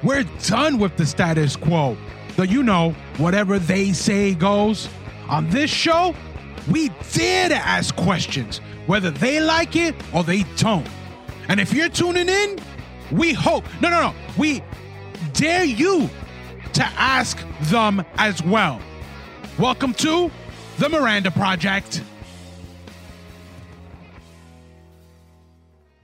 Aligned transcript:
We're 0.00 0.22
done 0.46 0.78
with 0.78 0.96
the 0.96 1.04
status 1.04 1.56
quo. 1.56 1.96
The 2.36 2.46
you 2.46 2.62
know, 2.62 2.92
whatever 3.16 3.58
they 3.58 3.92
say 3.92 4.32
goes. 4.32 4.88
On 5.28 5.50
this 5.50 5.70
show, 5.70 6.14
we 6.70 6.90
dare 7.12 7.48
to 7.48 7.56
ask 7.56 7.96
questions, 7.96 8.60
whether 8.86 9.10
they 9.10 9.40
like 9.40 9.74
it 9.74 9.96
or 10.14 10.22
they 10.22 10.44
don't. 10.56 10.86
And 11.48 11.58
if 11.58 11.72
you're 11.72 11.88
tuning 11.88 12.28
in, 12.28 12.58
we 13.10 13.32
hope, 13.32 13.64
no, 13.80 13.90
no, 13.90 14.00
no, 14.00 14.14
we 14.36 14.62
dare 15.32 15.64
you 15.64 16.08
to 16.74 16.84
ask 16.84 17.44
them 17.62 18.04
as 18.18 18.40
well. 18.44 18.80
Welcome 19.58 19.94
to 19.94 20.30
the 20.78 20.88
Miranda 20.88 21.32
Project. 21.32 22.02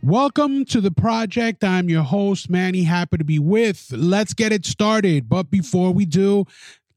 Welcome 0.07 0.67
to 0.67 0.83
the 0.83 0.91
project. 0.91 1.65
I'm 1.65 1.89
your 1.89 2.03
host, 2.03 2.51
Manny. 2.51 2.83
Happy 2.83 3.17
to 3.17 3.25
be 3.25 3.39
with. 3.39 3.91
Let's 3.91 4.35
get 4.35 4.53
it 4.53 4.67
started. 4.67 5.31
But 5.31 5.51
before 5.51 5.93
we 5.93 6.05
do, 6.05 6.45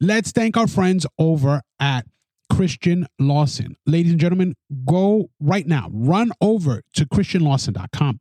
let's 0.02 0.34
thank 0.34 0.58
our 0.58 0.68
friends 0.68 1.06
over 1.18 1.62
at 1.80 2.06
Christian 2.52 3.08
Lawson. 3.18 3.78
Ladies 3.86 4.12
and 4.12 4.20
gentlemen, 4.20 4.56
go 4.84 5.30
right 5.40 5.66
now, 5.66 5.88
run 5.94 6.34
over 6.42 6.82
to 6.96 7.06
ChristianLawson.com. 7.06 8.20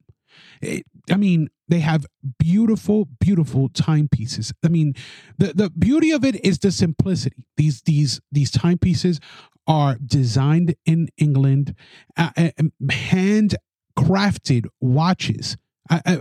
It, 0.63 0.87
I 1.11 1.16
mean, 1.16 1.49
they 1.66 1.80
have 1.80 2.07
beautiful, 2.39 3.09
beautiful 3.19 3.69
timepieces. 3.71 4.53
I 4.65 4.69
mean, 4.69 4.95
the, 5.37 5.53
the 5.53 5.71
beauty 5.71 6.13
of 6.13 6.25
it 6.25 6.45
is 6.47 6.61
the 6.61 6.71
simplicity. 6.71 7.43
These 7.57 7.83
these 7.83 8.21
these 8.30 8.53
timepieces 8.53 9.19
are 9.66 9.97
designed 9.97 10.77
in 10.85 11.09
England, 11.16 11.75
uh, 12.16 12.30
uh, 12.37 12.51
hand 12.89 13.57
crafted 13.99 14.67
watches. 14.81 15.57
I, 15.91 16.01
I, 16.07 16.19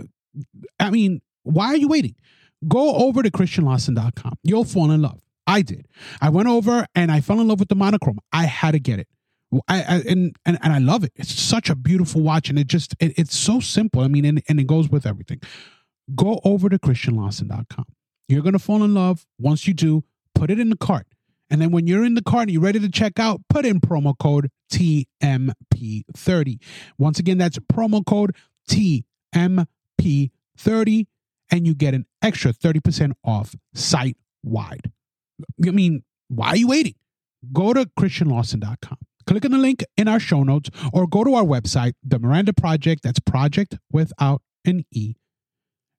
I 0.80 0.90
mean, 0.90 1.20
why 1.42 1.66
are 1.66 1.76
you 1.76 1.88
waiting? 1.88 2.14
Go 2.66 2.94
over 2.96 3.22
to 3.22 3.30
ChristianLawson.com. 3.30 4.38
You'll 4.42 4.64
fall 4.64 4.90
in 4.90 5.02
love. 5.02 5.20
I 5.46 5.62
did. 5.62 5.86
I 6.20 6.30
went 6.30 6.48
over 6.48 6.86
and 6.94 7.12
I 7.12 7.20
fell 7.20 7.40
in 7.40 7.48
love 7.48 7.60
with 7.60 7.68
the 7.68 7.76
monochrome. 7.76 8.18
I 8.32 8.44
had 8.44 8.72
to 8.72 8.80
get 8.80 8.98
it. 8.98 9.08
I, 9.68 9.82
I, 9.82 9.96
and, 10.08 10.36
and 10.44 10.58
and 10.60 10.72
I 10.72 10.78
love 10.78 11.04
it. 11.04 11.12
It's 11.14 11.32
such 11.32 11.70
a 11.70 11.76
beautiful 11.76 12.20
watch, 12.20 12.50
and 12.50 12.58
it 12.58 12.66
just 12.66 12.94
it, 12.98 13.12
it's 13.16 13.36
so 13.36 13.60
simple. 13.60 14.02
I 14.02 14.08
mean, 14.08 14.24
and, 14.24 14.42
and 14.48 14.58
it 14.58 14.66
goes 14.66 14.88
with 14.88 15.06
everything. 15.06 15.40
Go 16.14 16.40
over 16.44 16.68
to 16.68 16.78
ChristianLawson.com. 16.78 17.84
You're 18.28 18.42
gonna 18.42 18.58
fall 18.58 18.82
in 18.82 18.92
love. 18.92 19.24
Once 19.38 19.68
you 19.68 19.74
do, 19.74 20.02
put 20.34 20.50
it 20.50 20.58
in 20.58 20.68
the 20.70 20.76
cart. 20.76 21.06
And 21.50 21.60
then 21.60 21.70
when 21.70 21.86
you're 21.86 22.04
in 22.04 22.14
the 22.14 22.22
cart 22.22 22.44
and 22.44 22.52
you're 22.52 22.62
ready 22.62 22.80
to 22.80 22.88
check 22.88 23.18
out, 23.18 23.40
put 23.48 23.64
in 23.64 23.80
promo 23.80 24.16
code 24.18 24.50
TMP30. 24.72 26.58
Once 26.98 27.18
again, 27.18 27.38
that's 27.38 27.58
promo 27.58 28.04
code 28.04 28.34
TMP30, 28.68 31.06
and 31.50 31.66
you 31.66 31.74
get 31.74 31.94
an 31.94 32.06
extra 32.22 32.52
30% 32.52 33.12
off 33.24 33.54
site 33.74 34.16
wide. 34.42 34.92
I 35.64 35.70
mean, 35.70 36.02
why 36.28 36.48
are 36.48 36.56
you 36.56 36.68
waiting? 36.68 36.94
Go 37.52 37.72
to 37.72 37.86
ChristianLawson.com. 37.98 38.98
Click 39.26 39.44
on 39.44 39.50
the 39.50 39.58
link 39.58 39.84
in 39.96 40.08
our 40.08 40.20
show 40.20 40.42
notes 40.42 40.70
or 40.92 41.06
go 41.06 41.24
to 41.24 41.34
our 41.34 41.44
website, 41.44 41.94
the 42.02 42.18
Miranda 42.18 42.52
Project. 42.52 43.02
That's 43.02 43.18
project 43.18 43.78
without 43.90 44.42
an 44.64 44.84
E. 44.92 45.14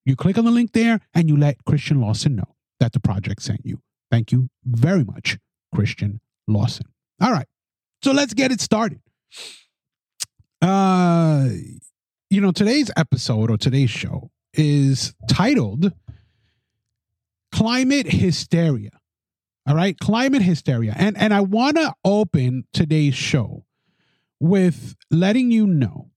You 0.06 0.16
click 0.16 0.38
on 0.38 0.46
the 0.46 0.52
link 0.52 0.72
there 0.72 1.02
and 1.14 1.28
you 1.28 1.36
let 1.36 1.64
Christian 1.66 2.00
Lawson 2.00 2.38
know 2.38 2.56
that 2.80 2.94
the 2.94 3.00
project 3.00 3.42
sent 3.42 3.66
you. 3.66 3.82
Thank 4.12 4.32
you 4.32 4.50
very 4.66 5.04
much, 5.04 5.38
Christian 5.74 6.22
Lawson. 6.48 6.86
All 7.22 7.32
right. 7.32 7.48
So 8.04 8.12
let's 8.12 8.34
get 8.34 8.52
it 8.52 8.62
started. 8.62 9.02
Uh 10.62 11.50
you 12.30 12.42
know, 12.42 12.52
today's 12.52 12.92
episode 12.98 13.50
or 13.50 13.58
today's 13.58 13.90
show 13.90 14.32
is 14.54 15.14
titled 15.30 15.94
Climate 17.52 18.12
Hysteria. 18.12 18.92
All 19.68 19.76
right, 19.76 20.00
climate 20.00 20.42
hysteria. 20.42 20.94
And 20.96 21.18
and 21.18 21.34
I 21.34 21.42
want 21.42 21.76
to 21.76 21.94
open 22.06 22.64
today's 22.72 23.16
show 23.16 23.66
with 24.40 24.96
letting 25.12 25.52
you 25.52 25.68
know 25.68 26.12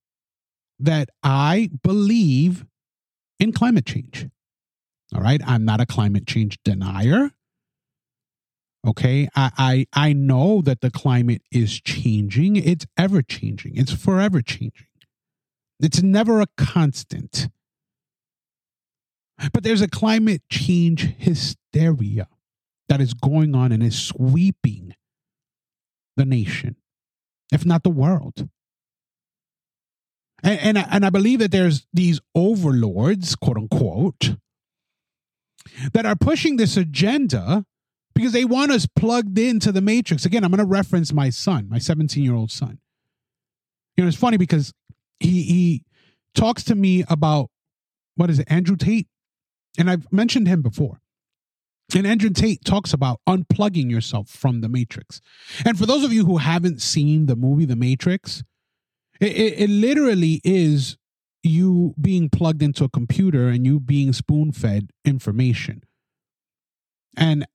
that 0.79 1.09
I 1.25 1.71
believe 1.83 2.65
in 3.41 3.51
climate 3.51 3.87
change. 3.87 4.29
All 5.13 5.21
right, 5.21 5.41
I'm 5.45 5.65
not 5.65 5.81
a 5.81 5.87
climate 5.87 6.29
change 6.29 6.59
denier. 6.65 7.33
Okay, 8.87 9.29
I, 9.37 9.51
I 9.59 9.87
I 9.93 10.13
know 10.15 10.63
that 10.63 10.81
the 10.81 10.91
climate 10.91 11.43
is 11.53 11.81
changing. 11.81 12.57
It's 12.57 12.87
ever 12.97 13.21
changing. 13.21 13.77
It's 13.77 13.93
forever 13.93 14.41
changing. 14.41 14.87
It's 15.81 16.03
never 16.03 16.41
a 16.41 16.47
constant. 16.57 17.49
But 19.53 19.65
there's 19.65 19.81
a 19.81 19.89
climate 19.89 20.43
change 20.51 21.15
hysteria 21.19 22.29
that 22.89 23.01
is 23.01 23.15
going 23.15 23.55
on 23.55 23.73
and 23.73 23.83
is 23.83 23.99
sweeping 23.99 24.95
the 26.17 26.25
nation, 26.25 26.77
if 27.53 27.65
not 27.65 27.83
the 27.83 27.91
world. 27.91 28.49
And, 30.43 30.77
and, 30.77 30.87
and 30.91 31.07
I 31.07 31.11
believe 31.11 31.39
that 31.39 31.53
there's 31.53 31.87
these 31.93 32.21
overlords, 32.35 33.35
quote 33.37 33.57
unquote, 33.57 34.37
that 35.93 36.07
are 36.07 36.17
pushing 36.17 36.57
this 36.57 36.77
agenda 36.77 37.65
because 38.15 38.33
they 38.33 38.45
want 38.45 38.73
us 38.73 38.87
plugged 38.97 39.39
into 39.39 39.73
the 39.73 39.81
matrix. 39.81 40.25
Again, 40.25 40.45
I'm 40.45 40.51
going 40.51 40.59
to 40.59 40.65
reference 40.65 41.13
my 41.13 41.31
son, 41.31 41.69
my 41.69 41.79
17 41.79 42.23
year 42.23 42.35
old 42.35 42.51
son. 42.51 42.79
You 43.97 44.05
know, 44.05 44.09
it's 44.09 44.17
funny 44.17 44.37
because 44.37 44.73
he 45.19 45.43
he 45.43 45.85
talks 46.35 46.65
to 46.65 46.75
me 46.75 47.05
about 47.09 47.51
what 48.17 48.31
is 48.31 48.39
it, 48.39 48.51
Andrew 48.51 48.77
Tate, 48.77 49.09
and 49.79 49.91
I've 49.91 50.11
mentioned 50.13 50.49
him 50.49 50.63
before. 50.63 51.01
And 51.95 52.07
Andrew 52.07 52.31
Tate 52.31 52.65
talks 52.65 52.93
about 52.93 53.21
unplugging 53.29 53.91
yourself 53.91 54.29
from 54.29 54.61
the 54.61 54.69
Matrix. 54.69 55.21
And 55.65 55.79
for 55.79 55.87
those 55.87 56.05
of 56.05 56.13
you 56.13 56.25
who 56.25 56.37
haven't 56.37 56.81
seen 56.81 57.27
the 57.27 57.35
movie 57.35 57.65
The 57.65 57.77
Matrix, 57.77 58.45
it, 59.21 59.33
it, 59.33 59.61
it 59.63 59.71
literally 59.71 60.41
is 60.45 60.97
you 61.43 61.95
being 62.01 62.29
plugged 62.29 62.63
into 62.63 62.85
a 62.85 62.89
computer 62.89 63.49
and 63.49 63.67
you 63.67 63.81
being 63.81 64.13
spoon 64.13 64.53
fed 64.53 64.91
information. 65.05 65.83
And 67.17 67.47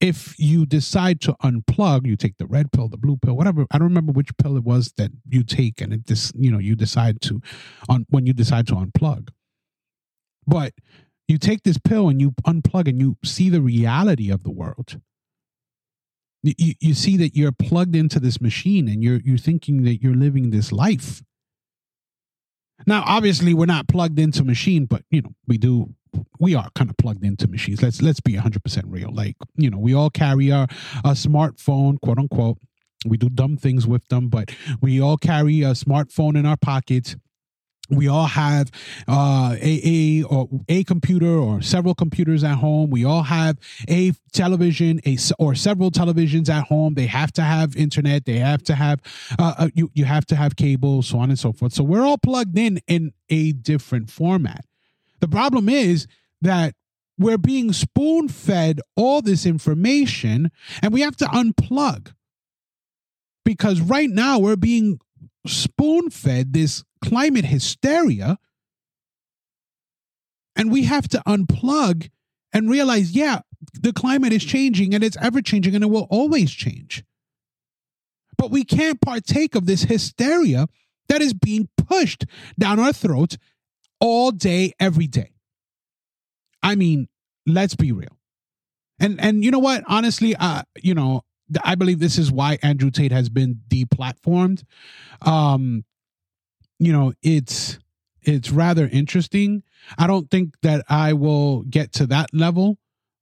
if 0.00 0.38
you 0.38 0.64
decide 0.64 1.20
to 1.22 1.34
unplug, 1.42 2.06
you 2.06 2.16
take 2.16 2.38
the 2.38 2.46
red 2.46 2.70
pill, 2.72 2.88
the 2.88 2.96
blue 2.96 3.16
pill, 3.16 3.36
whatever. 3.36 3.66
I 3.70 3.78
don't 3.78 3.88
remember 3.88 4.12
which 4.12 4.36
pill 4.36 4.56
it 4.56 4.64
was 4.64 4.92
that 4.96 5.10
you 5.28 5.42
take, 5.42 5.80
and 5.80 5.92
it 5.92 6.06
just 6.06 6.34
you 6.36 6.50
know 6.50 6.58
you 6.58 6.76
decide 6.76 7.20
to 7.22 7.40
on 7.88 8.06
when 8.08 8.26
you 8.26 8.32
decide 8.32 8.66
to 8.68 8.74
unplug. 8.74 9.30
But 10.46 10.72
you 11.26 11.36
take 11.36 11.62
this 11.62 11.78
pill 11.78 12.08
and 12.08 12.20
you 12.20 12.32
unplug 12.46 12.88
and 12.88 13.00
you 13.00 13.16
see 13.24 13.50
the 13.50 13.60
reality 13.60 14.30
of 14.30 14.44
the 14.44 14.50
world. 14.50 15.00
You, 16.42 16.74
you 16.80 16.94
see 16.94 17.16
that 17.16 17.36
you're 17.36 17.52
plugged 17.52 17.96
into 17.96 18.20
this 18.20 18.40
machine 18.40 18.88
and 18.88 19.02
you're 19.02 19.20
you're 19.24 19.36
thinking 19.36 19.82
that 19.82 20.00
you're 20.02 20.14
living 20.14 20.50
this 20.50 20.70
life. 20.70 21.22
Now, 22.86 23.02
obviously, 23.06 23.54
we're 23.54 23.66
not 23.66 23.88
plugged 23.88 24.18
into 24.18 24.44
machine, 24.44 24.86
but 24.86 25.02
you 25.10 25.22
know, 25.22 25.30
we 25.46 25.58
do 25.58 25.94
we 26.38 26.54
are 26.54 26.68
kind 26.74 26.90
of 26.90 26.96
plugged 26.96 27.24
into 27.24 27.48
machines. 27.48 27.82
Let's 27.82 28.00
let's 28.00 28.20
be 28.20 28.34
100% 28.34 28.82
real. 28.86 29.12
Like, 29.12 29.36
you 29.56 29.70
know, 29.70 29.78
we 29.78 29.94
all 29.94 30.10
carry 30.10 30.50
our 30.52 30.64
a 31.04 31.10
smartphone, 31.10 32.00
quote 32.00 32.18
unquote. 32.18 32.58
We 33.06 33.16
do 33.16 33.28
dumb 33.28 33.56
things 33.56 33.86
with 33.86 34.06
them, 34.08 34.28
but 34.28 34.50
we 34.80 35.00
all 35.00 35.16
carry 35.16 35.62
a 35.62 35.70
smartphone 35.70 36.36
in 36.36 36.46
our 36.46 36.56
pockets 36.56 37.16
we 37.90 38.08
all 38.08 38.26
have 38.26 38.70
uh, 39.06 39.56
a 39.60 39.80
a 39.84 40.22
or 40.24 40.48
a 40.68 40.84
computer 40.84 41.38
or 41.38 41.62
several 41.62 41.94
computers 41.94 42.44
at 42.44 42.56
home. 42.56 42.90
We 42.90 43.04
all 43.04 43.22
have 43.22 43.58
a 43.88 44.12
television, 44.32 45.00
a 45.06 45.16
or 45.38 45.54
several 45.54 45.90
televisions 45.90 46.48
at 46.48 46.64
home. 46.64 46.94
They 46.94 47.06
have 47.06 47.32
to 47.32 47.42
have 47.42 47.76
internet. 47.76 48.26
They 48.26 48.38
have 48.38 48.62
to 48.64 48.74
have 48.74 49.00
uh, 49.38 49.54
uh, 49.58 49.68
you 49.74 49.90
you 49.94 50.04
have 50.04 50.26
to 50.26 50.36
have 50.36 50.56
cable, 50.56 51.02
so 51.02 51.18
on 51.18 51.30
and 51.30 51.38
so 51.38 51.52
forth. 51.52 51.72
So 51.72 51.82
we're 51.82 52.04
all 52.04 52.18
plugged 52.18 52.58
in 52.58 52.80
in 52.86 53.12
a 53.30 53.52
different 53.52 54.10
format. 54.10 54.64
The 55.20 55.28
problem 55.28 55.68
is 55.68 56.06
that 56.42 56.74
we're 57.18 57.38
being 57.38 57.72
spoon 57.72 58.28
fed 58.28 58.80
all 58.96 59.22
this 59.22 59.46
information, 59.46 60.50
and 60.82 60.92
we 60.92 61.00
have 61.00 61.16
to 61.16 61.24
unplug 61.26 62.12
because 63.44 63.80
right 63.80 64.10
now 64.10 64.38
we're 64.38 64.56
being 64.56 65.00
spoon 65.46 66.10
fed 66.10 66.52
this 66.52 66.84
climate 67.02 67.44
hysteria. 67.44 68.38
And 70.56 70.72
we 70.72 70.84
have 70.84 71.08
to 71.08 71.22
unplug 71.26 72.10
and 72.52 72.70
realize, 72.70 73.12
yeah, 73.12 73.40
the 73.72 73.92
climate 73.92 74.32
is 74.32 74.44
changing 74.44 74.94
and 74.94 75.04
it's 75.04 75.16
ever 75.20 75.40
changing 75.40 75.74
and 75.74 75.84
it 75.84 75.88
will 75.88 76.08
always 76.10 76.50
change. 76.50 77.04
But 78.36 78.50
we 78.50 78.64
can't 78.64 79.00
partake 79.00 79.54
of 79.54 79.66
this 79.66 79.82
hysteria 79.82 80.66
that 81.08 81.22
is 81.22 81.34
being 81.34 81.68
pushed 81.76 82.24
down 82.58 82.78
our 82.78 82.92
throats 82.92 83.36
all 84.00 84.30
day, 84.30 84.72
every 84.78 85.06
day. 85.06 85.32
I 86.62 86.74
mean, 86.74 87.08
let's 87.46 87.74
be 87.74 87.92
real. 87.92 88.16
And 89.00 89.20
and 89.20 89.44
you 89.44 89.50
know 89.50 89.58
what? 89.58 89.84
Honestly, 89.86 90.34
uh, 90.36 90.62
you 90.82 90.94
know, 90.94 91.22
I 91.64 91.74
believe 91.74 91.98
this 91.98 92.18
is 92.18 92.30
why 92.30 92.58
Andrew 92.62 92.90
Tate 92.90 93.12
has 93.12 93.28
been 93.28 93.60
deplatformed. 93.68 94.64
Um, 95.22 95.84
you 96.78 96.92
know, 96.92 97.12
it's 97.22 97.78
it's 98.22 98.50
rather 98.50 98.86
interesting 98.86 99.62
I 99.96 100.06
don't 100.06 100.30
think 100.30 100.54
that 100.62 100.84
I 100.88 101.12
will 101.12 101.62
get 101.62 101.92
to 101.94 102.06
that 102.08 102.34
level 102.34 102.78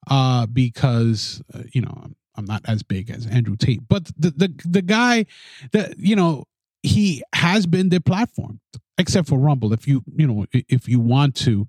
uh, 0.08 0.46
because 0.46 1.43
uh, 1.55 1.62
you 1.73 1.82
know 1.82 2.00
I'm, 2.02 2.17
I'm 2.37 2.44
not 2.44 2.62
as 2.67 2.82
big 2.82 3.11
as 3.11 3.26
Andrew 3.26 3.56
Tate, 3.56 3.87
but 3.88 4.06
the 4.17 4.31
the 4.31 4.52
the 4.64 4.82
guy 4.82 5.26
that 5.72 5.99
you 5.99 6.17
know 6.17 6.44
he 6.82 7.22
has 7.34 7.67
been 7.67 7.90
deplatformed 7.90 8.58
except 8.99 9.29
for 9.29 9.38
Rumble. 9.38 9.72
If 9.72 9.87
you 9.87 10.02
you 10.17 10.26
know 10.26 10.46
if 10.52 10.88
you 10.88 11.00
want 11.00 11.37
to 11.37 11.69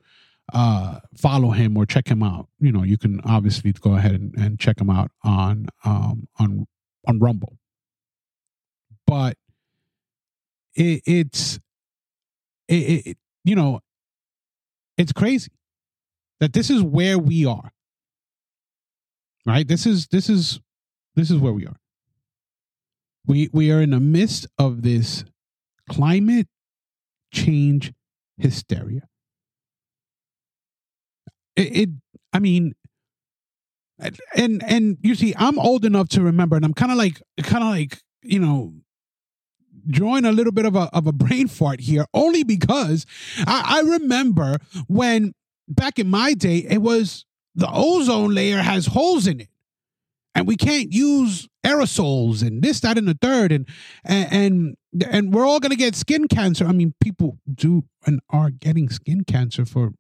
uh 0.54 1.00
follow 1.16 1.52
him 1.52 1.78
or 1.78 1.86
check 1.86 2.08
him 2.08 2.24
out. 2.24 2.48
You 2.60 2.72
know 2.72 2.84
you 2.84 2.98
can 2.98 3.22
obviously 3.26 3.72
go 3.74 3.96
ahead 3.96 4.14
and, 4.14 4.34
and 4.38 4.60
check 4.60 4.80
him 4.80 4.90
out 4.90 5.12
on 5.24 5.68
um 5.84 6.28
on 6.40 6.66
on 7.08 7.20
rumble. 7.20 7.58
But 9.06 9.38
it, 10.76 11.02
it's 11.06 11.60
it, 12.68 13.08
it 13.08 13.18
you 13.44 13.56
know 13.56 13.82
it's 14.98 15.12
crazy 15.12 15.52
that 16.40 16.54
this 16.54 16.70
is 16.70 16.82
where 16.84 17.18
we 17.18 17.46
are. 17.46 17.72
Right? 19.46 19.68
This 19.68 19.86
is 19.86 20.08
this 20.08 20.30
is 20.30 20.60
this 21.16 21.32
is 21.32 21.38
where 21.38 21.54
we 21.54 21.66
are. 21.66 21.78
We 23.26 23.50
we 23.52 23.72
are 23.72 23.82
in 23.82 23.92
the 23.92 24.00
midst 24.00 24.48
of 24.58 24.82
this 24.82 25.24
climate 25.90 26.48
change 27.34 27.94
hysteria 28.38 29.02
it, 31.58 31.78
it 31.78 31.90
i 32.34 32.40
mean 32.40 32.74
and 34.36 34.64
and 34.64 34.98
you 35.02 35.16
see 35.16 35.34
i'm 35.38 35.60
old 35.60 35.84
enough 35.84 36.08
to 36.08 36.22
remember 36.22 36.56
and 36.56 36.64
i'm 36.64 36.74
kind 36.74 36.92
of 36.92 36.98
like 36.98 37.22
kind 37.44 37.64
of 37.64 37.70
like 37.70 38.00
you 38.24 38.40
know 38.40 38.74
drawing 39.90 40.26
a 40.26 40.32
little 40.32 40.54
bit 40.54 40.66
of 40.66 40.76
a 40.76 40.90
of 40.94 41.08
a 41.08 41.12
brain 41.12 41.48
fart 41.48 41.80
here 41.80 42.06
only 42.14 42.44
because 42.44 43.06
I, 43.46 43.78
I 43.78 43.90
remember 43.90 44.58
when 44.88 45.34
back 45.68 45.98
in 46.00 46.10
my 46.10 46.34
day 46.34 46.58
it 46.70 46.82
was 46.82 47.26
the 47.56 47.70
ozone 47.72 48.34
layer 48.34 48.60
has 48.60 48.88
holes 48.88 49.28
in 49.28 49.42
it 49.42 49.50
and 50.38 50.46
we 50.46 50.56
can't 50.56 50.94
use 50.94 51.48
aerosols 51.66 52.46
and 52.46 52.62
this 52.62 52.80
that 52.82 52.98
and 52.98 53.08
the 53.08 53.18
third 53.20 53.52
and 53.52 53.68
and 54.04 54.76
and 55.10 55.34
we're 55.34 55.46
all 55.46 55.60
to 55.60 55.76
get 55.76 55.96
skin 55.96 56.28
cancer. 56.28 56.66
I 56.66 56.72
mean 56.72 56.94
people 57.02 57.40
do 57.52 57.84
and 58.06 58.20
are 58.30 58.52
getting 58.52 58.90
skin 58.90 59.24
cancer 59.24 59.66
for 59.66 59.94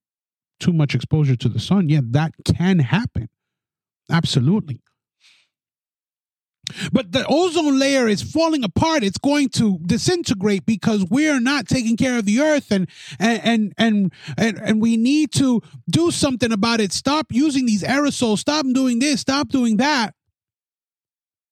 too 0.60 0.74
much 0.74 0.96
exposure 0.96 1.36
to 1.36 1.50
the 1.50 1.60
sun 1.60 1.90
yeah 1.90 2.02
that 2.04 2.34
can 2.46 2.80
happen. 2.80 3.30
Absolutely. 4.10 4.82
But 6.92 7.12
the 7.14 7.26
ozone 7.30 7.80
layer 7.80 8.08
is 8.08 8.22
falling 8.22 8.64
apart. 8.64 9.04
It's 9.04 9.18
going 9.18 9.50
to 9.50 9.80
disintegrate 9.86 10.66
because 10.66 11.06
we're 11.06 11.40
not 11.40 11.68
taking 11.68 11.96
care 11.96 12.18
of 12.18 12.26
the 12.26 12.42
earth 12.42 12.72
and 12.72 12.90
and 13.20 13.74
and 13.78 14.14
and 14.38 14.60
and, 14.62 14.82
we 14.82 14.98
need 14.98 15.32
to 15.34 15.62
do 15.90 16.12
something 16.12 16.52
about 16.52 16.82
it. 16.82 16.92
Stop 16.92 17.28
using 17.32 17.66
these 17.66 17.84
aerosols. 17.84 18.40
Stop 18.40 18.66
doing 18.74 19.00
this. 19.00 19.22
Stop 19.22 19.50
doing 19.50 19.78
that. 19.78 20.14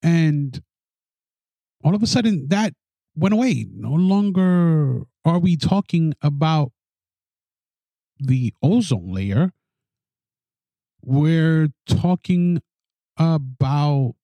And 0.04 0.62
all 1.84 1.96
of 1.96 2.04
a 2.04 2.08
sudden 2.08 2.48
that 2.50 2.74
went 3.16 3.34
away. 3.34 3.68
No 3.72 3.94
longer 3.94 5.04
are 5.24 5.40
we 5.40 5.56
talking 5.56 6.13
about 6.22 6.72
the 8.25 8.54
ozone 8.62 9.12
layer 9.12 9.51
we're 11.04 11.69
talking 11.88 12.62
about 13.18 14.16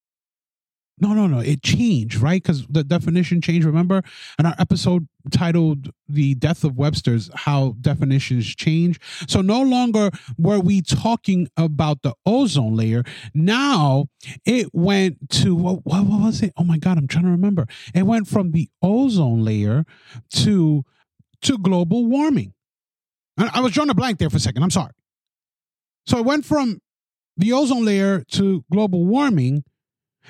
no, 1.02 1.14
no, 1.16 1.26
no. 1.26 1.40
It 1.40 1.64
changed, 1.64 2.18
right? 2.18 2.42
Because 2.42 2.68
the 2.68 2.84
definition 2.84 3.42
changed. 3.42 3.66
Remember 3.66 4.04
in 4.38 4.46
our 4.46 4.54
episode 4.60 5.08
titled 5.32 5.90
The 6.08 6.36
Death 6.36 6.64
of 6.64 6.78
Webster's, 6.78 7.32
how 7.34 7.76
definitions 7.82 8.46
change. 8.56 9.00
So 9.28 9.42
no 9.42 9.64
longer 9.64 10.12
were 10.38 10.60
we 10.60 10.84
talking 10.84 11.48
about 11.58 12.04
the 12.04 12.14
ozone 12.24 12.76
layer. 12.76 13.04
Now 13.34 14.10
it 14.46 14.68
went 14.74 15.32
to, 15.32 15.56
what, 15.56 15.84
what, 15.88 16.06
what 16.06 16.22
was 16.22 16.44
it? 16.44 16.54
Oh 16.56 16.64
my 16.64 16.78
God, 16.78 17.00
I'm 17.00 17.08
trying 17.08 17.26
to 17.26 17.32
remember. 17.32 17.66
It 17.96 18.04
went 18.04 18.28
from 18.28 18.52
the 18.52 18.70
ozone 18.84 19.44
layer 19.44 19.86
to 20.36 20.86
to 21.42 21.58
global 21.58 22.06
warming. 22.06 22.54
I 23.54 23.60
was 23.62 23.72
drawing 23.72 23.90
a 23.90 23.94
blank 23.94 24.20
there 24.20 24.30
for 24.30 24.38
a 24.38 24.42
second. 24.42 24.64
I'm 24.64 24.72
sorry. 24.72 24.92
So 26.06 26.18
it 26.18 26.26
went 26.26 26.46
from 26.46 26.80
the 27.38 27.54
ozone 27.54 27.86
layer 27.86 28.24
to 28.32 28.64
global 28.72 29.06
warming 29.06 29.64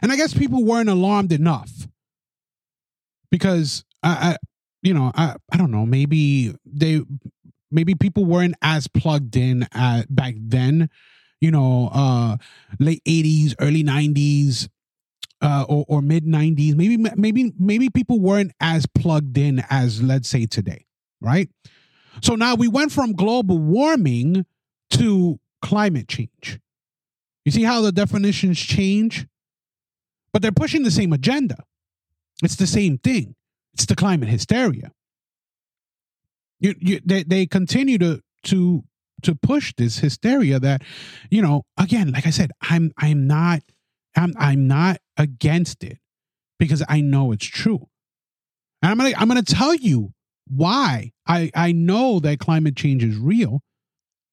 and 0.01 0.11
I 0.11 0.15
guess 0.15 0.33
people 0.33 0.63
weren't 0.63 0.89
alarmed 0.89 1.31
enough 1.31 1.71
because 3.29 3.83
I, 4.03 4.09
I 4.09 4.37
you 4.81 4.93
know, 4.93 5.11
I, 5.15 5.35
I 5.51 5.57
don't 5.57 5.71
know, 5.71 5.85
maybe 5.85 6.55
they 6.65 7.01
maybe 7.69 7.95
people 7.95 8.25
weren't 8.25 8.55
as 8.61 8.87
plugged 8.87 9.35
in 9.35 9.67
at 9.73 10.13
back 10.13 10.35
then, 10.37 10.89
you 11.39 11.51
know, 11.51 11.89
uh 11.93 12.37
late 12.79 13.01
80s, 13.05 13.55
early 13.59 13.83
90s, 13.83 14.69
uh, 15.41 15.65
or, 15.67 15.85
or 15.87 16.01
mid 16.01 16.25
90s 16.25 16.75
maybe 16.75 16.97
maybe 17.15 17.51
maybe 17.57 17.89
people 17.89 18.19
weren't 18.19 18.51
as 18.59 18.85
plugged 18.85 19.37
in 19.37 19.63
as 19.69 20.01
let's 20.01 20.29
say 20.29 20.45
today 20.45 20.85
right 21.19 21.49
so 22.21 22.35
now 22.35 22.55
we 22.55 22.67
went 22.67 22.91
from 22.91 23.13
global 23.13 23.57
warming 23.57 24.45
to 24.89 25.39
climate 25.61 26.07
change 26.07 26.59
you 27.45 27.51
see 27.51 27.63
how 27.63 27.81
the 27.81 27.91
definitions 27.91 28.59
change 28.59 29.25
but 30.33 30.41
they're 30.41 30.51
pushing 30.51 30.83
the 30.83 30.91
same 30.91 31.13
agenda. 31.13 31.63
It's 32.43 32.55
the 32.55 32.67
same 32.67 32.97
thing. 32.97 33.35
It's 33.73 33.85
the 33.85 33.95
climate 33.95 34.29
hysteria. 34.29 34.91
You, 36.59 36.75
you, 36.79 36.99
they, 37.05 37.23
they 37.23 37.45
continue 37.45 37.97
to 37.97 38.21
to 38.43 38.83
to 39.23 39.35
push 39.35 39.73
this 39.77 39.99
hysteria 39.99 40.59
that, 40.59 40.81
you 41.29 41.41
know, 41.41 41.63
again, 41.77 42.11
like 42.11 42.25
I 42.25 42.31
said, 42.31 42.51
I'm 42.61 42.91
I'm 42.97 43.27
not 43.27 43.61
I'm 44.15 44.33
I'm 44.37 44.67
not 44.67 44.97
against 45.17 45.83
it 45.83 45.99
because 46.59 46.83
I 46.87 47.01
know 47.01 47.31
it's 47.31 47.45
true. 47.45 47.87
And 48.81 48.91
I'm 48.91 48.97
gonna 48.97 49.15
I'm 49.17 49.27
gonna 49.27 49.43
tell 49.43 49.75
you 49.75 50.13
why 50.51 51.11
I, 51.25 51.49
I 51.55 51.71
know 51.71 52.19
that 52.19 52.39
climate 52.39 52.75
change 52.75 53.03
is 53.03 53.17
real. 53.17 53.61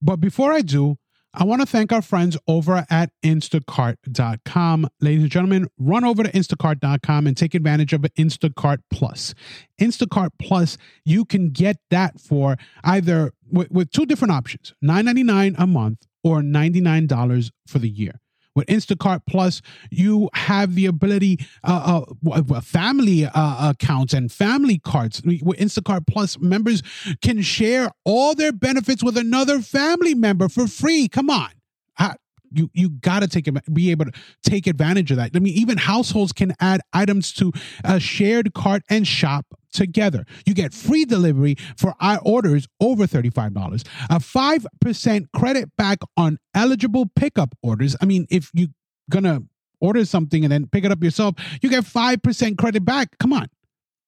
But 0.03 0.17
before 0.17 0.53
I 0.53 0.61
do, 0.61 0.97
I 1.35 1.45
want 1.45 1.61
to 1.61 1.67
thank 1.67 1.93
our 1.93 2.03
friends 2.03 2.37
over 2.49 2.87
at 2.91 3.11
Instacart.com. 3.23 4.89
Ladies 5.01 5.23
and 5.23 5.31
gentlemen, 5.31 5.69
run 5.79 6.05
over 6.05 6.23
to 6.23 6.31
Instacart.com 6.31 7.27
and 7.27 7.37
take 7.37 7.55
advantage 7.55 7.93
of 7.93 8.01
Instacart 8.01 8.79
Plus. 8.91 9.35
Instacart 9.81 10.31
Plus, 10.41 10.79
you 11.05 11.25
can 11.25 11.51
get 11.51 11.77
that 11.91 12.21
for 12.21 12.57
either 12.83 13.33
with, 13.51 13.71
with 13.71 13.91
two 13.91 14.07
different 14.07 14.33
options 14.33 14.75
$9.99 14.83 15.55
a 15.59 15.67
month 15.67 16.07
or 16.25 16.41
$99 16.41 17.51
for 17.67 17.79
the 17.79 17.89
year. 17.89 18.21
With 18.59 18.67
Instacart 18.67 19.21
Plus, 19.25 19.63
you 19.89 20.31
have 20.35 20.75
the 20.75 20.87
ability, 20.87 21.39
uh, 21.63 22.03
uh, 22.29 22.61
family 22.61 23.25
uh, 23.25 23.71
accounts 23.71 24.13
and 24.13 24.33
family 24.33 24.81
cards. 24.81 25.23
With 25.25 25.59
Instacart 25.61 26.09
Plus, 26.09 26.41
members 26.41 26.83
can 27.23 27.41
share 27.41 27.93
all 28.05 28.35
their 28.35 28.51
benefits 28.51 29.05
with 29.05 29.17
another 29.17 29.61
family 29.61 30.17
member 30.17 30.49
for 30.49 30.67
free. 30.67 31.07
Come 31.07 31.31
on. 31.31 31.51
I, 31.99 32.17
you 32.51 32.69
you 32.73 32.91
got 32.91 33.21
to 33.21 33.29
take 33.29 33.49
be 33.73 33.93
able 33.93 34.07
to 34.07 34.13
take 34.43 34.67
advantage 34.67 35.13
of 35.13 35.19
that. 35.19 35.31
I 35.35 35.39
mean, 35.39 35.55
even 35.55 35.79
households 35.79 36.33
can 36.33 36.53
add 36.59 36.81
items 36.93 37.33
to 37.35 37.53
a 37.85 38.01
shared 38.01 38.55
cart 38.55 38.83
and 38.91 39.07
shop 39.07 39.47
together. 39.73 40.25
You 40.47 40.55
get 40.55 40.73
free 40.73 41.05
delivery 41.05 41.57
for 41.77 41.95
our 42.01 42.21
orders 42.25 42.67
over 42.81 43.07
$35, 43.07 43.87
a 44.11 44.19
5% 44.19 45.27
credit 45.35 45.71
back 45.77 45.99
on 46.17 46.39
eligible 46.55 47.07
pickup 47.17 47.55
orders. 47.63 47.97
I 48.01 48.07
mean, 48.07 48.27
if 48.31 48.51
you're 48.55 48.69
going 49.11 49.25
to 49.25 49.45
order 49.81 50.05
something 50.05 50.45
and 50.45 50.53
then 50.53 50.67
pick 50.67 50.85
it 50.85 50.93
up 50.93 51.03
yourself, 51.03 51.35
you 51.63 51.71
get 51.71 51.85
5% 51.85 52.59
credit 52.59 52.85
back. 52.85 53.17
Come 53.19 53.33
on. 53.33 53.49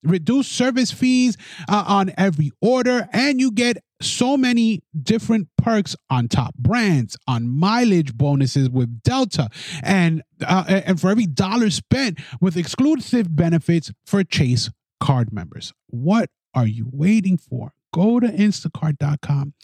Reduce 0.02 0.49
service 0.49 0.90
fees 0.90 1.37
uh, 1.69 1.85
on 1.87 2.11
every 2.17 2.50
order, 2.62 3.07
and 3.12 3.38
you 3.38 3.52
get 3.52 3.76
so 4.00 4.38
many 4.38 4.83
different 5.02 5.49
perks 5.59 5.95
on 6.09 6.26
top 6.26 6.55
brands, 6.55 7.19
on 7.29 7.47
mileage 7.47 8.14
bonuses 8.14 8.71
with 8.71 9.02
Delta, 9.02 9.50
and 9.83 10.23
uh, 10.43 10.64
and 10.87 10.99
for 10.99 11.11
every 11.11 11.26
dollar 11.26 11.69
spent 11.69 12.19
with 12.40 12.57
exclusive 12.57 13.37
benefits 13.37 13.93
for 14.07 14.25
Chase 14.25 14.71
card 15.00 15.33
members. 15.33 15.73
What 15.88 16.30
are 16.54 16.66
you 16.66 16.88
waiting 16.92 17.37
for? 17.37 17.73
Go 17.92 18.21
to 18.21 18.28
instacart.com, 18.28 19.54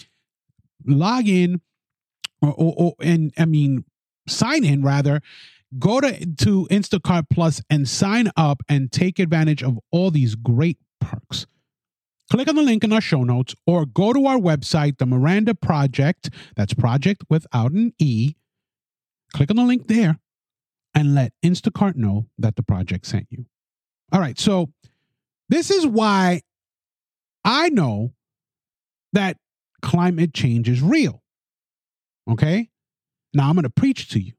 log 0.84 1.28
in, 1.28 1.60
or, 2.42 2.52
or, 2.52 2.74
or, 2.76 2.94
and 3.00 3.32
I 3.38 3.44
mean, 3.44 3.84
sign 4.26 4.64
in 4.64 4.82
rather. 4.82 5.20
Go 5.78 6.00
to, 6.00 6.12
to 6.12 6.66
Instacart 6.70 7.24
Plus 7.30 7.62
and 7.68 7.88
sign 7.88 8.30
up 8.36 8.62
and 8.68 8.90
take 8.90 9.18
advantage 9.18 9.62
of 9.62 9.78
all 9.90 10.10
these 10.10 10.34
great 10.34 10.78
perks. 11.00 11.46
Click 12.30 12.48
on 12.48 12.56
the 12.56 12.62
link 12.62 12.82
in 12.82 12.92
our 12.92 13.00
show 13.00 13.22
notes 13.22 13.54
or 13.66 13.86
go 13.86 14.12
to 14.12 14.26
our 14.26 14.38
website, 14.38 14.98
the 14.98 15.06
Miranda 15.06 15.54
Project. 15.54 16.30
That's 16.56 16.74
project 16.74 17.24
without 17.28 17.72
an 17.72 17.92
E. 17.98 18.34
Click 19.34 19.50
on 19.50 19.56
the 19.56 19.64
link 19.64 19.86
there 19.86 20.18
and 20.94 21.14
let 21.14 21.32
Instacart 21.44 21.94
know 21.94 22.26
that 22.38 22.56
the 22.56 22.62
project 22.62 23.06
sent 23.06 23.26
you. 23.30 23.46
All 24.12 24.20
right. 24.20 24.38
So 24.38 24.72
this 25.48 25.70
is 25.70 25.86
why 25.86 26.42
I 27.44 27.68
know 27.68 28.12
that 29.12 29.36
climate 29.82 30.34
change 30.34 30.68
is 30.68 30.82
real. 30.82 31.22
Okay? 32.28 32.70
Now 33.32 33.48
I'm 33.48 33.54
going 33.54 33.64
to 33.64 33.70
preach 33.70 34.08
to 34.10 34.20
you. 34.20 34.32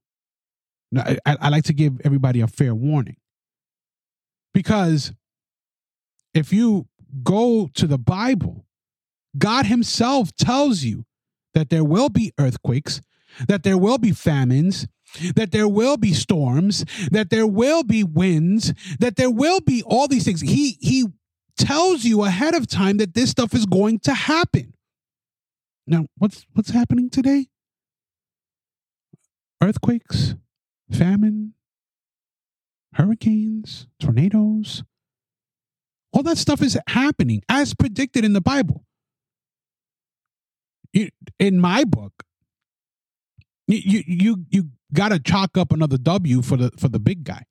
Now, 0.92 1.04
I, 1.26 1.38
I 1.42 1.50
like 1.50 1.66
to 1.66 1.74
give 1.74 2.00
everybody 2.04 2.42
a 2.42 2.48
fair 2.48 2.74
warning 2.74 3.18
because 4.54 5.12
if 6.34 6.54
you 6.54 6.88
go 7.24 7.70
to 7.74 7.88
the 7.88 7.98
Bible, 7.98 8.66
God 9.38 9.66
Himself 9.66 10.36
tells 10.36 10.84
you 10.84 11.06
that 11.54 11.70
there 11.70 11.84
will 11.84 12.10
be 12.10 12.34
earthquakes, 12.40 13.02
that 13.48 13.64
there 13.64 13.78
will 13.78 13.98
be 13.98 14.12
famines, 14.12 14.88
that 15.36 15.52
there 15.52 15.68
will 15.68 15.98
be 15.98 16.14
storms, 16.14 16.86
that 17.12 17.30
there 17.30 17.48
will 17.48 17.84
be 17.84 18.04
winds, 18.04 18.74
that 19.00 19.16
there 19.16 19.32
will 19.32 19.62
be 19.62 19.84
all 19.84 20.08
these 20.08 20.26
things. 20.26 20.42
He 20.42 20.78
he 20.82 21.06
tells 21.58 22.04
you 22.04 22.24
ahead 22.24 22.54
of 22.54 22.68
time 22.68 22.98
that 22.98 23.14
this 23.14 23.32
stuff 23.32 23.54
is 23.54 23.66
going 23.66 24.00
to 24.00 24.14
happen. 24.14 24.74
Now, 25.86 26.06
what's 26.18 26.46
what's 26.54 26.72
happening 26.72 27.10
today? 27.10 27.48
Earthquakes, 29.62 30.36
famine, 30.92 31.54
hurricanes, 32.94 33.88
tornadoes. 34.00 34.84
All 36.14 36.24
that 36.24 36.38
stuff 36.38 36.62
is 36.62 36.78
happening 36.88 37.42
as 37.50 37.74
predicted 37.74 38.26
in 38.26 38.34
the 38.34 38.42
Bible. 38.42 38.84
In 41.40 41.60
my 41.60 41.84
book, 41.84 42.24
you 43.68 44.04
you 44.08 44.46
you 44.50 44.70
got 44.94 45.10
to 45.10 45.20
chalk 45.20 45.58
up 45.58 45.72
another 45.72 45.98
W 45.98 46.42
for 46.42 46.58
the 46.58 46.72
for 46.78 46.88
the 46.88 47.00
big 47.00 47.24
guy. 47.24 47.44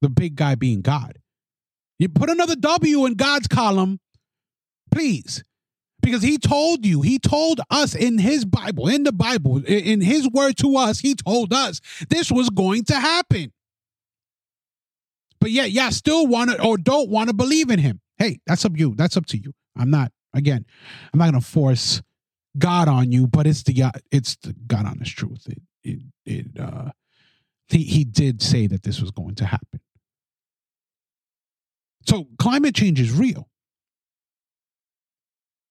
The 0.00 0.08
big 0.08 0.36
guy 0.36 0.54
being 0.54 0.82
God. 0.82 1.18
You 1.98 2.08
put 2.08 2.30
another 2.30 2.56
W 2.56 3.06
in 3.06 3.14
God's 3.14 3.46
column, 3.46 4.00
please. 4.90 5.44
Because 6.02 6.22
he 6.22 6.36
told 6.36 6.84
you, 6.84 7.00
he 7.00 7.18
told 7.18 7.62
us 7.70 7.94
in 7.94 8.18
his 8.18 8.44
Bible, 8.44 8.88
in 8.88 9.04
the 9.04 9.12
Bible, 9.12 9.64
in 9.64 10.02
his 10.02 10.28
word 10.28 10.58
to 10.58 10.76
us, 10.76 11.00
he 11.00 11.14
told 11.14 11.54
us 11.54 11.80
this 12.10 12.30
was 12.30 12.50
going 12.50 12.84
to 12.84 12.94
happen. 12.94 13.52
But 15.40 15.50
yet, 15.50 15.70
yeah, 15.70 15.88
still 15.90 16.26
want 16.26 16.50
to 16.50 16.62
or 16.62 16.76
don't 16.76 17.08
want 17.08 17.28
to 17.28 17.34
believe 17.34 17.70
in 17.70 17.78
him. 17.78 18.00
Hey, 18.18 18.40
that's 18.46 18.66
up 18.66 18.76
you. 18.76 18.94
That's 18.94 19.16
up 19.16 19.24
to 19.26 19.38
you. 19.38 19.54
I'm 19.76 19.88
not, 19.88 20.12
again, 20.34 20.66
I'm 21.12 21.18
not 21.18 21.30
going 21.30 21.42
to 21.42 21.46
force 21.46 22.02
God 22.56 22.88
on 22.88 23.12
you, 23.12 23.26
but 23.26 23.46
it's 23.46 23.62
the 23.62 23.90
it's 24.10 24.36
the 24.36 24.54
God 24.66 24.86
honest 24.86 25.16
truth. 25.16 25.46
It 25.48 25.62
it 25.82 26.00
it 26.24 26.60
uh 26.60 26.90
he 27.68 27.82
he 27.82 28.04
did 28.04 28.42
say 28.42 28.66
that 28.66 28.82
this 28.82 29.00
was 29.00 29.10
going 29.10 29.34
to 29.36 29.46
happen. 29.46 29.80
So 32.06 32.28
climate 32.38 32.74
change 32.74 33.00
is 33.00 33.10
real. 33.10 33.48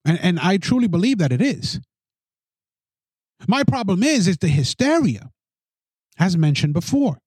And 0.06 0.20
and 0.22 0.40
I 0.40 0.58
truly 0.58 0.88
believe 0.88 1.20
that 1.20 1.32
it 1.32 1.42
is. 1.42 1.80
My 3.48 3.64
problem 3.64 4.04
is 4.04 4.28
is 4.28 4.38
the 4.38 4.48
hysteria, 4.48 5.30
as 6.18 6.38
mentioned 6.38 6.74
before. 6.74 7.20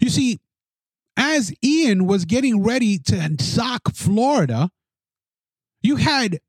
You 0.00 0.08
see, 0.08 0.38
as 1.16 1.52
Ian 1.62 2.06
was 2.06 2.24
getting 2.24 2.62
ready 2.62 2.98
to 2.98 3.36
sock 3.38 3.94
Florida, 3.94 4.70
you 5.82 5.96
had 5.96 6.40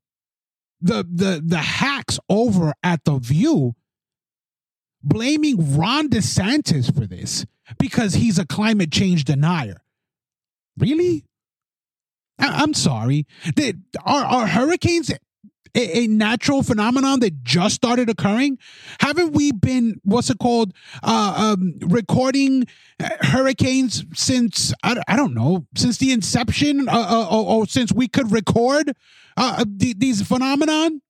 the 0.80 1.06
the 1.10 1.42
the 1.44 1.58
hacks 1.58 2.18
over 2.28 2.74
at 2.82 3.04
the 3.04 3.18
View 3.18 3.74
blaming 5.02 5.76
Ron 5.76 6.08
DeSantis 6.08 6.94
for 6.94 7.06
this 7.06 7.46
because 7.78 8.14
he's 8.14 8.38
a 8.38 8.46
climate 8.46 8.90
change 8.90 9.24
denier. 9.24 9.82
Really? 10.76 11.24
I- 12.38 12.62
am 12.62 12.74
sorry. 12.74 13.26
Are, 14.04 14.24
are 14.24 14.46
hurricanes 14.46 15.10
a, 15.74 15.98
a, 15.98 16.06
natural 16.06 16.62
phenomenon 16.62 17.20
that 17.20 17.42
just 17.42 17.74
started 17.74 18.08
occurring? 18.08 18.58
Haven't 19.00 19.32
we 19.32 19.52
been, 19.52 20.00
what's 20.04 20.30
it 20.30 20.38
called, 20.38 20.72
uh, 21.02 21.54
um, 21.56 21.74
recording 21.80 22.64
hurricanes 23.20 24.04
since, 24.14 24.72
I, 24.82 25.00
I 25.08 25.16
don't 25.16 25.34
know, 25.34 25.66
since 25.76 25.98
the 25.98 26.12
inception 26.12 26.88
uh, 26.88 26.92
uh, 26.92 27.28
or, 27.30 27.60
or, 27.60 27.66
since 27.66 27.92
we 27.92 28.08
could 28.08 28.30
record 28.32 28.90
uh, 29.36 29.56
uh 29.58 29.64
these 29.68 30.26
phenomenon? 30.26 31.00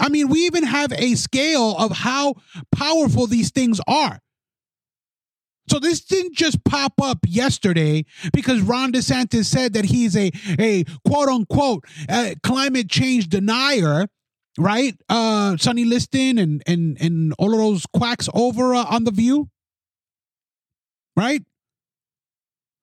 I 0.00 0.08
mean, 0.08 0.28
we 0.28 0.40
even 0.40 0.64
have 0.64 0.92
a 0.92 1.14
scale 1.14 1.76
of 1.78 1.92
how 1.92 2.34
powerful 2.72 3.26
these 3.26 3.50
things 3.50 3.80
are. 3.86 4.20
So 5.68 5.78
this 5.78 6.04
didn't 6.04 6.34
just 6.34 6.62
pop 6.64 6.92
up 7.00 7.18
yesterday 7.26 8.04
because 8.32 8.60
Ron 8.60 8.92
DeSantis 8.92 9.46
said 9.46 9.72
that 9.72 9.86
he's 9.86 10.16
a 10.16 10.30
a 10.58 10.84
quote 11.06 11.28
unquote 11.28 11.84
uh, 12.08 12.34
climate 12.42 12.90
change 12.90 13.28
denier, 13.28 14.06
right? 14.58 14.94
Uh, 15.08 15.56
Sunny 15.56 15.84
Hostin 15.84 16.40
and 16.40 16.62
and 16.66 16.98
and 17.00 17.34
all 17.38 17.52
of 17.52 17.58
those 17.58 17.86
quacks 17.86 18.28
over 18.34 18.74
uh, 18.74 18.84
on 18.84 19.04
the 19.04 19.10
View, 19.10 19.48
right? 21.16 21.42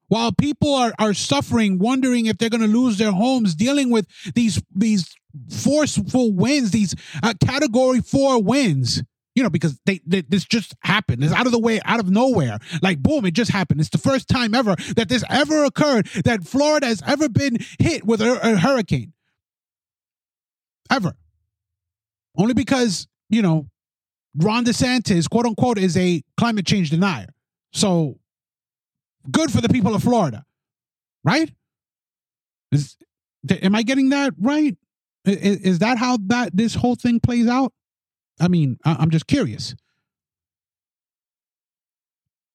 While 0.08 0.32
people 0.34 0.74
are 0.74 0.94
are 0.98 1.14
suffering, 1.14 1.78
wondering 1.78 2.26
if 2.26 2.38
they're 2.38 2.50
going 2.50 2.62
to 2.62 2.68
lose 2.68 2.98
their 2.98 3.12
homes, 3.12 3.54
dealing 3.54 3.92
with 3.92 4.08
these 4.34 4.62
these 4.76 5.08
forceful 5.50 6.34
wins, 6.34 6.72
these 6.72 6.96
uh, 7.22 7.36
Category 7.40 8.02
Four 8.02 8.42
wins 8.42 9.04
you 9.36 9.44
know, 9.44 9.50
because 9.50 9.80
they, 9.86 10.02
they, 10.06 10.22
this 10.22 10.44
just 10.46 10.76
happened. 10.82 11.24
It's 11.24 11.34
out 11.34 11.46
of 11.46 11.52
the 11.52 11.60
way, 11.60 11.80
out 11.86 12.00
of 12.00 12.10
nowhere. 12.10 12.60
Like 12.82 13.00
boom, 13.00 13.26
it 13.26 13.34
just 13.34 13.52
happened. 13.52 13.80
It's 13.80 13.90
the 13.90 13.98
first 13.98 14.28
time 14.28 14.54
ever 14.54 14.76
that 14.96 15.10
this 15.10 15.24
ever 15.30 15.64
occurred 15.64 16.08
that 16.26 16.44
Florida 16.44 16.88
has 16.88 17.02
ever 17.08 17.30
been 17.30 17.58
hit 17.80 18.06
with 18.06 18.22
a, 18.22 18.40
a 18.44 18.58
hurricane. 18.58 19.14
Ever. 20.90 21.16
Only 22.38 22.54
because, 22.54 23.08
you 23.30 23.42
know, 23.42 23.68
Ron 24.36 24.66
DeSantis, 24.66 25.30
quote 25.30 25.46
unquote, 25.46 25.78
is 25.78 25.96
a 25.98 26.24
climate 26.38 26.66
change 26.66 26.90
denier. 26.90 27.30
So 27.74 28.20
good 29.30 29.52
for 29.52 29.62
the 29.62 29.70
people 29.70 29.96
of 29.96 30.04
Florida. 30.04 30.46
Right? 31.24 31.52
Is 32.72 32.98
am 33.62 33.76
I 33.76 33.84
getting 33.84 34.10
that 34.10 34.34
right? 34.40 34.76
Is, 35.26 35.58
is 35.62 35.80
that 35.80 35.98
how 35.98 36.18
that 36.28 36.56
this 36.56 36.76
whole 36.76 36.96
thing 36.96 37.20
plays 37.20 37.48
out? 37.48 37.74
I 38.41 38.48
mean, 38.48 38.77
I, 38.83 39.01
am 39.01 39.12
just 39.12 39.27
curious. 39.27 39.75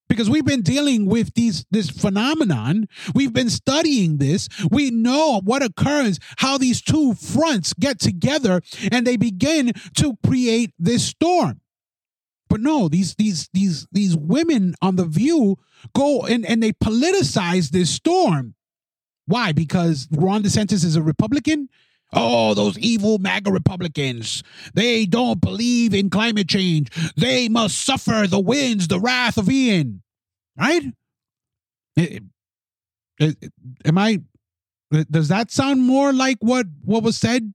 Because 0.09 0.31
we've 0.31 0.45
been 0.45 0.63
dealing 0.63 1.07
with 1.07 1.35
these 1.35 1.65
this 1.71 1.91
phenomenon. 1.91 2.89
We've 3.15 3.33
been 3.33 3.51
studying 3.51 4.19
this. 4.19 4.49
We 4.71 4.91
know 4.91 5.41
what 5.45 5.63
occurs 5.63 6.19
how 6.39 6.59
these 6.59 6.81
two 6.81 7.15
fronts 7.15 7.73
get 7.75 7.99
together 7.99 8.61
and 8.93 9.07
they 9.07 9.17
begin 9.17 9.73
to 9.97 10.17
create 10.25 10.73
this 10.79 11.05
storm. 11.05 11.61
But 12.49 12.61
no 12.61 12.89
these 12.89 13.17
these 13.17 13.49
these 13.53 13.89
these 13.91 14.17
women 14.17 14.75
on 14.81 14.97
the 14.97 15.07
view 15.07 15.57
go 15.95 16.23
and 16.23 16.47
and 16.47 16.63
they 16.63 16.73
politicize 16.73 17.71
this 17.71 17.91
storm. 17.91 18.55
Why? 19.27 19.51
Because 19.51 20.07
ron 20.13 20.45
desantis 20.45 20.85
is 20.85 20.95
a 20.95 21.03
republican 21.03 21.69
Oh, 22.13 22.55
those 22.55 22.79
evil 22.79 23.19
MAGA 23.19 23.51
Republicans. 23.51 24.43
They 24.75 25.07
don't 25.07 25.41
believe 25.41 25.93
in 25.93 26.09
climate 26.09 26.49
change. 26.49 26.89
They 27.17 27.49
must 27.49 27.85
suffer 27.85 28.27
the 28.29 28.41
winds, 28.41 28.89
the 28.89 29.01
wrath 29.01 29.37
of 29.37 29.51
Ian. 29.51 30.03
Right? 30.59 30.85
Eh, 31.99 32.19
eh, 33.21 33.33
eh, 33.43 33.49
am 33.85 33.99
I 33.99 34.21
does 35.11 35.29
that 35.29 35.51
sound 35.51 35.83
more 35.83 36.13
like 36.13 36.39
what 36.41 36.67
what 36.85 37.03
was 37.03 37.17
said 37.17 37.53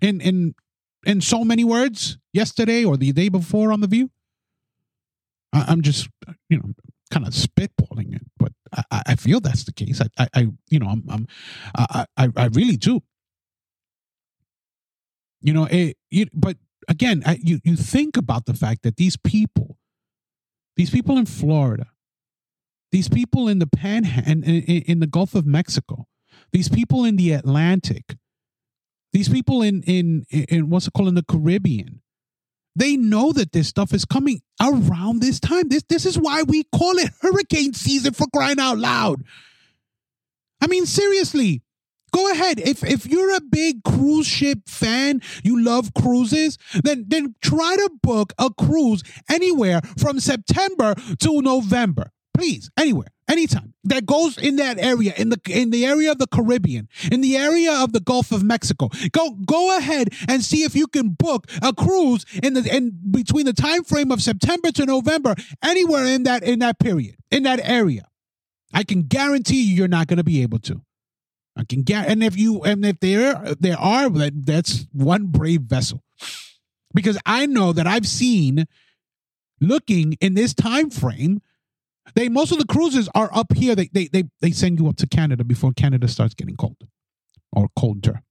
in 0.00 0.20
in 0.20 0.54
in 1.04 1.20
so 1.20 1.44
many 1.44 1.64
words 1.64 2.18
yesterday 2.32 2.84
or 2.84 2.96
the 2.96 3.12
day 3.12 3.28
before 3.28 3.72
on 3.72 3.80
the 3.80 3.88
view? 3.88 4.10
I, 5.52 5.72
am 5.72 5.82
just 5.82 6.08
you 6.48 6.58
know 6.58 6.72
kind 7.10 7.26
of 7.26 7.32
spitballing 7.32 8.14
it, 8.14 8.26
but 8.38 8.52
I, 8.90 9.02
I 9.08 9.14
feel 9.16 9.40
that's 9.40 9.64
the 9.64 9.72
case. 9.72 10.00
I, 10.18 10.28
I, 10.34 10.48
you 10.68 10.78
know, 10.78 10.88
I'm, 10.88 11.04
I'm 11.08 11.26
I, 11.76 12.06
I, 12.16 12.28
I 12.36 12.46
really 12.46 12.76
do. 12.76 13.02
You 15.44 15.52
know, 15.52 15.68
it, 15.70 15.98
but 16.32 16.56
again, 16.88 17.22
I, 17.26 17.38
you 17.42 17.60
you 17.64 17.76
think 17.76 18.16
about 18.16 18.46
the 18.46 18.54
fact 18.54 18.82
that 18.82 18.96
these 18.96 19.18
people, 19.18 19.76
these 20.76 20.88
people 20.88 21.18
in 21.18 21.26
Florida, 21.26 21.88
these 22.90 23.10
people 23.10 23.46
in 23.46 23.58
the 23.58 23.66
pan 23.66 24.06
in, 24.26 24.42
in 24.42 25.00
the 25.00 25.06
Gulf 25.06 25.34
of 25.34 25.44
Mexico, 25.44 26.06
these 26.50 26.70
people 26.70 27.04
in 27.04 27.16
the 27.16 27.32
Atlantic, 27.32 28.16
these 29.12 29.28
people 29.28 29.60
in 29.60 29.82
in 29.82 30.24
in 30.30 30.70
what's 30.70 30.86
it 30.86 30.94
called 30.94 31.08
in 31.08 31.14
the 31.14 31.22
Caribbean, 31.22 32.00
they 32.74 32.96
know 32.96 33.30
that 33.32 33.52
this 33.52 33.68
stuff 33.68 33.92
is 33.92 34.06
coming 34.06 34.40
around 34.62 35.20
this 35.20 35.40
time. 35.40 35.68
This 35.68 35.82
this 35.90 36.06
is 36.06 36.18
why 36.18 36.42
we 36.44 36.64
call 36.74 36.96
it 36.96 37.10
hurricane 37.20 37.74
season 37.74 38.14
for 38.14 38.26
crying 38.34 38.58
out 38.58 38.78
loud. 38.78 39.24
I 40.62 40.68
mean, 40.68 40.86
seriously, 40.86 41.63
Go 42.14 42.30
ahead. 42.30 42.60
If 42.60 42.84
if 42.84 43.06
you're 43.06 43.34
a 43.34 43.40
big 43.40 43.82
cruise 43.82 44.28
ship 44.28 44.60
fan, 44.68 45.20
you 45.42 45.60
love 45.60 45.92
cruises, 45.94 46.58
then 46.84 47.06
then 47.08 47.34
try 47.42 47.74
to 47.74 47.90
book 48.02 48.32
a 48.38 48.50
cruise 48.50 49.02
anywhere 49.28 49.80
from 49.98 50.20
September 50.20 50.94
to 51.18 51.42
November. 51.42 52.12
Please, 52.32 52.70
anywhere. 52.76 53.08
anytime 53.28 53.74
that 53.84 54.06
goes 54.06 54.38
in 54.38 54.56
that 54.56 54.78
area 54.78 55.12
in 55.16 55.30
the 55.30 55.40
in 55.48 55.70
the 55.70 55.84
area 55.86 56.12
of 56.12 56.18
the 56.18 56.26
Caribbean, 56.26 56.88
in 57.10 57.20
the 57.20 57.36
area 57.36 57.72
of 57.72 57.92
the 57.92 58.00
Gulf 58.00 58.32
of 58.32 58.42
Mexico, 58.44 58.90
go 59.12 59.30
go 59.46 59.76
ahead 59.76 60.10
and 60.28 60.44
see 60.44 60.62
if 60.62 60.74
you 60.74 60.86
can 60.86 61.10
book 61.10 61.50
a 61.62 61.72
cruise 61.72 62.24
in 62.42 62.54
the 62.54 62.62
in 62.74 62.92
between 63.10 63.46
the 63.46 63.52
time 63.52 63.84
frame 63.84 64.12
of 64.12 64.22
September 64.22 64.70
to 64.72 64.86
November, 64.86 65.34
anywhere 65.64 66.04
in 66.04 66.22
that 66.24 66.44
in 66.44 66.60
that 66.60 66.78
period, 66.78 67.16
in 67.30 67.42
that 67.42 67.60
area. 67.62 68.06
I 68.72 68.82
can 68.84 69.02
guarantee 69.02 69.62
you, 69.62 69.76
you're 69.76 69.88
not 69.88 70.08
going 70.08 70.18
to 70.18 70.24
be 70.24 70.42
able 70.42 70.58
to. 70.60 70.82
I 71.56 71.64
can 71.64 71.82
get, 71.82 72.08
and 72.08 72.22
if 72.22 72.36
you, 72.36 72.62
and 72.62 72.84
if 72.84 72.98
there 73.00 73.54
there 73.60 73.78
are, 73.78 74.10
that 74.10 74.46
that's 74.46 74.86
one 74.92 75.26
brave 75.26 75.62
vessel, 75.62 76.02
because 76.92 77.18
I 77.24 77.46
know 77.46 77.72
that 77.72 77.86
I've 77.86 78.08
seen, 78.08 78.66
looking 79.60 80.14
in 80.20 80.34
this 80.34 80.52
time 80.52 80.90
frame, 80.90 81.40
they 82.14 82.28
most 82.28 82.50
of 82.50 82.58
the 82.58 82.66
cruises 82.66 83.08
are 83.14 83.30
up 83.32 83.52
here. 83.54 83.76
They 83.76 83.88
they 83.92 84.08
they 84.08 84.24
they 84.40 84.50
send 84.50 84.80
you 84.80 84.88
up 84.88 84.96
to 84.96 85.06
Canada 85.06 85.44
before 85.44 85.72
Canada 85.72 86.08
starts 86.08 86.34
getting 86.34 86.56
cold, 86.56 86.88
or 87.52 87.68
colder. 87.78 88.22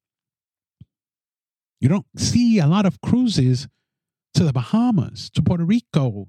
You 1.80 1.90
don't 1.90 2.06
see 2.18 2.60
a 2.60 2.68
lot 2.68 2.86
of 2.86 3.00
cruises 3.02 3.68
to 4.34 4.44
the 4.44 4.54
Bahamas, 4.54 5.30
to 5.30 5.42
Puerto 5.42 5.64
Rico, 5.64 6.28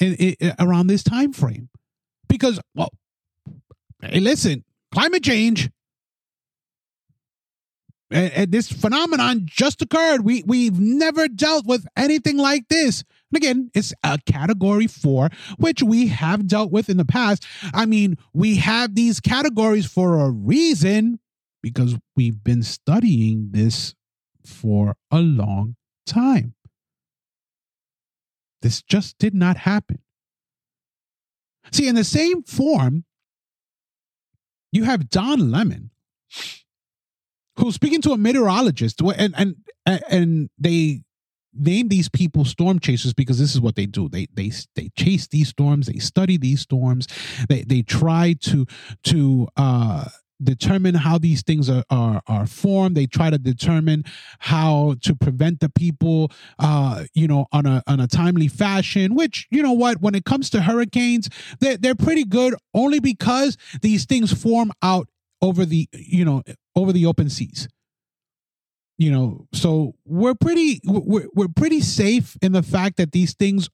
in, 0.00 0.14
in, 0.14 0.54
around 0.58 0.88
this 0.88 1.02
time 1.02 1.32
frame, 1.32 1.70
because 2.28 2.60
well, 2.74 2.90
hey, 4.02 4.20
listen, 4.20 4.64
climate 4.92 5.22
change. 5.22 5.70
And, 8.10 8.32
and, 8.32 8.52
this 8.52 8.70
phenomenon 8.70 9.46
just 9.46 9.80
occurred. 9.80 10.22
We 10.22 10.42
we've 10.46 10.78
never 10.78 11.28
dealt 11.28 11.66
with 11.66 11.86
anything 11.96 12.36
like 12.36 12.68
this. 12.68 13.04
And 13.30 13.38
again 13.38 13.70
it's 13.74 13.94
a 14.04 14.18
category 14.26 14.86
4 14.86 15.30
which 15.56 15.82
we 15.82 16.08
have 16.08 16.46
dealt 16.46 16.70
with 16.70 16.90
in 16.90 16.98
the 16.98 17.06
past. 17.06 17.46
I 17.72 17.86
mean 17.86 18.18
we 18.34 18.56
have 18.56 18.94
these 18.94 19.18
categories 19.18 19.86
for 19.86 20.20
a 20.20 20.30
reason 20.30 21.20
because 21.62 21.96
we've 22.14 22.44
been 22.44 22.62
studying 22.62 23.48
this 23.52 23.94
for 24.44 24.96
a 25.10 25.20
long 25.20 25.76
time. 26.04 26.54
This 28.60 28.82
just 28.82 29.16
did 29.18 29.34
not 29.34 29.56
happen. 29.56 30.00
See 31.70 31.88
in 31.88 31.94
the 31.94 32.04
same 32.04 32.42
form 32.42 33.04
you 34.72 34.84
have 34.84 35.10
Don 35.10 35.50
Lemon, 35.50 35.90
who's 37.58 37.74
speaking 37.74 38.00
to 38.02 38.12
a 38.12 38.18
meteorologist, 38.18 39.00
and 39.00 39.34
and 39.36 39.56
and 40.08 40.50
they 40.58 41.02
name 41.54 41.88
these 41.88 42.08
people 42.08 42.44
storm 42.44 42.78
chasers 42.80 43.12
because 43.12 43.38
this 43.38 43.54
is 43.54 43.60
what 43.60 43.76
they 43.76 43.86
do. 43.86 44.08
They 44.08 44.26
they 44.32 44.50
they 44.74 44.90
chase 44.96 45.28
these 45.28 45.48
storms. 45.48 45.86
They 45.86 45.98
study 45.98 46.36
these 46.36 46.62
storms. 46.62 47.06
They 47.48 47.62
they 47.62 47.82
try 47.82 48.34
to 48.40 48.66
to 49.04 49.48
uh, 49.56 50.04
determine 50.44 50.94
how 50.94 51.18
these 51.18 51.42
things 51.42 51.70
are, 51.70 51.84
are, 51.90 52.22
are 52.26 52.46
formed. 52.46 52.96
They 52.96 53.06
try 53.06 53.30
to 53.30 53.38
determine 53.38 54.04
how 54.38 54.96
to 55.02 55.14
prevent 55.14 55.60
the 55.60 55.68
people, 55.68 56.30
uh, 56.58 57.04
you 57.14 57.28
know, 57.28 57.46
on 57.52 57.66
a 57.66 57.82
on 57.86 58.00
a 58.00 58.06
timely 58.06 58.48
fashion. 58.48 59.14
Which 59.14 59.46
you 59.50 59.62
know 59.62 59.72
what, 59.72 60.00
when 60.00 60.14
it 60.14 60.24
comes 60.24 60.50
to 60.50 60.62
hurricanes, 60.62 61.28
they're 61.60 61.76
they're 61.76 61.94
pretty 61.94 62.24
good 62.24 62.54
only 62.74 63.00
because 63.00 63.56
these 63.80 64.04
things 64.04 64.32
form 64.32 64.72
out 64.82 65.08
over 65.40 65.64
the 65.64 65.88
you 65.92 66.24
know 66.24 66.42
over 66.76 66.92
the 66.92 67.06
open 67.06 67.30
seas. 67.30 67.68
You 68.98 69.10
know, 69.10 69.46
so 69.52 69.94
we're 70.04 70.34
pretty 70.34 70.80
we're 70.84 71.26
we're 71.34 71.48
pretty 71.48 71.80
safe 71.80 72.36
in 72.42 72.52
the 72.52 72.62
fact 72.62 72.98
that 72.98 73.12
these 73.12 73.34
things 73.34 73.68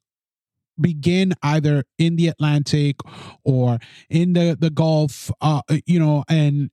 begin 0.80 1.34
either 1.42 1.84
in 1.98 2.16
the 2.16 2.28
Atlantic 2.28 2.96
or 3.44 3.78
in 4.10 4.32
the 4.32 4.56
the 4.58 4.70
Gulf, 4.70 5.30
uh, 5.40 5.62
you 5.86 5.98
know, 5.98 6.24
and 6.28 6.70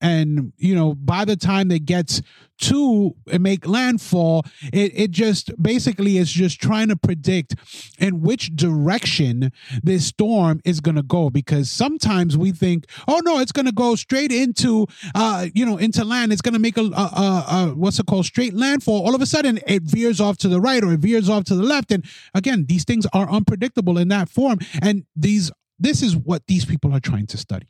and 0.00 0.52
you 0.58 0.74
know 0.74 0.94
by 0.94 1.24
the 1.24 1.36
time 1.36 1.70
it 1.70 1.84
gets 1.84 2.20
to 2.58 3.14
make 3.38 3.66
landfall 3.66 4.44
it, 4.72 4.92
it 4.94 5.10
just 5.10 5.50
basically 5.62 6.16
is 6.16 6.30
just 6.30 6.60
trying 6.60 6.88
to 6.88 6.96
predict 6.96 7.54
in 7.98 8.22
which 8.22 8.54
direction 8.56 9.52
this 9.82 10.06
storm 10.06 10.60
is 10.64 10.80
going 10.80 10.94
to 10.94 11.02
go. 11.02 11.28
Because 11.28 11.70
sometimes 11.70 12.36
we 12.36 12.52
think 12.52 12.86
oh 13.08 13.20
no 13.24 13.38
it's 13.38 13.52
going 13.52 13.66
to 13.66 13.72
go 13.72 13.94
straight 13.94 14.32
into 14.32 14.86
uh 15.14 15.46
you 15.54 15.64
know 15.66 15.76
into 15.76 16.04
land. 16.04 16.32
It's 16.32 16.42
going 16.42 16.54
to 16.54 16.60
make 16.60 16.76
a, 16.76 16.82
a, 16.84 16.84
a, 16.84 17.46
a 17.48 17.74
what's 17.74 17.98
it 17.98 18.06
called? 18.06 18.26
Straight 18.26 18.54
landfall. 18.54 19.04
All 19.04 19.14
of 19.14 19.22
a 19.22 19.26
sudden 19.26 19.58
it 19.66 19.82
veers 19.82 20.20
off 20.20 20.38
to 20.38 20.48
the 20.48 20.60
right 20.60 20.82
or 20.82 20.92
it 20.92 21.00
veers 21.00 21.28
off 21.28 21.44
to 21.44 21.54
the 21.54 21.62
left. 21.62 21.90
And 21.90 22.04
again 22.34 22.66
these 22.68 22.84
things 22.84 23.06
are 23.12 23.28
unpredictable 23.30 23.98
in 23.98 24.08
that 24.08 24.28
form. 24.28 24.58
And 24.82 25.04
these 25.14 25.50
this 25.78 26.02
is 26.02 26.16
what 26.16 26.46
these 26.46 26.64
people 26.64 26.94
are 26.94 27.00
trying 27.00 27.26
to 27.26 27.36
study 27.36 27.66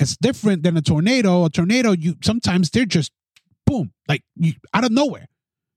it's 0.00 0.16
different 0.16 0.62
than 0.62 0.76
a 0.76 0.82
tornado. 0.82 1.44
A 1.44 1.50
tornado, 1.50 1.92
you 1.92 2.16
sometimes 2.22 2.70
they're 2.70 2.84
just 2.84 3.12
boom, 3.66 3.92
like 4.08 4.22
you, 4.36 4.54
out 4.72 4.84
of 4.84 4.92
nowhere, 4.92 5.26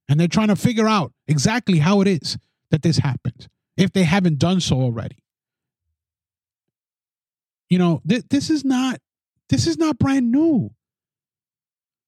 and 0.09 0.19
they're 0.19 0.27
trying 0.27 0.49
to 0.49 0.55
figure 0.55 0.87
out 0.87 1.11
exactly 1.27 1.79
how 1.79 2.01
it 2.01 2.07
is 2.07 2.37
that 2.69 2.81
this 2.81 2.97
happens 2.97 3.47
if 3.77 3.91
they 3.91 4.03
haven't 4.03 4.39
done 4.39 4.59
so 4.59 4.77
already. 4.77 5.17
You 7.69 7.79
know, 7.79 8.01
th- 8.07 8.25
this 8.29 8.49
is 8.49 8.65
not 8.65 8.99
this 9.49 9.67
is 9.67 9.77
not 9.77 9.97
brand 9.97 10.31
new. 10.31 10.71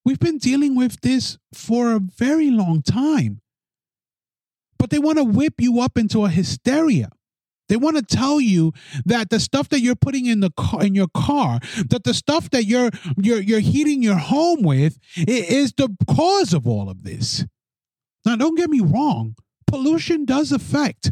We've 0.06 0.20
been 0.20 0.38
dealing 0.38 0.76
with 0.76 1.00
this 1.02 1.38
for 1.54 1.94
a 1.94 2.00
very 2.00 2.52
long 2.52 2.82
time. 2.82 3.42
But 4.78 4.90
they 4.90 5.00
want 5.00 5.18
to 5.18 5.24
whip 5.24 5.56
you 5.60 5.80
up 5.80 5.98
into 5.98 6.26
a 6.26 6.30
hysteria. 6.30 7.10
They 7.70 7.78
want 7.78 7.98
to 7.98 8.04
tell 8.04 8.42
you 8.42 8.74
that 9.06 9.30
the 9.30 9.40
stuff 9.40 9.70
that 9.70 9.80
you're 9.80 9.96
putting 9.96 10.26
in 10.26 10.42
the 10.42 10.52
car, 10.52 10.84
in 10.84 10.96
your 10.96 11.08
car, 11.08 11.60
that 11.90 12.04
the 12.04 12.14
stuff 12.14 12.50
that 12.52 12.66
you're 12.66 12.90
you're 13.18 13.42
you're 13.42 13.60
heating 13.60 14.04
your 14.04 14.18
home 14.18 14.64
with 14.64 14.98
is 15.16 15.74
the 15.74 15.96
cause 16.08 16.54
of 16.54 16.68
all 16.68 16.90
of 16.90 17.04
this. 17.04 17.46
Now, 18.26 18.36
don't 18.36 18.56
get 18.56 18.70
me 18.70 18.82
wrong. 18.82 19.36
Pollution 19.68 20.26
does 20.26 20.52
affect. 20.52 21.12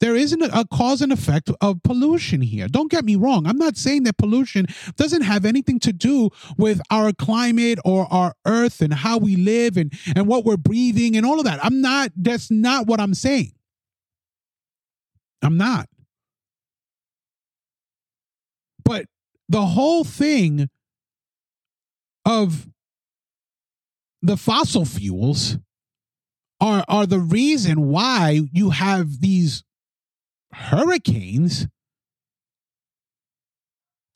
There 0.00 0.16
isn't 0.16 0.42
a 0.42 0.64
cause 0.72 1.02
and 1.02 1.12
effect 1.12 1.50
of 1.60 1.82
pollution 1.82 2.40
here. 2.40 2.68
Don't 2.68 2.90
get 2.90 3.04
me 3.04 3.16
wrong. 3.16 3.46
I'm 3.46 3.58
not 3.58 3.76
saying 3.76 4.04
that 4.04 4.16
pollution 4.16 4.66
doesn't 4.96 5.22
have 5.22 5.44
anything 5.44 5.78
to 5.80 5.92
do 5.92 6.30
with 6.56 6.80
our 6.90 7.12
climate 7.12 7.78
or 7.84 8.06
our 8.10 8.34
earth 8.46 8.80
and 8.80 8.94
how 8.94 9.18
we 9.18 9.36
live 9.36 9.76
and, 9.76 9.92
and 10.16 10.26
what 10.26 10.46
we're 10.46 10.56
breathing 10.56 11.18
and 11.18 11.26
all 11.26 11.38
of 11.38 11.44
that. 11.44 11.62
I'm 11.62 11.82
not, 11.82 12.12
that's 12.16 12.50
not 12.50 12.86
what 12.86 12.98
I'm 12.98 13.12
saying. 13.12 13.52
I'm 15.42 15.56
not. 15.56 15.88
But 18.84 19.06
the 19.48 19.66
whole 19.66 20.04
thing 20.04 20.68
of 22.24 22.68
the 24.22 24.36
fossil 24.36 24.84
fuels 24.84 25.56
are 26.60 26.84
are 26.88 27.06
the 27.06 27.20
reason 27.20 27.88
why 27.88 28.42
you 28.52 28.70
have 28.70 29.20
these 29.20 29.64
hurricanes 30.52 31.66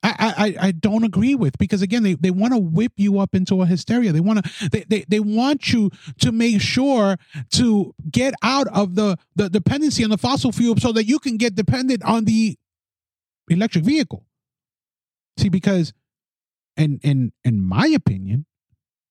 I, 0.04 0.34
I, 0.36 0.56
I 0.68 0.72
don't 0.72 1.02
agree 1.02 1.34
with 1.34 1.56
because 1.56 1.80
again 1.80 2.02
they, 2.02 2.14
they 2.14 2.30
want 2.30 2.52
to 2.52 2.58
whip 2.58 2.92
you 2.96 3.18
up 3.18 3.34
into 3.34 3.62
a 3.62 3.66
hysteria. 3.66 4.12
They 4.12 4.20
want 4.20 4.44
to 4.44 4.68
they, 4.68 4.84
they, 4.86 5.04
they 5.08 5.20
want 5.20 5.72
you 5.72 5.90
to 6.20 6.30
make 6.30 6.60
sure 6.60 7.16
to 7.52 7.94
get 8.10 8.34
out 8.42 8.68
of 8.68 8.96
the, 8.96 9.16
the 9.34 9.48
dependency 9.48 10.04
on 10.04 10.10
the 10.10 10.18
fossil 10.18 10.52
fuel 10.52 10.76
so 10.76 10.92
that 10.92 11.04
you 11.04 11.18
can 11.18 11.38
get 11.38 11.54
dependent 11.54 12.04
on 12.04 12.26
the 12.26 12.58
electric 13.48 13.84
vehicle. 13.84 14.24
See, 15.38 15.48
because 15.48 15.94
in 16.76 17.00
in 17.02 17.32
in 17.42 17.62
my 17.64 17.86
opinion, 17.86 18.44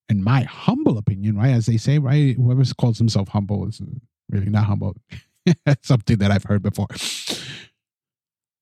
in 0.09 0.23
my 0.23 0.43
humble 0.43 0.97
opinion, 0.99 1.37
right, 1.37 1.51
as 1.51 1.65
they 1.65 1.77
say, 1.77 1.97
right, 1.97 2.35
whoever 2.35 2.63
calls 2.77 2.99
himself 2.99 3.29
humble 3.29 3.67
is 3.67 3.81
really 4.29 4.49
not 4.49 4.65
humble. 4.65 4.95
Something 5.81 6.17
that 6.19 6.31
I've 6.31 6.43
heard 6.43 6.61
before. 6.61 6.87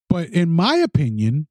But 0.09 0.29
in 0.29 0.49
my 0.49 0.75
opinion, 0.75 1.47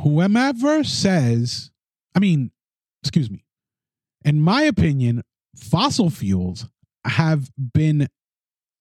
whoever 0.00 0.84
says, 0.84 1.70
I 2.14 2.18
mean, 2.18 2.50
excuse 3.02 3.30
me, 3.30 3.44
in 4.24 4.40
my 4.40 4.62
opinion, 4.62 5.22
fossil 5.56 6.10
fuels 6.10 6.66
have 7.04 7.50
been 7.74 8.08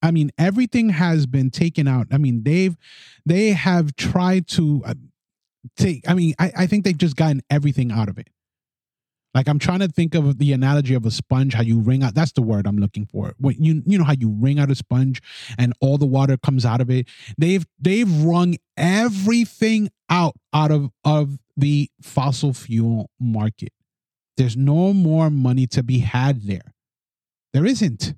I 0.02 0.12
mean, 0.12 0.32
everything 0.38 0.90
has 0.90 1.26
been 1.26 1.50
taken 1.50 1.88
out. 1.88 2.08
I 2.12 2.18
mean, 2.18 2.44
they've 2.44 2.78
they 3.26 3.50
have 3.50 3.96
tried 3.96 4.48
to 4.50 4.84
uh, 4.86 4.94
take. 5.76 6.08
I 6.08 6.14
mean, 6.14 6.36
I, 6.40 6.52
I 6.56 6.68
think 6.68 6.86
they've 6.86 6.98
just 6.98 7.16
gotten 7.16 7.42
everything 7.50 7.92
out 7.92 8.08
of 8.08 8.18
it. 8.20 8.30
Like 9.34 9.48
I'm 9.48 9.60
trying 9.60 9.80
to 9.80 9.88
think 9.88 10.16
of 10.16 10.40
the 10.40 10.54
analogy 10.54 10.94
of 10.94 11.06
a 11.06 11.12
sponge, 11.12 11.54
how 11.54 11.62
you 11.62 11.80
wring 11.80 12.04
out. 12.04 12.16
That's 12.16 12.32
the 12.32 12.42
word 12.42 12.66
I'm 12.66 12.78
looking 12.78 13.06
for. 13.06 13.34
When 13.38 13.62
you 13.64 13.84
you 13.86 13.98
know 13.98 14.04
how 14.04 14.16
you 14.18 14.30
wring 14.30 14.60
out 14.60 14.72
a 14.72 14.76
sponge 14.76 15.22
and 15.58 15.74
all 15.80 15.98
the 15.98 16.06
water 16.06 16.38
comes 16.38 16.66
out 16.66 16.82
of 16.82 16.90
it. 16.90 17.08
They've 17.38 17.66
they've 17.80 18.12
wrung 18.24 18.56
everything 18.76 19.90
out 20.10 20.36
out 20.54 20.72
of 20.72 20.90
of 21.04 21.38
the 21.56 21.90
fossil 22.02 22.54
fuel 22.54 23.10
market. 23.20 23.74
There's 24.38 24.56
no 24.58 24.94
more 24.94 25.30
money 25.30 25.68
to 25.68 25.84
be 25.84 26.00
had 26.00 26.44
there. 26.44 26.74
There 27.54 27.66
isn't. 27.66 28.14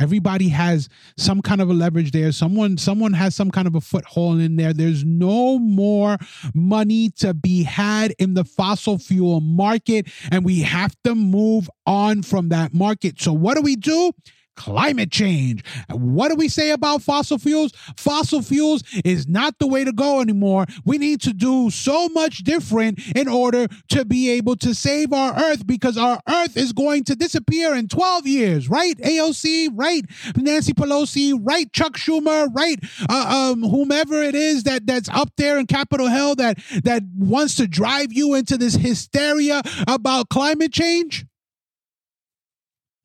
Everybody 0.00 0.48
has 0.48 0.88
some 1.16 1.42
kind 1.42 1.60
of 1.60 1.68
a 1.68 1.74
leverage 1.74 2.12
there. 2.12 2.32
Someone 2.32 2.78
someone 2.78 3.12
has 3.12 3.34
some 3.34 3.50
kind 3.50 3.66
of 3.66 3.74
a 3.74 3.80
foothold 3.80 4.40
in 4.40 4.56
there. 4.56 4.72
There's 4.72 5.04
no 5.04 5.58
more 5.58 6.16
money 6.54 7.10
to 7.18 7.34
be 7.34 7.62
had 7.64 8.14
in 8.18 8.34
the 8.34 8.44
fossil 8.44 8.98
fuel 8.98 9.40
market 9.40 10.08
and 10.30 10.44
we 10.44 10.60
have 10.60 10.96
to 11.04 11.14
move 11.14 11.68
on 11.86 12.22
from 12.22 12.48
that 12.48 12.72
market. 12.72 13.20
So 13.20 13.32
what 13.32 13.56
do 13.56 13.62
we 13.62 13.76
do? 13.76 14.12
Climate 14.60 15.10
change. 15.10 15.64
What 15.88 16.28
do 16.28 16.34
we 16.34 16.48
say 16.48 16.70
about 16.70 17.00
fossil 17.00 17.38
fuels? 17.38 17.72
Fossil 17.96 18.42
fuels 18.42 18.82
is 19.06 19.26
not 19.26 19.58
the 19.58 19.66
way 19.66 19.84
to 19.84 19.92
go 19.92 20.20
anymore. 20.20 20.66
We 20.84 20.98
need 20.98 21.22
to 21.22 21.32
do 21.32 21.70
so 21.70 22.10
much 22.10 22.44
different 22.44 22.98
in 23.16 23.26
order 23.26 23.68
to 23.88 24.04
be 24.04 24.28
able 24.32 24.56
to 24.56 24.74
save 24.74 25.14
our 25.14 25.34
earth 25.34 25.66
because 25.66 25.96
our 25.96 26.20
earth 26.28 26.58
is 26.58 26.74
going 26.74 27.04
to 27.04 27.16
disappear 27.16 27.74
in 27.74 27.88
12 27.88 28.26
years, 28.26 28.68
right? 28.68 28.98
AOC, 28.98 29.70
right? 29.72 30.04
Nancy 30.36 30.74
Pelosi, 30.74 31.38
right? 31.40 31.72
Chuck 31.72 31.94
Schumer, 31.94 32.54
right? 32.54 32.78
Uh, 33.08 33.52
um, 33.52 33.62
whomever 33.62 34.22
it 34.22 34.34
is 34.34 34.64
that 34.64 34.86
that's 34.86 35.08
up 35.08 35.30
there 35.38 35.58
in 35.58 35.66
Capitol 35.66 36.08
Hill 36.08 36.34
that 36.34 36.58
that 36.84 37.02
wants 37.16 37.54
to 37.54 37.66
drive 37.66 38.12
you 38.12 38.34
into 38.34 38.58
this 38.58 38.74
hysteria 38.74 39.62
about 39.88 40.28
climate 40.28 40.72
change 40.72 41.24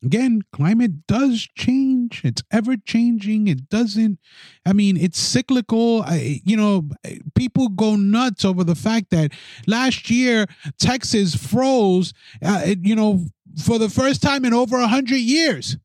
again 0.06 0.42
climate 0.52 1.06
does 1.06 1.48
change. 1.56 2.22
It's 2.24 2.42
ever 2.50 2.76
changing 2.76 3.48
it 3.48 3.68
doesn't 3.68 4.18
i 4.64 4.72
mean 4.72 4.96
it's 4.96 5.18
cyclical. 5.18 6.02
I, 6.02 6.40
you 6.44 6.56
know 6.56 6.88
people 7.34 7.68
go 7.68 7.96
nuts 7.96 8.44
over 8.44 8.64
the 8.64 8.74
fact 8.74 9.10
that 9.10 9.32
last 9.66 10.10
year 10.10 10.46
texas 10.78 11.34
froze 11.34 12.12
uh, 12.42 12.62
it, 12.64 12.78
you 12.82 12.96
know 12.96 13.26
for 13.62 13.78
the 13.78 13.88
first 13.88 14.22
time 14.22 14.44
in 14.44 14.52
over 14.52 14.78
100 14.78 15.16
years. 15.16 15.76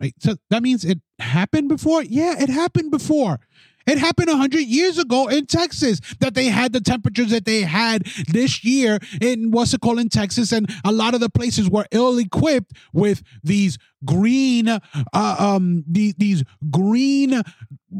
Right? 0.00 0.14
So 0.18 0.34
that 0.50 0.62
means 0.62 0.84
it 0.84 1.00
happened 1.18 1.68
before? 1.68 2.02
Yeah 2.02 2.34
it 2.42 2.48
happened 2.48 2.90
before 2.90 3.40
it 3.86 3.98
happened 3.98 4.28
100 4.28 4.60
years 4.60 4.98
ago 4.98 5.28
in 5.28 5.46
Texas 5.46 6.00
that 6.20 6.34
they 6.34 6.46
had 6.46 6.72
the 6.72 6.80
temperatures 6.80 7.30
that 7.30 7.44
they 7.44 7.62
had 7.62 8.04
this 8.28 8.64
year 8.64 8.98
in 9.20 9.50
what's 9.50 9.74
it 9.74 9.80
called 9.80 10.00
in 10.00 10.08
Texas. 10.08 10.52
And 10.52 10.70
a 10.84 10.92
lot 10.92 11.14
of 11.14 11.20
the 11.20 11.30
places 11.30 11.68
were 11.68 11.86
ill 11.90 12.18
equipped 12.18 12.72
with 12.92 13.22
these 13.42 13.78
green, 14.04 14.68
uh, 14.68 14.80
um, 15.12 15.84
the, 15.86 16.14
these 16.18 16.44
green, 16.70 17.42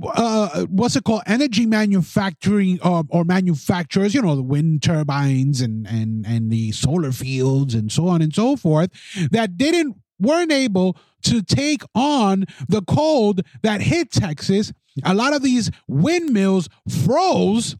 uh, 0.06 0.66
what's 0.66 0.96
it 0.96 1.04
called? 1.04 1.22
Energy 1.26 1.66
manufacturing 1.66 2.78
uh, 2.82 3.02
or 3.08 3.24
manufacturers, 3.24 4.14
you 4.14 4.22
know, 4.22 4.36
the 4.36 4.42
wind 4.42 4.82
turbines 4.82 5.60
and, 5.60 5.86
and, 5.86 6.26
and 6.26 6.50
the 6.50 6.72
solar 6.72 7.12
fields 7.12 7.74
and 7.74 7.92
so 7.92 8.08
on 8.08 8.22
and 8.22 8.34
so 8.34 8.56
forth 8.56 8.90
that 9.30 9.56
didn't, 9.56 9.96
weren't 10.20 10.52
able 10.52 10.96
to 11.22 11.42
take 11.42 11.82
on 11.94 12.44
the 12.68 12.82
cold 12.82 13.40
that 13.62 13.80
hit 13.80 14.10
Texas 14.10 14.72
a 15.02 15.14
lot 15.14 15.32
of 15.34 15.42
these 15.42 15.70
windmills 15.88 16.68
froze 16.88 17.76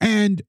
and 0.00 0.42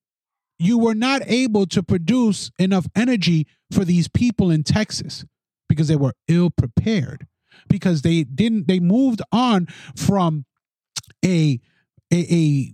you 0.60 0.78
were 0.78 0.96
not 0.96 1.22
able 1.26 1.66
to 1.68 1.84
produce 1.84 2.52
enough 2.58 2.88
energy 2.96 3.48
for 3.72 3.86
these 3.86 4.08
people 4.08 4.50
in 4.50 4.64
Texas 4.64 5.26
because 5.70 5.88
they 5.88 5.96
were 5.96 6.14
ill 6.28 6.50
prepared 6.50 7.28
because 7.68 8.02
they 8.02 8.24
didn't 8.24 8.68
they 8.68 8.80
moved 8.80 9.22
on 9.32 9.68
from 9.96 10.46
a 11.24 11.60
a 12.12 12.18
a, 12.18 12.74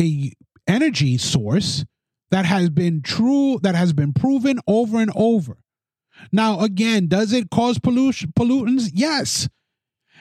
a 0.00 0.32
energy 0.66 1.16
source 1.16 1.84
that 2.30 2.44
has 2.44 2.68
been 2.70 3.00
true 3.00 3.58
that 3.62 3.74
has 3.74 3.92
been 3.92 4.12
proven 4.12 4.58
over 4.66 4.98
and 4.98 5.12
over. 5.14 5.58
Now 6.32 6.60
again 6.60 7.06
does 7.06 7.32
it 7.32 7.50
cause 7.50 7.78
pollution 7.78 8.32
pollutants? 8.36 8.90
Yes 8.92 9.48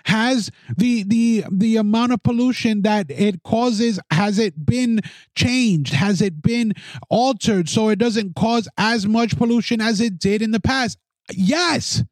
has 0.08 0.50
the 0.78 1.04
the 1.04 1.44
the 1.52 1.76
amount 1.76 2.14
of 2.14 2.24
pollution 2.24 2.84
that 2.84 3.12
it 3.12 3.44
causes 3.44 4.00
has 4.10 4.40
it 4.40 4.66
been 4.66 5.02
changed? 5.36 5.94
Has 5.94 6.22
it 6.22 6.42
been 6.42 6.74
altered 7.10 7.68
so 7.68 7.90
it 7.90 8.00
doesn't 8.00 8.36
cause 8.36 8.70
as 8.78 9.06
much 9.06 9.38
pollution 9.38 9.82
as 9.82 10.00
it 10.00 10.18
did 10.18 10.42
in 10.42 10.52
the 10.52 10.62
past? 10.62 10.98
Yes. 11.34 12.04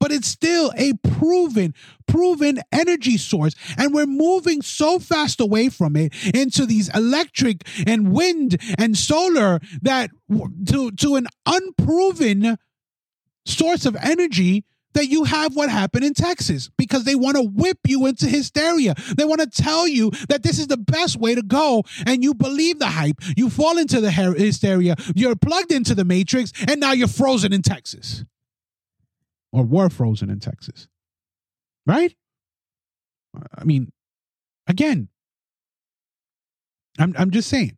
But 0.00 0.12
it's 0.12 0.28
still 0.28 0.70
a 0.76 0.92
proven 1.02 1.72
proven 2.06 2.60
energy 2.70 3.16
source 3.16 3.54
and 3.78 3.94
we're 3.94 4.04
moving 4.04 4.60
so 4.60 4.98
fast 4.98 5.40
away 5.40 5.70
from 5.70 5.96
it 5.96 6.12
into 6.34 6.66
these 6.66 6.94
electric 6.94 7.62
and 7.86 8.12
wind 8.12 8.60
and 8.76 8.98
solar 8.98 9.60
that 9.80 10.10
to 10.66 10.90
to 10.90 11.16
an 11.16 11.26
unproven 11.46 12.58
source 13.46 13.86
of 13.86 13.96
energy 14.02 14.66
that 14.94 15.06
you 15.08 15.24
have 15.24 15.54
what 15.54 15.68
happened 15.68 16.04
in 16.04 16.14
Texas 16.14 16.70
because 16.78 17.04
they 17.04 17.14
want 17.14 17.36
to 17.36 17.42
whip 17.42 17.78
you 17.86 18.06
into 18.06 18.26
hysteria. 18.26 18.94
They 19.16 19.24
want 19.24 19.40
to 19.40 19.46
tell 19.46 19.86
you 19.86 20.10
that 20.28 20.42
this 20.42 20.58
is 20.58 20.68
the 20.68 20.76
best 20.76 21.16
way 21.16 21.34
to 21.34 21.42
go, 21.42 21.84
and 22.06 22.24
you 22.24 22.34
believe 22.34 22.78
the 22.78 22.86
hype. 22.86 23.16
You 23.36 23.50
fall 23.50 23.78
into 23.78 24.00
the 24.00 24.10
hysteria. 24.10 24.96
You're 25.14 25.36
plugged 25.36 25.72
into 25.72 25.94
the 25.94 26.04
matrix, 26.04 26.52
and 26.66 26.80
now 26.80 26.92
you're 26.92 27.08
frozen 27.08 27.52
in 27.52 27.62
Texas, 27.62 28.24
or 29.52 29.64
were 29.64 29.90
frozen 29.90 30.30
in 30.30 30.40
Texas, 30.40 30.88
right? 31.86 32.14
I 33.56 33.64
mean, 33.64 33.90
again, 34.66 35.08
I'm 36.98 37.14
I'm 37.18 37.30
just 37.30 37.48
saying 37.48 37.76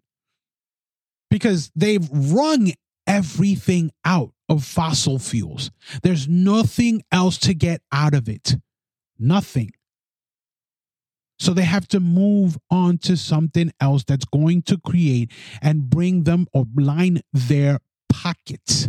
because 1.30 1.70
they've 1.74 2.08
wrung 2.12 2.72
everything 3.06 3.90
out 4.04 4.32
of 4.48 4.64
fossil 4.64 5.18
fuels. 5.18 5.70
There's 6.02 6.28
nothing 6.28 7.02
else 7.10 7.38
to 7.38 7.54
get 7.54 7.82
out 7.92 8.14
of 8.14 8.28
it. 8.28 8.56
Nothing. 9.18 9.72
So 11.38 11.52
they 11.52 11.64
have 11.64 11.86
to 11.88 12.00
move 12.00 12.56
on 12.70 12.98
to 12.98 13.16
something 13.16 13.72
else 13.80 14.04
that's 14.04 14.24
going 14.24 14.62
to 14.62 14.78
create 14.78 15.30
and 15.60 15.90
bring 15.90 16.24
them 16.24 16.46
or 16.52 16.64
line 16.74 17.20
their 17.32 17.80
pockets. 18.08 18.88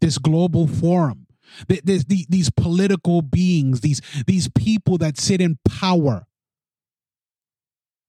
This 0.00 0.18
global 0.18 0.66
forum, 0.66 1.26
this, 1.68 2.04
these 2.04 2.50
political 2.50 3.22
beings, 3.22 3.82
these, 3.82 4.00
these 4.26 4.48
people 4.48 4.98
that 4.98 5.18
sit 5.18 5.40
in 5.40 5.58
power. 5.64 6.26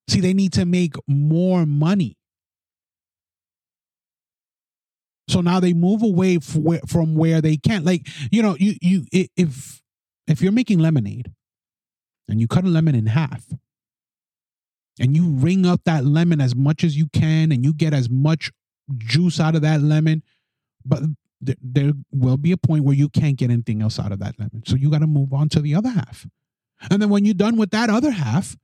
See, 0.07 0.21
they 0.21 0.33
need 0.33 0.53
to 0.53 0.65
make 0.65 0.95
more 1.07 1.65
money. 1.65 2.17
So 5.31 5.41
now 5.41 5.59
they 5.59 5.73
move 5.73 6.03
away 6.03 6.39
from 6.39 7.15
where 7.15 7.41
they 7.41 7.57
can't. 7.57 7.85
Like 7.85 8.07
you 8.31 8.41
know, 8.41 8.55
you 8.59 8.75
you 8.81 9.05
if 9.11 9.81
if 10.27 10.41
you're 10.41 10.51
making 10.51 10.79
lemonade 10.79 11.31
and 12.27 12.39
you 12.39 12.47
cut 12.47 12.63
a 12.63 12.67
lemon 12.67 12.95
in 12.95 13.07
half 13.07 13.45
and 14.99 15.15
you 15.15 15.29
wring 15.29 15.65
up 15.65 15.81
that 15.85 16.05
lemon 16.05 16.41
as 16.41 16.55
much 16.55 16.83
as 16.83 16.97
you 16.97 17.07
can 17.07 17.51
and 17.51 17.63
you 17.63 17.73
get 17.73 17.93
as 17.93 18.09
much 18.09 18.51
juice 18.97 19.39
out 19.39 19.55
of 19.55 19.61
that 19.61 19.81
lemon, 19.81 20.21
but 20.85 21.03
there, 21.39 21.55
there 21.61 21.91
will 22.11 22.37
be 22.37 22.51
a 22.51 22.57
point 22.57 22.83
where 22.83 22.95
you 22.95 23.09
can't 23.09 23.37
get 23.37 23.49
anything 23.49 23.81
else 23.81 23.99
out 23.99 24.11
of 24.11 24.19
that 24.19 24.37
lemon. 24.39 24.63
So 24.65 24.75
you 24.75 24.91
got 24.91 24.99
to 24.99 25.07
move 25.07 25.33
on 25.33 25.49
to 25.49 25.61
the 25.61 25.75
other 25.75 25.89
half. 25.89 26.27
And 26.89 27.01
then 27.01 27.09
when 27.09 27.25
you're 27.25 27.33
done 27.33 27.57
with 27.57 27.71
that 27.71 27.89
other 27.89 28.11
half, 28.11 28.55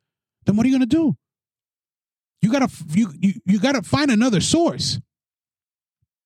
then 0.46 0.56
what 0.56 0.66
are 0.66 0.70
you 0.70 0.78
going 0.78 0.90
to 0.90 0.96
do? 0.96 1.16
You 2.42 2.52
got 2.52 2.70
to 2.70 2.76
you 2.90 3.14
you, 3.20 3.34
you 3.46 3.60
got 3.60 3.74
to 3.74 3.82
find 3.82 4.12
another 4.12 4.42
source. 4.42 5.00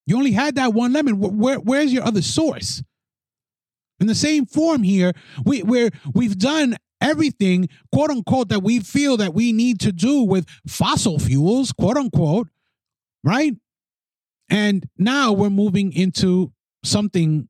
You 0.06 0.18
only 0.18 0.32
had 0.32 0.56
that 0.56 0.74
one 0.74 0.94
lemon. 0.94 1.20
Where, 1.20 1.58
where's 1.60 1.94
your 1.94 2.04
other 2.04 2.22
source? 2.22 2.84
In 4.00 4.08
the 4.08 4.16
same 4.16 4.46
form 4.46 4.84
here, 4.84 5.14
we, 5.46 5.62
we've 6.14 6.38
done 6.38 6.76
everything, 7.00 7.70
quote 7.92 8.10
unquote, 8.10 8.50
that 8.50 8.64
we 8.64 8.80
feel 8.80 9.18
that 9.18 9.34
we 9.34 9.52
need 9.52 9.80
to 9.82 9.92
do 9.92 10.24
with 10.24 10.48
fossil 10.68 11.20
fuels, 11.20 11.72
quote 11.72 11.98
unquote, 11.98 12.48
right? 13.24 13.54
And 14.50 14.88
now 14.98 15.32
we're 15.32 15.50
moving 15.50 15.94
into 15.94 16.52
something 16.84 17.48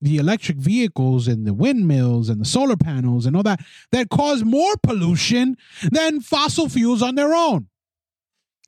the 0.00 0.18
electric 0.18 0.58
vehicles 0.58 1.26
and 1.26 1.46
the 1.46 1.54
windmills 1.54 2.28
and 2.28 2.40
the 2.40 2.44
solar 2.44 2.76
panels 2.76 3.26
and 3.26 3.34
all 3.36 3.42
that 3.42 3.60
that 3.90 4.10
cause 4.10 4.44
more 4.44 4.76
pollution 4.82 5.56
than 5.90 6.20
fossil 6.20 6.68
fuels 6.68 7.02
on 7.02 7.16
their 7.16 7.34
own. 7.34 7.66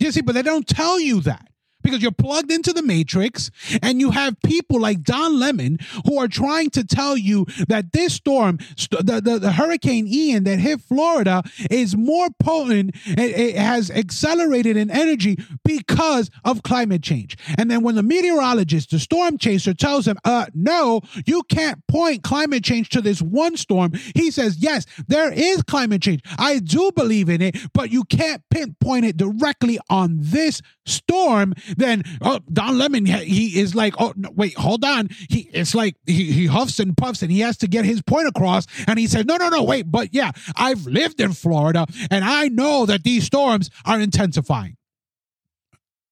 You 0.00 0.10
see, 0.10 0.22
but 0.22 0.34
they 0.34 0.42
don't 0.42 0.66
tell 0.66 0.98
you 0.98 1.20
that 1.20 1.49
because 1.82 2.02
you're 2.02 2.12
plugged 2.12 2.50
into 2.50 2.72
the 2.72 2.82
matrix 2.82 3.50
and 3.82 4.00
you 4.00 4.10
have 4.10 4.40
people 4.42 4.80
like 4.80 5.02
Don 5.02 5.38
Lemon 5.38 5.78
who 6.06 6.18
are 6.18 6.28
trying 6.28 6.70
to 6.70 6.84
tell 6.84 7.16
you 7.16 7.46
that 7.68 7.92
this 7.92 8.14
storm, 8.14 8.58
the, 8.90 9.20
the, 9.22 9.38
the 9.38 9.52
Hurricane 9.52 10.06
Ian 10.06 10.44
that 10.44 10.58
hit 10.58 10.80
Florida, 10.80 11.42
is 11.70 11.96
more 11.96 12.28
potent, 12.38 12.94
it, 13.06 13.38
it 13.38 13.56
has 13.56 13.90
accelerated 13.90 14.76
in 14.76 14.90
energy 14.90 15.38
because 15.64 16.30
of 16.44 16.62
climate 16.62 17.02
change. 17.02 17.36
And 17.58 17.70
then 17.70 17.82
when 17.82 17.94
the 17.94 18.02
meteorologist, 18.02 18.90
the 18.90 18.98
storm 18.98 19.38
chaser, 19.38 19.74
tells 19.74 20.06
him, 20.06 20.18
uh, 20.24 20.46
no, 20.54 21.00
you 21.26 21.42
can't 21.44 21.86
point 21.86 22.22
climate 22.22 22.64
change 22.64 22.88
to 22.90 23.00
this 23.00 23.22
one 23.22 23.56
storm, 23.56 23.92
he 24.14 24.30
says, 24.30 24.58
yes, 24.58 24.86
there 25.08 25.32
is 25.32 25.62
climate 25.62 26.02
change. 26.02 26.22
I 26.38 26.58
do 26.58 26.92
believe 26.92 27.28
in 27.28 27.42
it, 27.42 27.56
but 27.72 27.90
you 27.90 28.04
can't 28.04 28.42
pinpoint 28.50 29.04
it 29.04 29.16
directly 29.16 29.78
on 29.88 30.16
this 30.20 30.62
storm 30.86 31.54
then 31.76 32.02
oh, 32.22 32.40
Don 32.52 32.78
Lemon, 32.78 33.06
he 33.06 33.58
is 33.58 33.74
like, 33.74 33.94
oh 33.98 34.12
no, 34.16 34.30
wait, 34.34 34.54
hold 34.56 34.84
on. 34.84 35.08
He 35.28 35.50
it's 35.52 35.74
like 35.74 35.96
he, 36.06 36.32
he 36.32 36.46
huffs 36.46 36.78
and 36.78 36.96
puffs 36.96 37.22
and 37.22 37.30
he 37.30 37.40
has 37.40 37.56
to 37.58 37.68
get 37.68 37.84
his 37.84 38.02
point 38.02 38.28
across. 38.28 38.66
And 38.86 38.98
he 38.98 39.06
says, 39.06 39.24
no, 39.24 39.36
no, 39.36 39.48
no, 39.48 39.62
wait, 39.62 39.90
but 39.90 40.08
yeah, 40.12 40.32
I've 40.56 40.86
lived 40.86 41.20
in 41.20 41.32
Florida 41.32 41.86
and 42.10 42.24
I 42.24 42.48
know 42.48 42.86
that 42.86 43.04
these 43.04 43.24
storms 43.24 43.70
are 43.84 44.00
intensifying. 44.00 44.76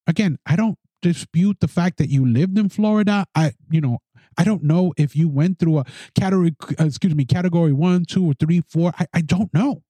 Again, 0.07 0.39
I 0.47 0.57
don't 0.57 0.79
dispute 1.03 1.59
the 1.61 1.69
fact 1.69 1.99
that 1.99 2.09
you 2.09 2.27
lived 2.27 2.59
in 2.59 2.69
Florida. 2.69 3.27
I, 3.35 3.53
you 3.71 3.81
know, 3.81 3.99
I 4.37 4.45
don't 4.45 4.63
know 4.63 4.95
if 4.97 5.17
you 5.17 5.29
went 5.29 5.59
through 5.59 5.79
a 5.79 5.85
category, 6.19 6.55
excuse 6.79 7.15
me, 7.15 7.25
category 7.25 7.73
one, 7.73 8.05
two, 8.05 8.31
or 8.31 8.35
three, 8.35 8.63
four. 8.69 8.93
I, 8.99 9.07
I 9.13 9.21
don't 9.21 9.53
know. 9.53 9.83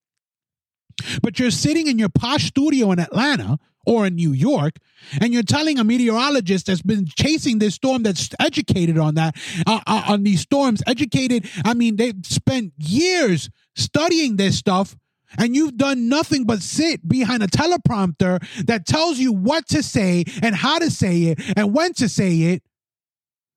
But 1.23 1.39
you're 1.39 1.51
sitting 1.51 1.87
in 1.87 1.99
your 1.99 2.09
posh 2.09 2.47
studio 2.47 2.91
in 2.91 2.99
Atlanta 2.99 3.59
or 3.89 4.07
in 4.07 4.15
New 4.15 4.33
York, 4.33 4.77
and 5.19 5.33
you're 5.33 5.43
telling 5.43 5.79
a 5.79 5.85
meteorologist 5.85 6.67
that's 6.67 6.83
been 6.83 7.07
chasing 7.07 7.59
this 7.59 7.75
storm, 7.75 8.03
that's 8.03 8.29
educated 8.39 8.99
on 8.99 9.15
that, 9.15 9.35
uh, 9.67 9.81
uh, 9.87 10.03
on 10.09 10.25
these 10.25 10.43
storms, 10.43 10.83
educated. 10.87 11.49
I 11.65 11.73
mean, 11.73 11.97
they've 11.97 12.15
spent 12.23 12.75
years 12.77 13.49
studying 13.77 14.37
this 14.37 14.59
stuff, 14.59 14.95
and 15.39 15.57
you've 15.57 15.79
done 15.79 16.07
nothing 16.07 16.45
but 16.45 16.61
sit 16.61 17.09
behind 17.09 17.43
a 17.43 17.47
teleprompter 17.47 18.67
that 18.67 18.85
tells 18.87 19.19
you 19.19 19.33
what 19.33 19.67
to 19.69 19.83
say 19.83 20.25
and 20.43 20.55
how 20.55 20.79
to 20.79 20.91
say 20.91 21.23
it 21.23 21.41
and 21.57 21.75
when 21.75 21.95
to 21.95 22.11
say 22.11 22.35
it. 22.53 22.63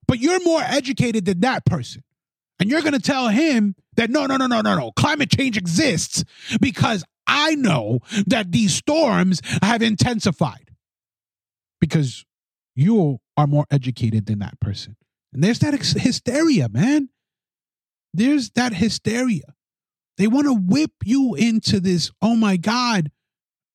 But 0.07 0.19
you're 0.19 0.43
more 0.45 0.61
educated 0.61 1.25
than 1.25 1.41
that 1.41 1.65
person. 1.65 2.03
And 2.61 2.69
you're 2.69 2.81
going 2.81 2.93
to 2.93 2.99
tell 2.99 3.27
him 3.27 3.75
that 3.95 4.09
no, 4.09 4.27
no, 4.27 4.37
no, 4.37 4.47
no, 4.47 4.61
no, 4.61 4.77
no, 4.77 4.91
climate 4.91 5.29
change 5.29 5.57
exists 5.57 6.23
because 6.61 7.03
I 7.31 7.55
know 7.55 7.99
that 8.27 8.51
these 8.51 8.75
storms 8.75 9.41
have 9.63 9.81
intensified 9.81 10.69
because 11.79 12.25
you 12.75 13.19
are 13.37 13.47
more 13.47 13.65
educated 13.71 14.25
than 14.25 14.39
that 14.39 14.59
person. 14.59 14.97
And 15.33 15.41
there's 15.41 15.59
that 15.59 15.73
hysteria, 15.73 16.67
man. 16.67 17.09
There's 18.13 18.49
that 18.51 18.73
hysteria. 18.73 19.55
They 20.17 20.27
want 20.27 20.47
to 20.47 20.53
whip 20.53 20.91
you 21.05 21.33
into 21.35 21.79
this, 21.79 22.11
oh 22.21 22.35
my 22.35 22.57
God, 22.57 23.11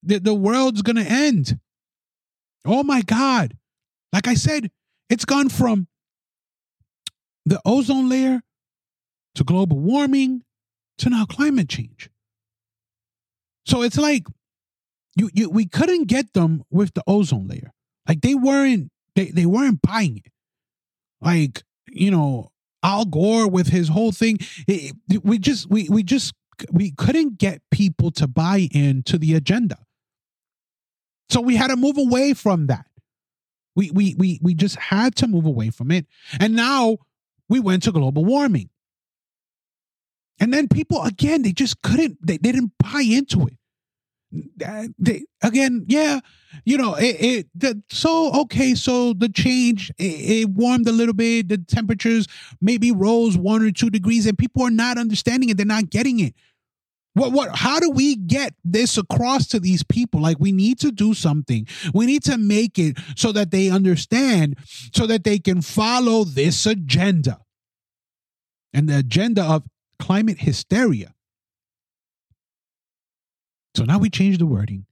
the, 0.02 0.18
the 0.18 0.34
world's 0.34 0.82
going 0.82 0.96
to 0.96 1.10
end. 1.10 1.58
Oh 2.66 2.82
my 2.82 3.00
God. 3.00 3.56
Like 4.12 4.28
I 4.28 4.34
said, 4.34 4.70
it's 5.08 5.24
gone 5.24 5.48
from 5.48 5.88
the 7.46 7.60
ozone 7.64 8.10
layer 8.10 8.42
to 9.34 9.44
global 9.44 9.78
warming 9.78 10.42
to 10.98 11.08
now 11.08 11.24
climate 11.24 11.68
change. 11.68 12.10
So 13.66 13.82
it's 13.82 13.98
like 13.98 14.26
you 15.16 15.30
you 15.34 15.50
we 15.50 15.66
couldn't 15.66 16.04
get 16.04 16.32
them 16.32 16.62
with 16.70 16.94
the 16.94 17.02
ozone 17.06 17.48
layer. 17.48 17.72
Like 18.08 18.20
they 18.20 18.34
weren't 18.34 18.90
they, 19.16 19.30
they 19.30 19.46
weren't 19.46 19.82
buying 19.82 20.18
it. 20.18 20.32
Like, 21.20 21.64
you 21.88 22.10
know, 22.10 22.52
Al 22.82 23.06
Gore 23.06 23.48
with 23.48 23.68
his 23.68 23.88
whole 23.88 24.12
thing, 24.12 24.38
it, 24.68 24.94
we 25.24 25.38
just 25.38 25.68
we 25.68 25.88
we 25.88 26.02
just 26.02 26.34
we 26.70 26.92
couldn't 26.92 27.38
get 27.38 27.62
people 27.70 28.10
to 28.12 28.28
buy 28.28 28.68
into 28.70 29.18
the 29.18 29.34
agenda. 29.34 29.78
So 31.30 31.40
we 31.40 31.56
had 31.56 31.68
to 31.68 31.76
move 31.76 31.98
away 31.98 32.34
from 32.34 32.68
that. 32.68 32.86
We 33.74 33.90
we 33.90 34.14
we 34.16 34.38
we 34.42 34.54
just 34.54 34.76
had 34.76 35.16
to 35.16 35.26
move 35.26 35.46
away 35.46 35.70
from 35.70 35.90
it. 35.90 36.06
And 36.38 36.54
now 36.54 36.98
we 37.48 37.58
went 37.58 37.82
to 37.84 37.92
global 37.92 38.24
warming. 38.24 38.70
And 40.38 40.52
then 40.52 40.68
people 40.68 41.02
again, 41.02 41.42
they 41.42 41.52
just 41.52 41.82
couldn't, 41.82 42.18
they, 42.24 42.36
they 42.36 42.52
didn't 42.52 42.72
buy 42.78 43.02
into 43.02 43.46
it. 43.46 43.56
They, 44.98 45.24
again, 45.42 45.84
yeah, 45.88 46.20
you 46.64 46.76
know, 46.76 46.94
it, 46.94 47.16
it 47.20 47.46
the, 47.54 47.82
so 47.90 48.32
okay, 48.42 48.74
so 48.74 49.12
the 49.12 49.28
change 49.28 49.90
it, 49.98 50.02
it, 50.04 50.50
warmed 50.50 50.88
a 50.88 50.92
little 50.92 51.14
bit, 51.14 51.48
the 51.48 51.58
temperatures 51.58 52.26
maybe 52.60 52.90
rose 52.92 53.38
one 53.38 53.62
or 53.62 53.70
two 53.70 53.88
degrees, 53.88 54.26
and 54.26 54.36
people 54.36 54.62
are 54.62 54.70
not 54.70 54.98
understanding 54.98 55.48
it, 55.48 55.56
they're 55.56 55.64
not 55.64 55.90
getting 55.90 56.20
it. 56.20 56.34
What 57.14 57.32
what 57.32 57.56
how 57.56 57.80
do 57.80 57.88
we 57.88 58.16
get 58.16 58.54
this 58.62 58.98
across 58.98 59.46
to 59.48 59.60
these 59.60 59.82
people? 59.82 60.20
Like 60.20 60.38
we 60.38 60.52
need 60.52 60.78
to 60.80 60.92
do 60.92 61.14
something. 61.14 61.66
We 61.94 62.04
need 62.04 62.22
to 62.24 62.36
make 62.36 62.78
it 62.78 62.98
so 63.16 63.32
that 63.32 63.50
they 63.50 63.70
understand, 63.70 64.58
so 64.92 65.06
that 65.06 65.24
they 65.24 65.38
can 65.38 65.62
follow 65.62 66.24
this 66.24 66.66
agenda. 66.66 67.38
And 68.74 68.86
the 68.86 68.98
agenda 68.98 69.44
of 69.44 69.62
climate 69.98 70.38
hysteria. 70.40 71.14
So 73.74 73.84
now 73.84 73.98
we 73.98 74.08
change 74.08 74.38
the 74.38 74.46
wording 74.46 74.86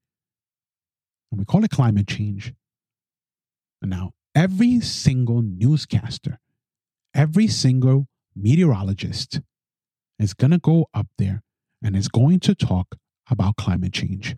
and 1.31 1.39
we 1.39 1.45
call 1.45 1.65
it 1.65 1.71
climate 1.71 2.07
change. 2.07 2.53
And 3.81 3.91
now 3.91 4.13
every 4.35 4.81
single 4.81 5.43
newscaster, 5.43 6.39
every 7.15 7.47
single 7.47 8.07
meteorologist 8.37 9.41
is 10.19 10.35
going 10.35 10.51
to 10.51 10.59
go 10.59 10.87
up 10.95 11.07
there 11.19 11.43
and 11.83 11.97
is 11.97 12.09
going 12.09 12.41
to 12.41 12.55
talk 12.55 12.97
about 13.31 13.57
climate 13.57 13.93
change. 13.93 14.37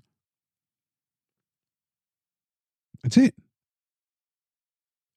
That's 3.02 3.16
it. 3.16 3.35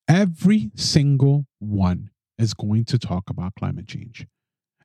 Every 0.08 0.72
single 0.76 1.46
one 1.60 2.10
is 2.38 2.54
going 2.54 2.86
to 2.86 2.98
talk 2.98 3.30
about 3.30 3.54
climate 3.56 3.88
change. 3.88 4.26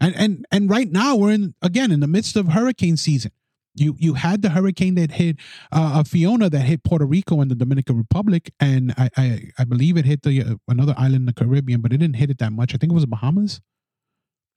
And 0.00 0.14
and 0.16 0.46
and 0.50 0.70
right 0.70 0.90
now 0.90 1.16
we're 1.16 1.33
in 1.33 1.54
again 1.62 1.90
in 1.92 2.00
the 2.00 2.07
midst 2.07 2.37
of 2.37 2.48
hurricane 2.48 2.96
season. 2.96 3.33
You 3.76 3.96
you 3.98 4.14
had 4.14 4.42
the 4.42 4.50
hurricane 4.50 4.94
that 4.96 5.12
hit 5.12 5.37
uh, 5.72 6.04
Fiona 6.04 6.48
that 6.50 6.61
hit 6.61 6.85
Puerto 6.85 7.04
Rico 7.04 7.40
and 7.40 7.50
the 7.50 7.54
Dominican 7.54 7.96
Republic, 7.96 8.52
and 8.61 8.92
I 8.96 9.11
I, 9.16 9.50
I 9.59 9.64
believe 9.64 9.96
it 9.96 10.04
hit 10.04 10.22
the 10.22 10.42
uh, 10.42 10.54
another 10.68 10.94
island 10.96 11.22
in 11.22 11.26
the 11.26 11.33
Caribbean, 11.33 11.80
but 11.80 11.92
it 11.92 11.98
didn't 11.98 12.16
hit 12.16 12.30
it 12.30 12.38
that 12.38 12.52
much. 12.52 12.74
I 12.74 12.78
think 12.78 12.92
it 12.92 12.94
was 12.94 13.04
the 13.04 13.09
Bahamas. 13.09 13.61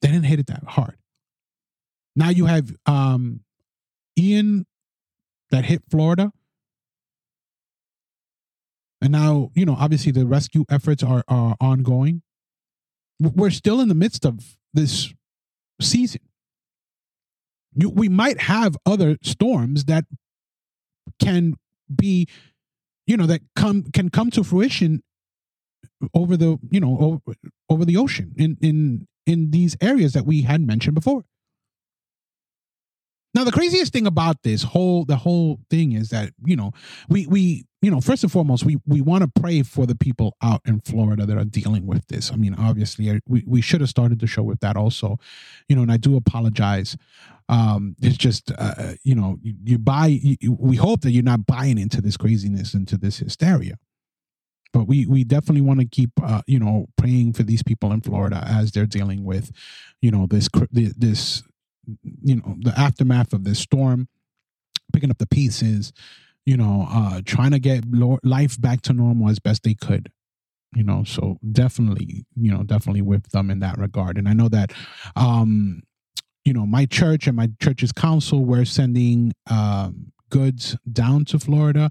They 0.01 0.09
didn't 0.09 0.25
hit 0.25 0.39
it 0.39 0.47
that 0.47 0.63
hard. 0.67 0.97
Now 2.15 2.29
you 2.29 2.45
have 2.45 2.75
um, 2.85 3.41
Ian 4.17 4.65
that 5.51 5.65
hit 5.65 5.83
Florida. 5.89 6.31
And 9.01 9.11
now, 9.11 9.51
you 9.53 9.65
know, 9.65 9.75
obviously 9.77 10.11
the 10.11 10.25
rescue 10.25 10.65
efforts 10.69 11.03
are, 11.03 11.23
are 11.27 11.55
ongoing. 11.61 12.23
We're 13.19 13.51
still 13.51 13.79
in 13.79 13.87
the 13.87 13.95
midst 13.95 14.25
of 14.25 14.57
this 14.73 15.13
season. 15.81 16.21
You, 17.75 17.89
we 17.89 18.09
might 18.09 18.41
have 18.41 18.75
other 18.85 19.17
storms 19.21 19.85
that 19.85 20.05
can 21.19 21.55
be, 21.93 22.27
you 23.05 23.17
know, 23.17 23.25
that 23.27 23.41
come 23.55 23.83
can 23.91 24.09
come 24.09 24.31
to 24.31 24.43
fruition 24.43 25.03
over 26.13 26.37
the, 26.37 26.57
you 26.69 26.79
know, 26.79 26.97
over, 26.99 27.35
over 27.69 27.85
the 27.85 27.97
ocean 27.97 28.33
in 28.37 28.57
in 28.61 29.07
in 29.25 29.51
these 29.51 29.75
areas 29.81 30.13
that 30.13 30.25
we 30.25 30.43
had 30.43 30.61
mentioned 30.61 30.95
before. 30.95 31.25
Now, 33.37 33.43
the 33.43 33.51
craziest 33.51 33.93
thing 33.93 34.07
about 34.07 34.41
this 34.41 34.63
whole 34.63 35.05
the 35.05 35.15
whole 35.15 35.59
thing 35.69 35.91
is 35.91 36.09
that 36.09 36.31
you 36.43 36.55
know 36.55 36.71
we 37.07 37.27
we 37.27 37.67
you 37.83 37.91
know 37.91 38.01
first 38.01 38.23
and 38.23 38.31
foremost 38.31 38.65
we 38.65 38.77
we 38.87 38.99
want 38.99 39.21
to 39.21 39.41
pray 39.41 39.61
for 39.61 39.85
the 39.85 39.93
people 39.93 40.35
out 40.41 40.61
in 40.65 40.79
Florida 40.79 41.23
that 41.27 41.37
are 41.37 41.45
dealing 41.45 41.85
with 41.85 42.07
this. 42.07 42.31
I 42.31 42.35
mean, 42.35 42.55
obviously, 42.55 43.21
we 43.27 43.43
we 43.45 43.61
should 43.61 43.81
have 43.81 43.91
started 43.91 44.21
the 44.21 44.25
show 44.25 44.41
with 44.41 44.59
that 44.61 44.75
also, 44.75 45.19
you 45.69 45.75
know. 45.75 45.83
And 45.83 45.91
I 45.91 45.97
do 45.97 46.17
apologize. 46.17 46.97
Um, 47.47 47.95
it's 48.01 48.17
just 48.17 48.51
uh, 48.57 48.93
you 49.03 49.13
know 49.13 49.37
you, 49.43 49.53
you 49.63 49.77
buy. 49.77 50.07
You, 50.07 50.57
we 50.59 50.77
hope 50.77 51.01
that 51.01 51.11
you're 51.11 51.21
not 51.21 51.45
buying 51.45 51.77
into 51.77 52.01
this 52.01 52.17
craziness, 52.17 52.73
into 52.73 52.97
this 52.97 53.19
hysteria 53.19 53.75
but 54.73 54.85
we 54.85 55.05
we 55.05 55.23
definitely 55.23 55.61
want 55.61 55.79
to 55.79 55.85
keep 55.85 56.09
uh, 56.23 56.41
you 56.47 56.57
know 56.57 56.87
praying 56.97 57.33
for 57.33 57.43
these 57.43 57.61
people 57.61 57.91
in 57.91 58.01
Florida 58.01 58.43
as 58.47 58.71
they're 58.71 58.87
dealing 58.87 59.23
with 59.23 59.51
you 60.01 60.09
know 60.09 60.25
this 60.25 60.49
this 60.71 61.43
you 62.21 62.35
know 62.35 62.55
the 62.59 62.73
aftermath 62.77 63.33
of 63.33 63.43
this 63.43 63.59
storm 63.59 64.07
picking 64.93 65.09
up 65.11 65.17
the 65.17 65.27
pieces 65.27 65.91
you 66.45 66.57
know 66.57 66.87
uh 66.89 67.21
trying 67.25 67.51
to 67.51 67.59
get 67.59 67.83
life 68.23 68.59
back 68.59 68.81
to 68.81 68.93
normal 68.93 69.29
as 69.29 69.39
best 69.39 69.63
they 69.63 69.73
could 69.73 70.11
you 70.75 70.83
know 70.83 71.03
so 71.03 71.37
definitely 71.51 72.25
you 72.35 72.51
know 72.51 72.63
definitely 72.63 73.01
with 73.01 73.29
them 73.31 73.49
in 73.49 73.59
that 73.59 73.77
regard. 73.77 74.17
And 74.17 74.27
i 74.27 74.33
know 74.33 74.49
that 74.49 74.73
um 75.15 75.81
you 76.45 76.53
know 76.53 76.65
my 76.65 76.85
church 76.85 77.27
and 77.27 77.35
my 77.35 77.49
church's 77.61 77.91
council 77.91 78.45
we're 78.45 78.65
sending 78.65 79.33
um 79.49 80.11
goods 80.29 80.77
down 80.91 81.23
to 81.25 81.39
florida 81.39 81.89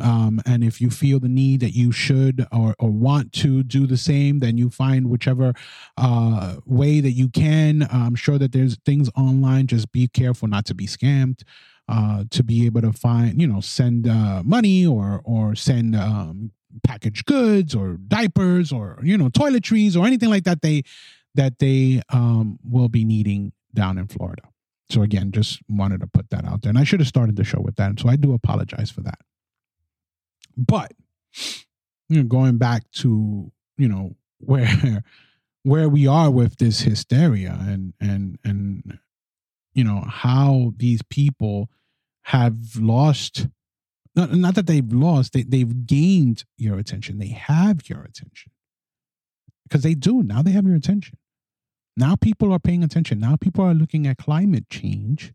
um, 0.00 0.40
and 0.46 0.62
if 0.62 0.80
you 0.80 0.90
feel 0.90 1.18
the 1.20 1.28
need 1.28 1.60
that 1.60 1.74
you 1.74 1.90
should 1.92 2.46
or, 2.52 2.74
or 2.78 2.90
want 2.90 3.32
to 3.34 3.62
do 3.62 3.86
the 3.86 3.96
same, 3.96 4.38
then 4.38 4.56
you 4.56 4.70
find 4.70 5.10
whichever 5.10 5.52
uh, 5.96 6.56
way 6.64 7.00
that 7.00 7.12
you 7.12 7.28
can. 7.28 7.86
I'm 7.90 8.14
sure 8.14 8.38
that 8.38 8.52
there's 8.52 8.76
things 8.84 9.10
online. 9.16 9.66
Just 9.66 9.90
be 9.92 10.06
careful 10.08 10.48
not 10.48 10.66
to 10.66 10.74
be 10.74 10.86
scammed. 10.86 11.42
Uh, 11.90 12.24
to 12.30 12.44
be 12.44 12.66
able 12.66 12.82
to 12.82 12.92
find, 12.92 13.40
you 13.40 13.46
know, 13.46 13.62
send 13.62 14.06
uh, 14.06 14.42
money 14.44 14.84
or 14.84 15.22
or 15.24 15.54
send 15.54 15.96
um, 15.96 16.50
packaged 16.84 17.24
goods 17.24 17.74
or 17.74 17.94
diapers 17.94 18.70
or 18.70 18.98
you 19.02 19.16
know 19.16 19.30
toiletries 19.30 19.96
or 19.96 20.06
anything 20.06 20.28
like 20.28 20.44
that. 20.44 20.60
They 20.60 20.82
that 21.34 21.60
they 21.60 22.02
um, 22.12 22.58
will 22.62 22.90
be 22.90 23.06
needing 23.06 23.52
down 23.72 23.96
in 23.96 24.06
Florida. 24.06 24.42
So 24.90 25.00
again, 25.00 25.32
just 25.32 25.60
wanted 25.66 26.00
to 26.02 26.06
put 26.06 26.28
that 26.28 26.44
out 26.44 26.60
there, 26.60 26.68
and 26.68 26.78
I 26.78 26.84
should 26.84 27.00
have 27.00 27.08
started 27.08 27.36
the 27.36 27.44
show 27.44 27.60
with 27.60 27.76
that. 27.76 27.98
So 27.98 28.10
I 28.10 28.16
do 28.16 28.34
apologize 28.34 28.90
for 28.90 29.00
that. 29.00 29.18
But 30.58 30.92
you 32.08 32.22
know, 32.22 32.28
going 32.28 32.58
back 32.58 32.90
to 32.96 33.52
you 33.76 33.88
know 33.88 34.16
where 34.38 35.04
where 35.62 35.88
we 35.88 36.06
are 36.06 36.30
with 36.30 36.56
this 36.56 36.80
hysteria 36.80 37.56
and 37.60 37.94
and 38.00 38.38
and 38.44 38.98
you 39.72 39.84
know 39.84 40.00
how 40.00 40.72
these 40.76 41.00
people 41.08 41.70
have 42.22 42.76
lost 42.76 43.46
not, 44.16 44.32
not 44.32 44.54
that 44.56 44.66
they've 44.66 44.92
lost 44.92 45.32
they, 45.32 45.42
they've 45.42 45.86
gained 45.86 46.44
your 46.56 46.78
attention. 46.78 47.18
They 47.18 47.28
have 47.28 47.88
your 47.88 48.02
attention. 48.02 48.50
Because 49.62 49.82
they 49.82 49.94
do. 49.94 50.22
Now 50.22 50.42
they 50.42 50.50
have 50.52 50.66
your 50.66 50.76
attention. 50.76 51.18
Now 51.96 52.16
people 52.16 52.52
are 52.52 52.58
paying 52.58 52.82
attention. 52.82 53.20
Now 53.20 53.36
people 53.36 53.64
are 53.64 53.74
looking 53.74 54.06
at 54.06 54.16
climate 54.16 54.68
change 54.70 55.32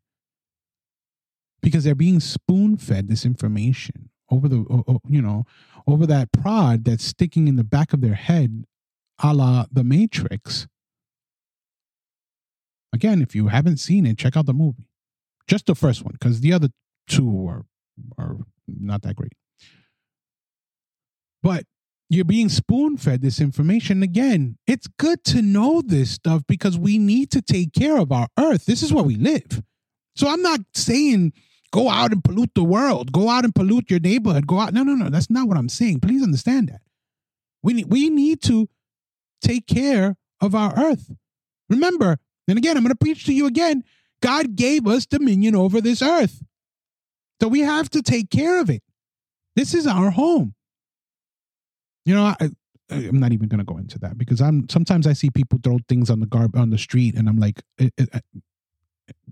because 1.61 1.83
they're 1.83 1.95
being 1.95 2.19
spoon 2.19 2.77
fed 2.77 3.07
this 3.07 3.25
information 3.25 4.09
over 4.29 4.47
the 4.47 4.65
you 5.07 5.21
know 5.21 5.45
over 5.87 6.05
that 6.05 6.31
prod 6.31 6.85
that's 6.85 7.03
sticking 7.03 7.47
in 7.47 7.55
the 7.55 7.63
back 7.63 7.93
of 7.93 8.01
their 8.01 8.15
head 8.15 8.65
a 9.21 9.33
la 9.33 9.65
the 9.71 9.83
matrix. 9.83 10.67
Again 12.93 13.21
if 13.21 13.35
you 13.35 13.47
haven't 13.47 13.77
seen 13.77 14.05
it 14.05 14.17
check 14.17 14.37
out 14.37 14.45
the 14.45 14.53
movie. 14.53 14.87
Just 15.47 15.65
the 15.65 15.75
first 15.75 16.03
one 16.03 16.13
because 16.13 16.39
the 16.39 16.53
other 16.53 16.69
two 17.07 17.47
are 17.47 17.65
are 18.17 18.37
not 18.67 19.01
that 19.03 19.15
great. 19.15 19.33
But 21.41 21.65
you're 22.09 22.25
being 22.25 22.49
spoon 22.49 22.97
fed 22.97 23.21
this 23.21 23.41
information 23.41 24.03
again. 24.03 24.57
It's 24.67 24.87
good 24.87 25.23
to 25.25 25.41
know 25.41 25.81
this 25.81 26.11
stuff 26.11 26.43
because 26.47 26.77
we 26.77 26.97
need 26.97 27.31
to 27.31 27.41
take 27.41 27.73
care 27.73 27.97
of 27.97 28.11
our 28.11 28.27
earth. 28.39 28.65
This 28.65 28.83
is 28.83 28.93
where 28.93 29.03
we 29.03 29.15
live. 29.15 29.61
So 30.15 30.27
i'm 30.27 30.41
not 30.41 30.59
saying 30.73 31.33
go 31.73 31.89
out 31.89 32.11
and 32.11 32.23
pollute 32.23 32.51
the 32.53 32.63
world. 32.63 33.11
Go 33.11 33.29
out 33.29 33.43
and 33.43 33.53
pollute 33.53 33.89
your 33.89 33.99
neighborhood. 33.99 34.47
Go 34.47 34.59
out 34.59 34.73
no 34.73 34.83
no 34.83 34.93
no 34.93 35.09
that's 35.09 35.29
not 35.29 35.47
what 35.47 35.57
i'm 35.57 35.67
saying. 35.67 35.99
Please 35.99 36.23
understand 36.23 36.69
that. 36.69 36.81
We 37.63 37.73
need, 37.73 37.91
we 37.91 38.09
need 38.09 38.41
to 38.43 38.69
take 39.41 39.67
care 39.67 40.15
of 40.39 40.55
our 40.55 40.77
earth. 40.77 41.11
Remember 41.69 42.19
and 42.47 42.57
again 42.57 42.77
i'm 42.77 42.83
going 42.83 42.91
to 42.91 42.95
preach 42.95 43.25
to 43.25 43.33
you 43.33 43.47
again 43.47 43.83
god 44.21 44.55
gave 44.55 44.87
us 44.87 45.05
dominion 45.05 45.55
over 45.55 45.81
this 45.81 46.01
earth. 46.01 46.43
So 47.41 47.47
we 47.49 47.61
have 47.61 47.89
to 47.89 48.01
take 48.01 48.29
care 48.29 48.61
of 48.61 48.69
it. 48.69 48.83
This 49.55 49.73
is 49.73 49.85
our 49.87 50.11
home. 50.11 50.53
You 52.05 52.15
know 52.15 52.35
I, 52.39 52.49
I'm 52.91 53.19
not 53.19 53.33
even 53.33 53.47
going 53.47 53.59
to 53.59 53.65
go 53.65 53.77
into 53.77 53.97
that 53.99 54.17
because 54.17 54.41
I'm 54.41 54.69
sometimes 54.69 55.07
I 55.07 55.13
see 55.13 55.31
people 55.31 55.59
throw 55.63 55.79
things 55.89 56.11
on 56.11 56.19
the 56.19 56.27
garb 56.27 56.55
on 56.55 56.69
the 56.69 56.77
street 56.77 57.15
and 57.15 57.27
I'm 57.27 57.39
like, 57.39 57.63
eh, 57.79 57.89
eh, 57.97 58.05
eh, 58.13 58.19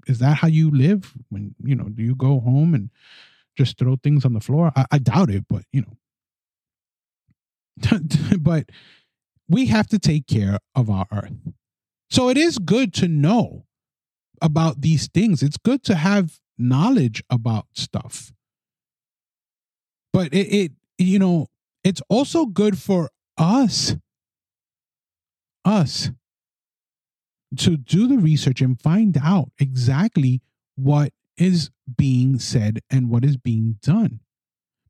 is 0.08 0.20
that 0.20 0.38
how 0.38 0.48
you 0.48 0.72
live? 0.72 1.14
When 1.30 1.56
you 1.64 1.76
know, 1.76 1.86
do 1.86 2.04
you 2.04 2.16
go 2.16 2.40
home 2.40 2.74
and 2.74 2.90
just 3.58 3.78
throw 3.78 3.96
things 3.96 4.26
on 4.26 4.34
the 4.34 4.40
floor? 4.40 4.72
I, 4.76 4.86
I 4.92 4.98
doubt 4.98 5.30
it, 5.30 5.46
but 5.50 5.64
you 5.72 5.82
know, 5.82 5.98
but 8.40 8.70
we 9.50 9.68
have 9.68 9.88
to 9.88 10.00
take 10.00 10.28
care 10.28 10.58
of 10.76 10.90
our 10.90 11.06
earth. 11.12 11.34
So 12.10 12.30
it 12.30 12.38
is 12.38 12.58
good 12.58 12.94
to 12.96 13.08
know 13.08 13.66
about 14.42 14.82
these 14.82 15.08
things. 15.08 15.44
It's 15.44 15.58
good 15.58 15.84
to 15.84 15.96
have 15.96 16.40
knowledge 16.58 17.24
about 17.30 17.68
stuff. 17.74 18.34
But 20.14 20.34
it, 20.34 20.48
it 20.48 20.72
you 20.98 21.20
know, 21.20 21.48
it's 21.84 22.02
also 22.10 22.46
good 22.46 22.78
for 22.78 23.10
us 23.38 23.96
us 25.64 26.10
to 27.58 27.78
do 27.78 28.08
the 28.08 28.18
research 28.18 28.62
and 28.62 28.80
find 28.80 29.18
out 29.22 29.52
exactly 29.60 30.42
what 30.76 31.12
is 31.38 31.70
being 31.98 32.40
said 32.40 32.80
and 32.90 33.10
what 33.10 33.26
is 33.26 33.38
being 33.38 33.78
done. 33.82 34.20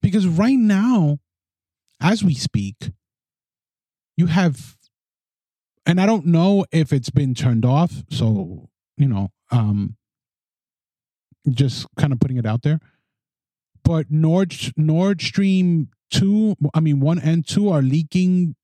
Because 0.01 0.27
right 0.27 0.57
now 0.57 1.19
as 2.01 2.23
we 2.23 2.33
speak 2.33 2.91
you 4.17 4.25
have 4.25 4.75
and 5.85 6.01
i 6.01 6.05
don't 6.05 6.25
know 6.25 6.65
if 6.71 6.91
it's 6.91 7.09
been 7.09 7.33
turned 7.33 7.63
off 7.63 8.03
so 8.09 8.69
you 8.97 9.07
know 9.07 9.29
um 9.51 9.95
just 11.49 11.85
kind 11.97 12.11
of 12.11 12.19
putting 12.19 12.37
it 12.37 12.45
out 12.45 12.63
there 12.63 12.79
but 13.83 14.09
nord 14.09 14.53
nord 14.75 15.21
stream 15.21 15.89
2 16.11 16.55
i 16.73 16.79
mean 16.79 16.99
1 16.99 17.19
and 17.19 17.47
2 17.47 17.69
are 17.69 17.81
leaking 17.81 18.55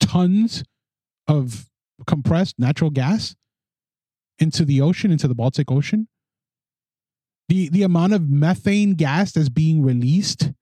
tons 0.00 0.64
of 1.26 1.70
compressed 2.06 2.58
natural 2.58 2.90
gas 2.90 3.34
into 4.38 4.64
the 4.64 4.80
ocean 4.80 5.10
into 5.10 5.28
the 5.28 5.34
baltic 5.34 5.70
ocean. 5.70 6.08
The 7.48 7.68
the 7.68 7.82
amount 7.82 8.14
of 8.14 8.28
methane 8.28 8.94
gas 8.94 9.32
that's 9.32 9.48
being 9.48 9.82
released. 9.82 10.52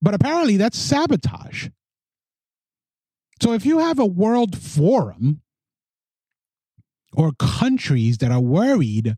But 0.00 0.14
apparently 0.14 0.56
that's 0.56 0.78
sabotage. 0.78 1.68
So 3.42 3.52
if 3.52 3.66
you 3.66 3.78
have 3.78 3.98
a 3.98 4.06
world 4.06 4.56
forum 4.56 5.40
or 7.12 7.32
countries 7.32 8.18
that 8.18 8.30
are 8.30 8.40
worried 8.40 9.16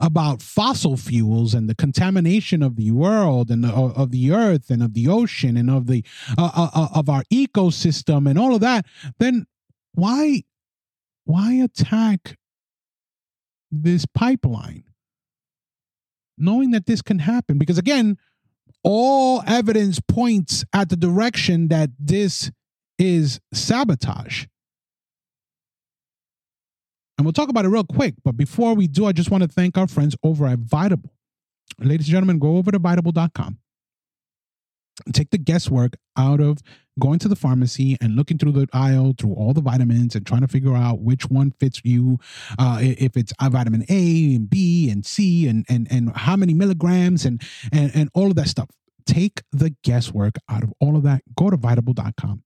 about 0.00 0.42
fossil 0.42 0.96
fuels 0.96 1.54
and 1.54 1.68
the 1.68 1.74
contamination 1.74 2.62
of 2.62 2.76
the 2.76 2.90
world 2.90 3.50
and 3.50 3.64
the, 3.64 3.68
of 3.72 4.10
the 4.10 4.32
earth 4.32 4.70
and 4.70 4.82
of 4.82 4.94
the 4.94 5.08
ocean 5.08 5.56
and 5.56 5.70
of 5.70 5.86
the 5.86 6.04
uh, 6.36 6.50
uh, 6.54 6.70
uh, 6.74 6.88
of 6.94 7.08
our 7.08 7.24
ecosystem 7.32 8.28
and 8.28 8.38
all 8.38 8.54
of 8.54 8.60
that 8.60 8.86
then 9.18 9.46
why 9.92 10.42
why 11.24 11.52
attack 11.52 12.38
this 13.70 14.06
pipeline? 14.06 14.84
Knowing 16.38 16.70
that 16.70 16.86
this 16.86 17.02
can 17.02 17.18
happen 17.18 17.58
because 17.58 17.78
again 17.78 18.16
all 18.84 19.42
evidence 19.46 20.00
points 20.00 20.64
at 20.72 20.88
the 20.88 20.96
direction 20.96 21.68
that 21.68 21.90
this 21.98 22.50
is 22.98 23.40
sabotage 23.52 24.46
we'll 27.28 27.34
talk 27.34 27.50
about 27.50 27.66
it 27.66 27.68
real 27.68 27.84
quick. 27.84 28.14
But 28.24 28.38
before 28.38 28.72
we 28.72 28.88
do, 28.88 29.04
I 29.04 29.12
just 29.12 29.30
want 29.30 29.42
to 29.42 29.48
thank 29.48 29.76
our 29.76 29.86
friends 29.86 30.16
over 30.22 30.46
at 30.46 30.60
Vitable. 30.60 31.10
Ladies 31.78 32.06
and 32.06 32.12
gentlemen, 32.12 32.38
go 32.38 32.56
over 32.56 32.70
to 32.70 32.78
vitable.com. 32.78 33.58
Take 35.12 35.30
the 35.30 35.36
guesswork 35.36 35.96
out 36.16 36.40
of 36.40 36.58
going 36.98 37.18
to 37.18 37.28
the 37.28 37.36
pharmacy 37.36 37.98
and 38.00 38.16
looking 38.16 38.38
through 38.38 38.52
the 38.52 38.66
aisle 38.72 39.14
through 39.16 39.34
all 39.34 39.52
the 39.52 39.60
vitamins 39.60 40.16
and 40.16 40.26
trying 40.26 40.40
to 40.40 40.48
figure 40.48 40.74
out 40.74 41.00
which 41.00 41.28
one 41.28 41.50
fits 41.60 41.82
you. 41.84 42.18
Uh, 42.58 42.78
if 42.80 43.14
it's 43.14 43.34
vitamin 43.38 43.84
A 43.90 44.34
and 44.34 44.48
B 44.48 44.88
and 44.90 45.04
C 45.04 45.46
and 45.46 45.66
and 45.68 45.86
and 45.90 46.16
how 46.16 46.34
many 46.34 46.54
milligrams 46.54 47.26
and 47.26 47.42
and 47.70 47.92
and 47.94 48.08
all 48.14 48.28
of 48.28 48.36
that 48.36 48.48
stuff. 48.48 48.70
Take 49.04 49.42
the 49.52 49.76
guesswork 49.84 50.36
out 50.48 50.62
of 50.62 50.72
all 50.80 50.96
of 50.96 51.02
that. 51.02 51.22
Go 51.36 51.50
to 51.50 51.58
vitable.com. 51.58 52.42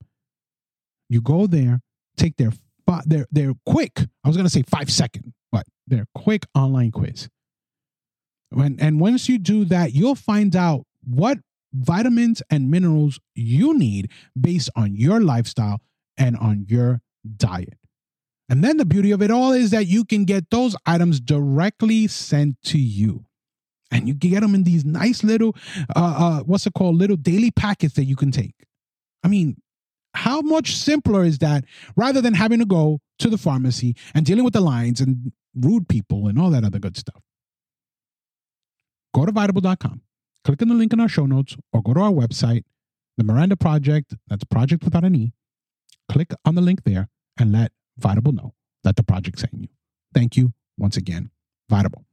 You 1.08 1.20
go 1.20 1.46
there, 1.46 1.82
take 2.16 2.36
their 2.36 2.52
but 3.06 3.26
they're 3.30 3.54
quick. 3.66 4.00
I 4.24 4.28
was 4.28 4.36
gonna 4.36 4.50
say 4.50 4.62
five 4.62 4.90
second, 4.90 5.32
but 5.50 5.66
they're 5.86 6.06
quick 6.14 6.46
online 6.54 6.90
quiz. 6.90 7.28
When 8.50 8.78
and 8.80 9.00
once 9.00 9.28
you 9.28 9.38
do 9.38 9.64
that, 9.66 9.94
you'll 9.94 10.14
find 10.14 10.54
out 10.54 10.84
what 11.04 11.38
vitamins 11.72 12.42
and 12.50 12.70
minerals 12.70 13.18
you 13.34 13.76
need 13.76 14.10
based 14.38 14.70
on 14.76 14.94
your 14.94 15.20
lifestyle 15.20 15.80
and 16.16 16.36
on 16.36 16.66
your 16.68 17.00
diet. 17.36 17.78
And 18.48 18.62
then 18.62 18.76
the 18.76 18.84
beauty 18.84 19.12
of 19.12 19.22
it 19.22 19.30
all 19.30 19.52
is 19.52 19.70
that 19.70 19.86
you 19.86 20.04
can 20.04 20.24
get 20.24 20.50
those 20.50 20.76
items 20.84 21.20
directly 21.20 22.06
sent 22.06 22.60
to 22.64 22.78
you. 22.78 23.24
And 23.90 24.08
you 24.08 24.14
get 24.14 24.40
them 24.40 24.54
in 24.54 24.64
these 24.64 24.84
nice 24.84 25.22
little, 25.24 25.56
uh, 25.96 26.14
uh, 26.18 26.40
what's 26.40 26.66
it 26.66 26.74
called, 26.74 26.96
little 26.96 27.16
daily 27.16 27.50
packets 27.50 27.94
that 27.94 28.04
you 28.04 28.16
can 28.16 28.30
take. 28.30 28.54
I 29.22 29.28
mean, 29.28 29.56
how 30.14 30.40
much 30.40 30.76
simpler 30.76 31.24
is 31.24 31.38
that 31.38 31.64
rather 31.96 32.20
than 32.20 32.34
having 32.34 32.58
to 32.58 32.66
go 32.66 33.00
to 33.18 33.28
the 33.28 33.38
pharmacy 33.38 33.96
and 34.14 34.26
dealing 34.26 34.44
with 34.44 34.52
the 34.52 34.60
lines 34.60 35.00
and 35.00 35.32
rude 35.54 35.88
people 35.88 36.28
and 36.28 36.38
all 36.38 36.50
that 36.50 36.64
other 36.64 36.78
good 36.78 36.96
stuff? 36.96 37.22
Go 39.14 39.26
to 39.26 39.32
vitable.com, 39.32 40.02
click 40.44 40.62
on 40.62 40.68
the 40.68 40.74
link 40.74 40.92
in 40.92 41.00
our 41.00 41.08
show 41.08 41.26
notes, 41.26 41.56
or 41.72 41.82
go 41.82 41.94
to 41.94 42.00
our 42.00 42.10
website, 42.10 42.64
the 43.16 43.24
Miranda 43.24 43.56
Project, 43.56 44.14
that's 44.28 44.44
Project 44.44 44.84
without 44.84 45.04
an 45.04 45.14
E. 45.14 45.32
Click 46.10 46.32
on 46.44 46.54
the 46.54 46.62
link 46.62 46.84
there 46.84 47.08
and 47.38 47.52
let 47.52 47.72
Vitable 47.98 48.32
know 48.32 48.54
that 48.84 48.96
the 48.96 49.02
project 49.02 49.38
sent 49.38 49.54
you. 49.54 49.68
Thank 50.14 50.36
you 50.36 50.52
once 50.78 50.96
again, 50.96 51.30
Vitable. 51.70 52.04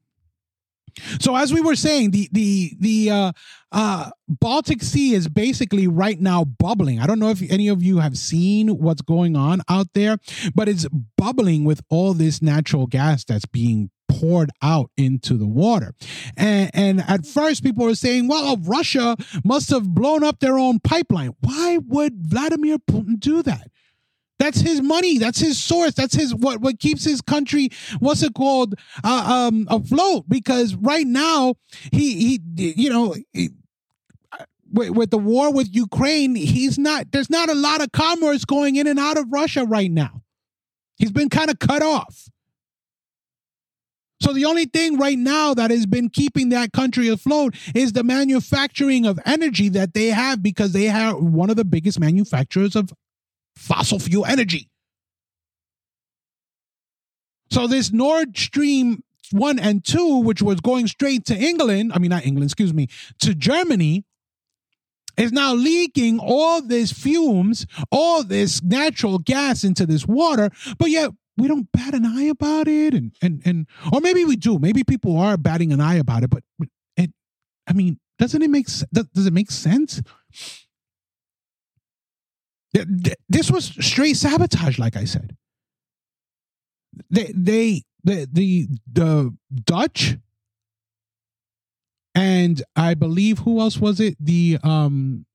So 1.20 1.36
as 1.36 1.54
we 1.54 1.62
were 1.62 1.76
saying, 1.76 2.12
the 2.12 2.30
the 2.32 2.76
the 2.80 3.12
uh, 3.12 3.32
uh, 3.72 4.10
Baltic 4.28 4.82
Sea 4.82 5.14
is 5.14 5.28
basically 5.28 5.88
right 5.88 6.20
now 6.20 6.44
bubbling. 6.44 7.00
I 7.00 7.08
don't 7.08 7.20
know 7.20 7.30
if 7.30 7.42
any 7.52 7.68
of 7.68 7.84
you 7.84 8.00
have 8.00 8.18
seen 8.18 8.70
what's 8.70 9.02
going 9.02 9.36
on 9.36 9.62
out 9.70 9.88
there, 9.94 10.18
but 10.56 10.68
it's 10.68 10.88
bubbling 11.18 11.66
with 11.66 11.82
all 11.90 12.14
this 12.14 12.42
natural 12.42 12.88
gas 12.88 13.24
that's 13.24 13.46
being 13.46 13.92
poured 14.10 14.50
out 14.62 14.90
into 14.98 15.38
the 15.38 15.48
water. 15.48 15.94
And, 16.36 16.72
and 16.74 17.04
at 17.08 17.26
first, 17.26 17.64
people 17.64 17.86
were 17.86 17.96
saying, 17.96 18.28
well, 18.28 18.58
Russia 18.58 19.16
must 19.44 19.70
have 19.70 19.94
blown 19.94 20.24
up 20.24 20.40
their 20.40 20.58
own 20.58 20.80
pipeline. 20.80 21.36
Why 21.42 21.78
would 21.78 22.26
Vladimir 22.26 22.78
Putin 22.80 23.20
do 23.20 23.44
that? 23.44 23.70
That's 24.40 24.62
his 24.62 24.82
money. 24.82 25.18
That's 25.18 25.40
his 25.40 25.62
source. 25.62 25.94
That's 25.94 26.16
his 26.16 26.34
what 26.34 26.62
what 26.62 26.80
keeps 26.80 27.04
his 27.04 27.22
country. 27.22 27.70
What's 28.00 28.24
it 28.24 28.34
called? 28.34 28.76
Uh, 29.04 29.50
um, 29.52 29.68
afloat. 29.70 30.26
Because 30.28 30.76
right 30.76 31.06
now 31.06 31.56
he 31.92 32.40
he 32.56 32.74
you 32.74 32.90
know. 32.90 33.16
He, 33.34 33.50
with, 34.72 34.92
with 34.92 35.10
the 35.10 35.18
war 35.18 35.52
with 35.52 35.74
Ukraine, 35.74 36.36
he's 36.36 36.78
not. 36.78 37.12
There's 37.12 37.32
not 37.32 37.50
a 37.50 37.56
lot 37.56 37.82
of 37.82 37.92
commerce 37.92 38.46
going 38.46 38.76
in 38.76 38.86
and 38.86 39.00
out 39.00 39.18
of 39.18 39.26
Russia 39.32 39.66
right 39.66 39.90
now. 39.90 40.22
He's 40.98 41.12
been 41.12 41.30
kind 41.30 41.50
of 41.50 41.58
cut 41.58 41.82
off. 41.82 42.30
So 44.22 44.34
the 44.34 44.46
only 44.46 44.66
thing 44.66 44.98
right 44.98 45.18
now 45.18 45.54
that 45.54 45.72
has 45.72 45.86
been 45.86 46.10
keeping 46.10 46.50
that 46.50 46.74
country 46.74 47.08
afloat 47.08 47.56
is 47.74 47.94
the 47.94 48.04
manufacturing 48.04 49.06
of 49.06 49.20
energy 49.26 49.70
that 49.70 49.94
they 49.94 50.08
have 50.08 50.44
because 50.44 50.74
they 50.74 50.86
have 50.86 51.18
one 51.18 51.50
of 51.50 51.56
the 51.56 51.66
biggest 51.66 52.00
manufacturers 52.00 52.76
of 52.76 52.92
fossil 53.60 54.00
fuel 54.00 54.26
energy. 54.26 54.70
So 57.52 57.68
this 57.68 57.92
Nord 57.92 58.38
Stream 58.38 59.04
1 59.32 59.60
and 59.60 59.84
2 59.84 60.20
which 60.20 60.42
was 60.42 60.60
going 60.62 60.88
straight 60.88 61.26
to 61.26 61.36
England, 61.36 61.92
I 61.94 62.00
mean 62.00 62.10
not 62.10 62.26
England, 62.26 62.50
excuse 62.50 62.74
me, 62.74 62.88
to 63.20 63.36
Germany 63.36 64.06
is 65.18 65.32
now 65.32 65.54
leaking 65.54 66.20
all 66.20 66.62
this 66.62 66.94
fumes, 66.94 67.66
all 67.92 68.24
this 68.24 68.64
natural 68.64 69.20
gas 69.20 69.64
into 69.64 69.86
this 69.86 70.08
water, 70.08 70.50
but 70.78 70.90
yet 70.90 71.12
we 71.38 71.48
don't 71.48 71.72
bat 71.72 71.94
an 71.94 72.06
eye 72.06 72.24
about 72.24 72.68
it 72.68 72.94
and 72.94 73.14
and 73.22 73.42
and 73.46 73.68
or 73.94 74.02
maybe 74.02 74.26
we 74.26 74.36
do 74.36 74.60
maybe 74.60 74.84
people 74.84 75.18
are 75.18 75.38
batting 75.38 75.72
an 75.72 75.80
eye 75.80 75.96
about 75.96 76.22
it 76.22 76.30
but 76.30 76.44
it 76.98 77.12
i 77.66 77.72
mean 77.72 77.98
doesn't 78.18 78.42
it 78.42 78.50
make 78.50 78.68
does 78.92 79.26
it 79.26 79.32
make 79.32 79.50
sense 79.50 80.02
this 83.28 83.50
was 83.50 83.66
straight 83.80 84.16
sabotage 84.16 84.78
like 84.78 84.96
i 84.96 85.04
said 85.04 85.36
they 87.10 87.32
they 87.36 87.84
the 88.04 88.28
the 88.32 88.68
the 88.92 89.36
dutch 89.64 90.18
and 92.16 92.62
i 92.76 92.94
believe 92.94 93.40
who 93.40 93.60
else 93.60 93.80
was 93.80 94.00
it 94.00 94.16
the 94.20 94.58
um 94.64 95.26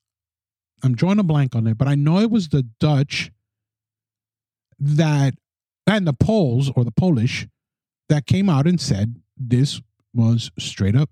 i'm 0.83 0.95
drawing 0.95 1.19
a 1.19 1.25
blank 1.25 1.55
on 1.57 1.67
it 1.67 1.77
but 1.77 1.89
i 1.89 1.95
know 1.95 2.19
it 2.19 2.31
was 2.31 2.49
the 2.49 2.63
dutch 2.79 3.33
that 4.79 5.35
and 5.87 6.07
the 6.07 6.13
Poles 6.13 6.71
or 6.75 6.85
the 6.85 6.91
Polish 6.91 7.47
that 8.09 8.27
came 8.27 8.49
out 8.49 8.67
and 8.67 8.81
said 8.81 9.21
this 9.37 9.81
was 10.15 10.51
straight 10.59 10.97
up 10.97 11.11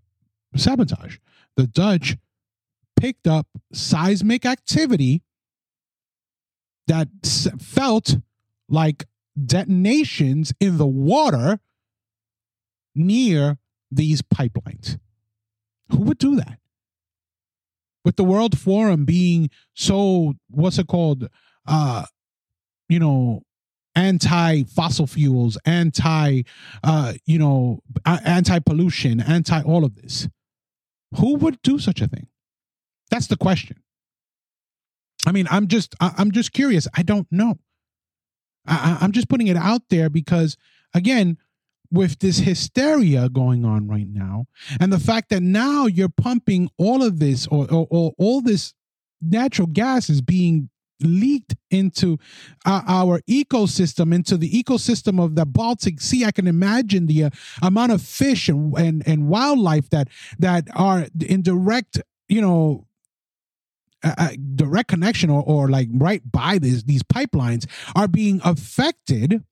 sabotage. 0.56 1.18
The 1.56 1.66
Dutch 1.66 2.16
picked 2.98 3.26
up 3.26 3.46
seismic 3.72 4.46
activity 4.46 5.22
that 6.86 7.08
felt 7.60 8.16
like 8.68 9.06
detonations 9.44 10.52
in 10.60 10.78
the 10.78 10.86
water 10.86 11.60
near 12.94 13.58
these 13.90 14.22
pipelines. 14.22 14.98
Who 15.90 15.98
would 15.98 16.18
do 16.18 16.36
that? 16.36 16.58
With 18.04 18.16
the 18.16 18.24
World 18.24 18.58
Forum 18.58 19.04
being 19.04 19.50
so, 19.74 20.34
what's 20.48 20.78
it 20.78 20.88
called? 20.88 21.28
Uh, 21.66 22.04
you 22.88 22.98
know, 22.98 23.42
anti 23.94 24.64
fossil 24.64 25.06
fuels, 25.06 25.56
anti, 25.64 26.42
uh, 26.82 27.12
you 27.26 27.38
know, 27.38 27.80
anti 28.04 28.58
pollution, 28.58 29.20
anti 29.20 29.62
all 29.62 29.84
of 29.84 29.94
this. 29.94 30.28
Who 31.16 31.36
would 31.36 31.60
do 31.62 31.78
such 31.78 32.00
a 32.00 32.08
thing? 32.08 32.26
That's 33.10 33.26
the 33.26 33.36
question. 33.36 33.82
I 35.26 35.32
mean, 35.32 35.46
I'm 35.50 35.68
just, 35.68 35.94
I'm 36.00 36.32
just 36.32 36.52
curious. 36.52 36.88
I 36.96 37.02
don't 37.02 37.26
know. 37.30 37.58
I, 38.66 38.98
I'm 39.00 39.12
just 39.12 39.28
putting 39.28 39.48
it 39.48 39.56
out 39.56 39.82
there 39.88 40.10
because, 40.10 40.56
again, 40.94 41.38
with 41.90 42.18
this 42.20 42.38
hysteria 42.38 43.28
going 43.28 43.64
on 43.64 43.86
right 43.86 44.08
now, 44.08 44.46
and 44.80 44.92
the 44.92 44.98
fact 44.98 45.28
that 45.30 45.42
now 45.42 45.86
you're 45.86 46.08
pumping 46.08 46.70
all 46.78 47.02
of 47.02 47.18
this 47.18 47.46
or, 47.48 47.70
or, 47.72 47.86
or 47.90 48.12
all 48.18 48.40
this 48.40 48.74
natural 49.20 49.68
gas 49.68 50.08
is 50.08 50.20
being 50.22 50.70
leaked 51.00 51.54
into 51.70 52.18
uh, 52.64 52.82
our 52.86 53.20
ecosystem, 53.22 54.14
into 54.14 54.36
the 54.36 54.50
ecosystem 54.50 55.22
of 55.22 55.34
the 55.34 55.44
Baltic 55.44 56.00
Sea. 56.00 56.24
I 56.24 56.30
can 56.30 56.46
imagine 56.46 57.06
the 57.06 57.24
uh, 57.24 57.30
amount 57.60 57.92
of 57.92 58.00
fish 58.00 58.48
and, 58.48 58.76
and, 58.78 59.02
and 59.06 59.28
wildlife 59.28 59.90
that 59.90 60.08
that 60.38 60.68
are 60.74 61.06
in 61.20 61.42
direct, 61.42 62.00
you 62.28 62.40
know, 62.40 62.86
uh, 64.04 64.30
direct 64.54 64.88
connection 64.88 65.30
or, 65.30 65.42
or 65.42 65.68
like 65.68 65.88
right 65.92 66.22
by 66.30 66.58
these 66.58 66.84
these 66.84 67.02
pipelines 67.02 67.66
are 67.94 68.08
being 68.08 68.40
affected. 68.44 69.44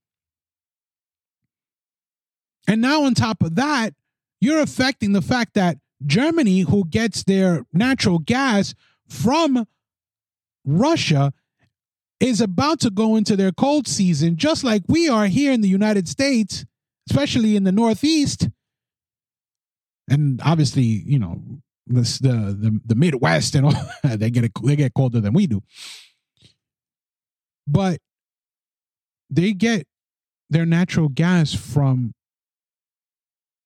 And 2.66 2.80
now 2.80 3.04
on 3.04 3.14
top 3.14 3.42
of 3.42 3.56
that, 3.56 3.94
you're 4.40 4.60
affecting 4.60 5.12
the 5.12 5.22
fact 5.22 5.54
that 5.54 5.78
Germany, 6.06 6.60
who 6.60 6.84
gets 6.84 7.24
their 7.24 7.66
natural 7.72 8.18
gas 8.18 8.74
from 9.08 9.66
Russia, 10.64 11.32
is 12.20 12.40
about 12.40 12.80
to 12.80 12.90
go 12.90 13.16
into 13.16 13.36
their 13.36 13.52
cold 13.52 13.88
season, 13.88 14.36
just 14.36 14.62
like 14.62 14.82
we 14.86 15.08
are 15.08 15.26
here 15.26 15.52
in 15.52 15.62
the 15.62 15.68
United 15.68 16.08
States, 16.08 16.64
especially 17.08 17.56
in 17.56 17.64
the 17.64 17.72
Northeast. 17.72 18.48
And 20.08 20.40
obviously, 20.44 20.82
you 20.82 21.18
know, 21.18 21.40
the 21.90 22.02
the 22.60 22.80
the 22.84 22.94
Midwest 22.94 23.54
and 23.54 23.66
all 23.66 23.74
they 24.04 24.30
get 24.30 24.44
it, 24.44 24.52
they 24.64 24.76
get 24.76 24.94
colder 24.94 25.20
than 25.20 25.32
we 25.32 25.46
do. 25.46 25.62
But 27.66 28.00
they 29.28 29.52
get 29.52 29.86
their 30.48 30.66
natural 30.66 31.08
gas 31.08 31.54
from 31.54 32.12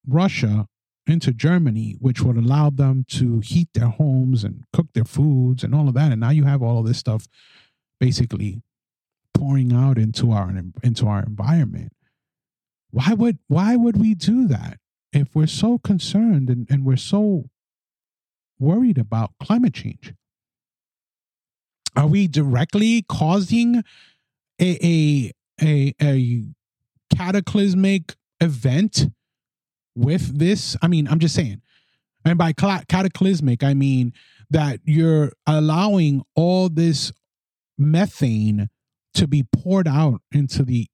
Russia 0.07 0.67
into 1.07 1.33
Germany, 1.33 1.97
which 1.99 2.21
would 2.23 2.37
allow 2.37 2.71
them 2.71 3.05
to 3.09 3.41
heat 3.41 3.69
their 3.75 3.89
homes 3.89 4.45
and 4.45 4.65
cook 4.73 4.87
their 4.95 5.05
foods 5.05 5.63
and 5.63 5.75
all 5.75 5.89
of 5.89 5.95
that. 5.95 6.13
And 6.13 6.21
now 6.21 6.31
you 6.31 6.45
have 6.45 6.63
all 6.63 6.79
of 6.79 6.87
this 6.87 6.99
stuff 6.99 7.27
basically 8.01 8.63
pouring 9.33 9.73
out 9.73 9.99
into 9.99 10.31
our 10.33 10.53
into 10.83 11.07
our 11.07 11.23
environment 11.23 11.93
why 12.95 13.13
would 13.13 13.39
why 13.49 13.75
would 13.75 13.97
we 13.97 14.15
do 14.15 14.47
that 14.47 14.79
if 15.13 15.35
we're 15.35 15.49
so 15.49 15.79
concerned 15.79 16.49
and, 16.49 16.67
and 16.71 16.85
we're 16.85 16.97
so 16.97 17.47
worried 18.65 18.99
about 18.99 19.33
climate 19.41 19.75
change. 19.75 20.15
Are 21.97 22.07
we 22.07 22.27
directly 22.27 23.03
causing 23.09 23.85
a 24.61 24.79
a 24.83 25.33
a, 25.63 25.95
a 26.03 26.45
cataclysmic 27.17 28.17
event 28.41 29.09
with 29.95 30.39
this? 30.39 30.77
I 30.83 30.89
mean 30.89 31.07
i'm 31.09 31.21
just 31.21 31.35
saying. 31.35 31.61
And 32.25 32.39
by 32.39 32.53
cataclysmic 32.53 33.63
i 33.63 33.75
mean 33.75 34.13
that 34.51 34.81
you're 34.85 35.33
allowing 35.47 36.23
all 36.35 36.69
this 36.69 37.13
methane 37.79 38.69
to 39.15 39.27
be 39.27 39.45
poured 39.45 39.89
out 39.89 40.21
into 40.33 40.65
the 40.65 40.87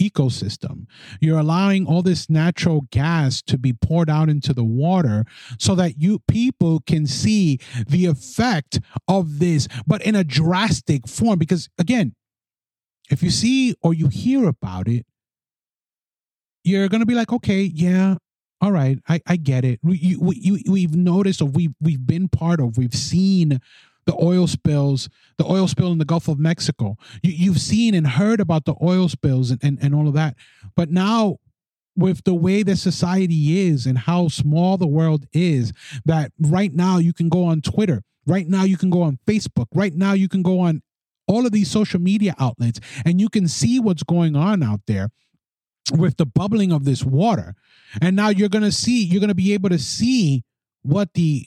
ecosystem. 0.00 0.86
You're 1.20 1.38
allowing 1.38 1.86
all 1.86 2.02
this 2.02 2.30
natural 2.30 2.82
gas 2.90 3.42
to 3.42 3.58
be 3.58 3.72
poured 3.72 4.08
out 4.08 4.28
into 4.28 4.52
the 4.52 4.64
water 4.64 5.24
so 5.58 5.74
that 5.74 6.00
you 6.00 6.20
people 6.28 6.80
can 6.86 7.06
see 7.06 7.58
the 7.88 8.06
effect 8.06 8.80
of 9.06 9.38
this, 9.38 9.68
but 9.86 10.02
in 10.02 10.14
a 10.14 10.24
drastic 10.24 11.08
form. 11.08 11.38
Because 11.38 11.68
again, 11.78 12.14
if 13.10 13.22
you 13.22 13.30
see 13.30 13.74
or 13.82 13.94
you 13.94 14.08
hear 14.08 14.46
about 14.46 14.88
it, 14.88 15.06
you're 16.64 16.88
going 16.88 17.00
to 17.00 17.06
be 17.06 17.14
like, 17.14 17.32
okay, 17.32 17.62
yeah, 17.62 18.16
all 18.60 18.72
right, 18.72 18.98
I, 19.08 19.20
I 19.26 19.36
get 19.36 19.64
it. 19.64 19.80
We, 19.82 20.16
we, 20.20 20.62
we've 20.68 20.94
noticed 20.94 21.40
or 21.40 21.46
we've, 21.46 21.74
we've 21.80 22.06
been 22.06 22.28
part 22.28 22.60
of, 22.60 22.76
we've 22.76 22.94
seen 22.94 23.60
the 24.08 24.16
oil 24.24 24.46
spills, 24.46 25.10
the 25.36 25.44
oil 25.44 25.68
spill 25.68 25.92
in 25.92 25.98
the 25.98 26.04
Gulf 26.06 26.28
of 26.28 26.38
Mexico. 26.38 26.96
You, 27.22 27.52
have 27.52 27.60
seen 27.60 27.92
and 27.92 28.06
heard 28.06 28.40
about 28.40 28.64
the 28.64 28.74
oil 28.82 29.06
spills 29.10 29.50
and, 29.50 29.62
and, 29.62 29.78
and 29.82 29.94
all 29.94 30.08
of 30.08 30.14
that. 30.14 30.34
But 30.74 30.90
now, 30.90 31.36
with 31.94 32.24
the 32.24 32.32
way 32.32 32.62
that 32.62 32.76
society 32.76 33.66
is 33.66 33.84
and 33.84 33.98
how 33.98 34.28
small 34.28 34.78
the 34.78 34.86
world 34.86 35.26
is, 35.34 35.74
that 36.06 36.32
right 36.40 36.72
now 36.72 36.96
you 36.96 37.12
can 37.12 37.28
go 37.28 37.44
on 37.44 37.60
Twitter, 37.60 38.02
right 38.26 38.48
now 38.48 38.64
you 38.64 38.78
can 38.78 38.88
go 38.88 39.02
on 39.02 39.18
Facebook, 39.26 39.66
right 39.74 39.92
now 39.92 40.14
you 40.14 40.26
can 40.26 40.42
go 40.42 40.60
on 40.60 40.80
all 41.26 41.44
of 41.44 41.52
these 41.52 41.70
social 41.70 42.00
media 42.00 42.34
outlets 42.38 42.80
and 43.04 43.20
you 43.20 43.28
can 43.28 43.46
see 43.46 43.78
what's 43.78 44.04
going 44.04 44.34
on 44.34 44.62
out 44.62 44.80
there 44.86 45.10
with 45.92 46.16
the 46.16 46.24
bubbling 46.24 46.72
of 46.72 46.86
this 46.86 47.04
water. 47.04 47.54
And 48.00 48.16
now 48.16 48.30
you're 48.30 48.48
going 48.48 48.64
to 48.64 48.72
see, 48.72 49.04
you're 49.04 49.20
going 49.20 49.28
to 49.28 49.34
be 49.34 49.52
able 49.52 49.68
to 49.68 49.78
see 49.78 50.44
what 50.80 51.12
the 51.12 51.46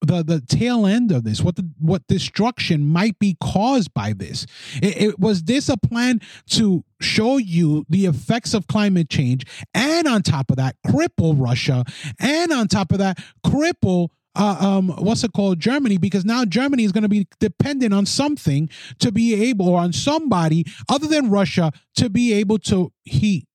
the 0.00 0.22
the 0.22 0.40
tail 0.40 0.86
end 0.86 1.12
of 1.12 1.24
this 1.24 1.42
what 1.42 1.56
the 1.56 1.68
what 1.78 2.06
destruction 2.06 2.86
might 2.86 3.18
be 3.18 3.36
caused 3.40 3.92
by 3.94 4.12
this. 4.12 4.46
It, 4.82 5.02
it, 5.02 5.20
was 5.20 5.44
this 5.44 5.68
a 5.68 5.76
plan 5.76 6.20
to 6.50 6.84
show 7.00 7.36
you 7.36 7.84
the 7.88 8.06
effects 8.06 8.54
of 8.54 8.66
climate 8.66 9.10
change 9.10 9.44
and 9.74 10.06
on 10.06 10.22
top 10.22 10.50
of 10.50 10.56
that 10.56 10.76
cripple 10.86 11.34
russia 11.36 11.84
and 12.18 12.52
on 12.52 12.68
top 12.68 12.92
of 12.92 12.98
that 12.98 13.18
cripple 13.44 14.08
uh, 14.36 14.56
um, 14.60 14.90
what's 14.90 15.24
it 15.24 15.32
called 15.32 15.60
germany? 15.60 15.98
Because 15.98 16.24
now 16.24 16.44
germany 16.44 16.84
is 16.84 16.92
going 16.92 17.02
to 17.02 17.08
be 17.08 17.26
dependent 17.38 17.92
on 17.92 18.06
something 18.06 18.68
to 18.98 19.12
be 19.12 19.48
able 19.48 19.68
or 19.68 19.80
on 19.80 19.92
somebody 19.92 20.64
other 20.88 21.06
than 21.06 21.30
russia 21.30 21.72
to 21.96 22.08
be 22.08 22.32
able 22.32 22.58
to 22.58 22.92
heat 23.04 23.46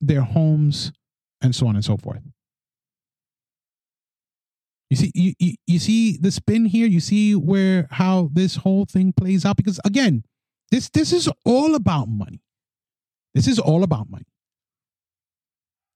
their 0.00 0.22
homes 0.22 0.92
and 1.40 1.54
so 1.54 1.66
on 1.66 1.74
and 1.76 1.84
so 1.84 1.96
forth 1.96 2.22
You 4.92 4.96
see, 4.96 5.12
you, 5.14 5.32
you, 5.38 5.54
you 5.66 5.78
see 5.78 6.18
the 6.18 6.30
spin 6.30 6.66
here. 6.66 6.86
You 6.86 7.00
see 7.00 7.34
where 7.34 7.88
how 7.90 8.28
this 8.34 8.56
whole 8.56 8.84
thing 8.84 9.14
plays 9.14 9.46
out. 9.46 9.56
Because 9.56 9.80
again, 9.86 10.22
this 10.70 10.90
this 10.90 11.14
is 11.14 11.30
all 11.46 11.74
about 11.74 12.10
money. 12.10 12.42
This 13.32 13.48
is 13.48 13.58
all 13.58 13.84
about 13.84 14.10
money. 14.10 14.26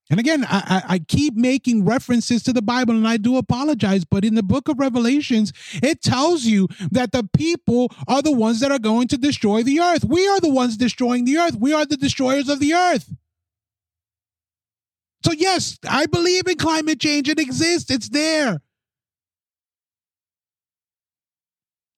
And 0.09 0.19
again, 0.19 0.43
I, 0.45 0.81
I, 0.87 0.93
I, 0.95 0.99
keep 0.99 1.35
making 1.35 1.85
references 1.85 2.41
to 2.43 2.53
the 2.53 2.63
Bible, 2.63 2.95
and 2.95 3.07
I 3.07 3.17
do 3.17 3.37
apologize. 3.37 4.03
But 4.03 4.25
in 4.25 4.33
the 4.33 4.41
book 4.41 4.67
of 4.67 4.79
Revelations, 4.79 5.53
it 5.83 6.01
tells 6.01 6.45
you 6.45 6.67
that 6.89 7.11
the 7.11 7.29
people 7.37 7.93
are 8.07 8.23
the 8.23 8.31
ones 8.31 8.61
that 8.61 8.71
are 8.71 8.79
going 8.79 9.09
to 9.09 9.17
destroy 9.17 9.61
the 9.61 9.79
earth. 9.79 10.05
We 10.05 10.27
are 10.27 10.39
the 10.39 10.49
ones 10.49 10.75
destroying 10.75 11.25
the 11.25 11.37
earth. 11.37 11.55
We 11.59 11.71
are 11.71 11.85
the 11.85 11.97
destroyers 11.97 12.49
of 12.49 12.59
the 12.59 12.73
earth. 12.73 13.13
So, 15.23 15.33
yes, 15.33 15.77
I 15.87 16.07
believe 16.07 16.47
in 16.47 16.57
climate 16.57 16.99
change. 16.99 17.29
It 17.29 17.39
exists, 17.39 17.91
it's 17.91 18.09
there. 18.09 18.61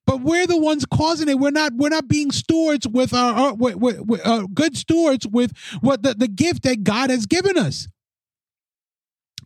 But 0.09 0.21
we're 0.21 0.47
the 0.47 0.57
ones 0.57 0.87
causing 0.87 1.29
it. 1.29 1.37
We're 1.37 1.51
not. 1.51 1.73
We're 1.75 1.89
not 1.89 2.07
being 2.07 2.31
stewards 2.31 2.87
with 2.87 3.13
our, 3.13 3.31
our 3.31 3.53
with, 3.53 3.75
with, 3.75 4.25
uh, 4.25 4.47
good 4.51 4.75
stewards 4.75 5.27
with 5.27 5.55
what 5.81 6.01
the, 6.01 6.15
the 6.15 6.27
gift 6.27 6.63
that 6.63 6.83
God 6.83 7.11
has 7.11 7.27
given 7.27 7.59
us. 7.59 7.87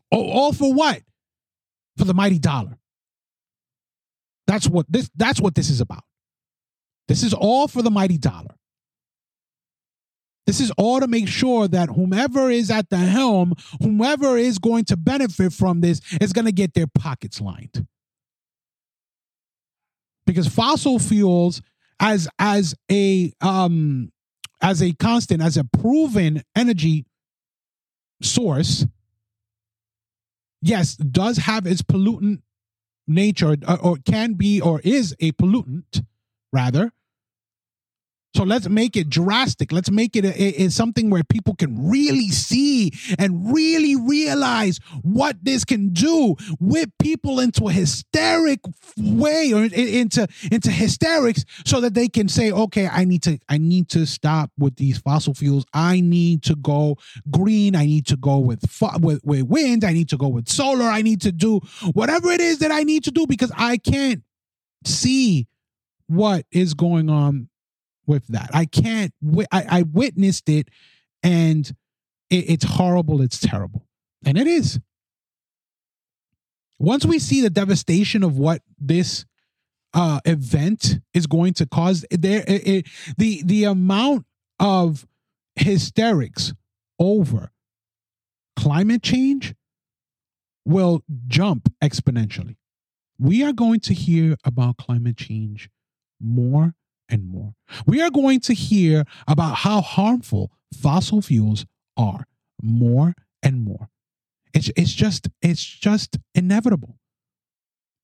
Oh, 0.09 0.26
all 0.26 0.53
for 0.53 0.74
what? 0.74 1.01
For 1.97 2.05
the 2.05 2.14
mighty 2.14 2.39
dollar. 2.39 2.78
That's 4.47 4.66
what 4.70 4.86
this 4.88 5.09
that's 5.18 5.41
what 5.41 5.53
this 5.53 5.70
is 5.70 5.82
about. 5.82 6.05
This 7.09 7.24
is 7.24 7.34
all 7.34 7.68
for 7.68 7.82
the 7.82 7.91
mighty 7.91 8.18
dollar. 8.18 8.55
This 10.47 10.61
is 10.61 10.72
all 10.78 11.01
to 11.01 11.07
make 11.07 11.28
sure 11.28 11.68
that 11.68 11.89
whomever 11.89 12.49
is 12.49 12.72
at 12.72 12.89
the 12.89 12.99
helm, 12.99 13.53
whomever 13.82 14.38
is 14.38 14.59
going 14.59 14.86
to 14.86 14.95
benefit 14.95 15.51
from 15.51 15.82
this, 15.82 15.99
is 16.22 16.32
going 16.32 16.45
to 16.45 16.53
get 16.53 16.74
their 16.74 16.88
pockets 16.88 17.41
lined. 17.41 17.86
Because 20.26 20.48
fossil 20.48 21.00
fuels, 21.00 21.62
as 22.00 22.28
as 22.40 22.76
a 22.92 23.34
um 23.42 24.12
as 24.62 24.82
a 24.82 24.94
constant, 24.94 25.42
as 25.42 25.58
a 25.58 25.64
proven 25.64 26.42
energy 26.56 27.06
source, 28.22 28.86
yes, 30.62 30.96
does 30.96 31.38
have 31.38 31.68
its 31.68 31.82
pollutant 31.82 32.42
nature, 33.08 33.58
or, 33.68 33.80
or 33.80 33.98
can 34.06 34.34
be, 34.34 34.62
or 34.62 34.80
is 34.82 35.16
a 35.20 35.34
pollutant, 35.34 36.06
rather. 36.54 36.94
So 38.36 38.44
let's 38.44 38.68
make 38.68 38.98
it 38.98 39.10
drastic. 39.10 39.72
Let's 39.72 39.92
make 39.92 40.16
it 40.16 40.26
a, 40.26 40.64
a, 40.64 40.70
something 40.70 41.12
where 41.12 41.24
people 41.24 41.56
can 41.56 41.90
really 41.90 42.30
see 42.30 42.92
and 43.20 43.54
really 43.54 43.96
realize 43.96 44.80
what 45.04 45.38
this 45.44 45.64
can 45.64 45.90
do. 45.90 46.36
Whip 46.60 46.90
people 46.98 47.40
into 47.40 47.68
a 47.68 47.72
hysteric 47.72 48.60
way 48.98 49.54
or 49.54 49.66
into 49.66 50.28
into 50.52 50.72
hysterics, 50.72 51.46
so 51.66 51.80
that 51.82 51.94
they 51.94 52.08
can 52.08 52.28
say, 52.28 52.52
"Okay, 52.52 52.88
I 52.88 53.06
need 53.06 53.22
to 53.24 53.38
I 53.50 53.60
need 53.60 53.90
to 53.90 54.08
stop 54.08 54.52
with 54.58 54.78
these 54.78 54.98
fossil 54.98 55.36
fuels. 55.36 55.66
I 55.74 56.02
need 56.02 56.42
to 56.44 56.56
go 56.56 56.98
green. 57.30 57.76
I 57.76 57.86
need 57.86 58.08
to 58.08 58.18
go 58.18 58.40
with 58.40 58.64
with 59.00 59.24
with 59.24 59.44
wind. 59.44 59.84
I 59.84 59.94
need 59.94 60.10
to 60.10 60.18
go 60.18 60.28
with 60.28 60.50
solar. 60.50 60.86
I 60.86 61.04
need 61.04 61.22
to 61.22 61.32
do 61.32 61.60
whatever 61.94 62.32
it 62.32 62.42
is 62.42 62.60
that 62.60 62.72
I 62.72 62.82
need 62.82 63.04
to 63.04 63.12
do 63.12 63.28
because 63.28 63.52
I 63.56 63.78
can't 63.78 64.24
see 64.86 65.48
what 66.08 66.46
is 66.52 66.74
going 66.74 67.10
on 67.10 67.50
with 68.06 68.28
that. 68.28 68.49
I 68.54 68.66
can't. 68.66 69.14
I, 69.51 69.66
I 69.70 69.82
witnessed 69.84 70.49
it, 70.49 70.70
and 71.22 71.68
it, 72.30 72.49
it's 72.49 72.66
horrible. 72.66 73.22
It's 73.22 73.39
terrible, 73.39 73.88
and 74.26 74.38
it 74.38 74.47
is. 74.47 74.80
Once 76.80 77.06
we 77.06 77.20
see 77.20 77.41
the 77.41 77.49
devastation 77.49 78.24
of 78.24 78.38
what 78.38 78.62
this 78.78 79.26
uh, 79.93 80.20
event 80.26 80.99
is 81.14 81.28
going 81.28 81.54
to 81.54 81.66
cause, 81.66 82.06
there 82.12 82.43
it, 82.47 82.68
it, 82.68 82.88
the 83.18 83.41
the 83.43 83.64
amount 83.64 84.26
of 84.60 85.06
hysterics 85.56 86.54
over 86.99 87.51
climate 88.56 89.04
change 89.04 89.54
will 90.66 91.04
jump 91.28 91.72
exponentially. 91.82 92.56
We 93.20 93.43
are 93.43 93.54
going 93.54 93.80
to 93.82 93.93
hear 93.93 94.36
about 94.43 94.78
climate 94.78 95.18
change 95.18 95.70
more 96.20 96.74
and 97.10 97.28
more. 97.28 97.54
We 97.86 98.01
are 98.01 98.10
going 98.10 98.39
to 98.41 98.54
hear 98.54 99.06
about 99.28 99.58
how 99.58 99.82
harmful 99.82 100.51
fossil 100.74 101.22
fuels 101.22 101.66
are 101.97 102.26
more 102.62 103.14
and 103.41 103.62
more. 103.62 103.89
It's, 104.54 104.72
it's 104.76 104.93
just 104.93 105.30
it's 105.41 105.64
just 105.64 106.18
inevitable. 106.36 106.97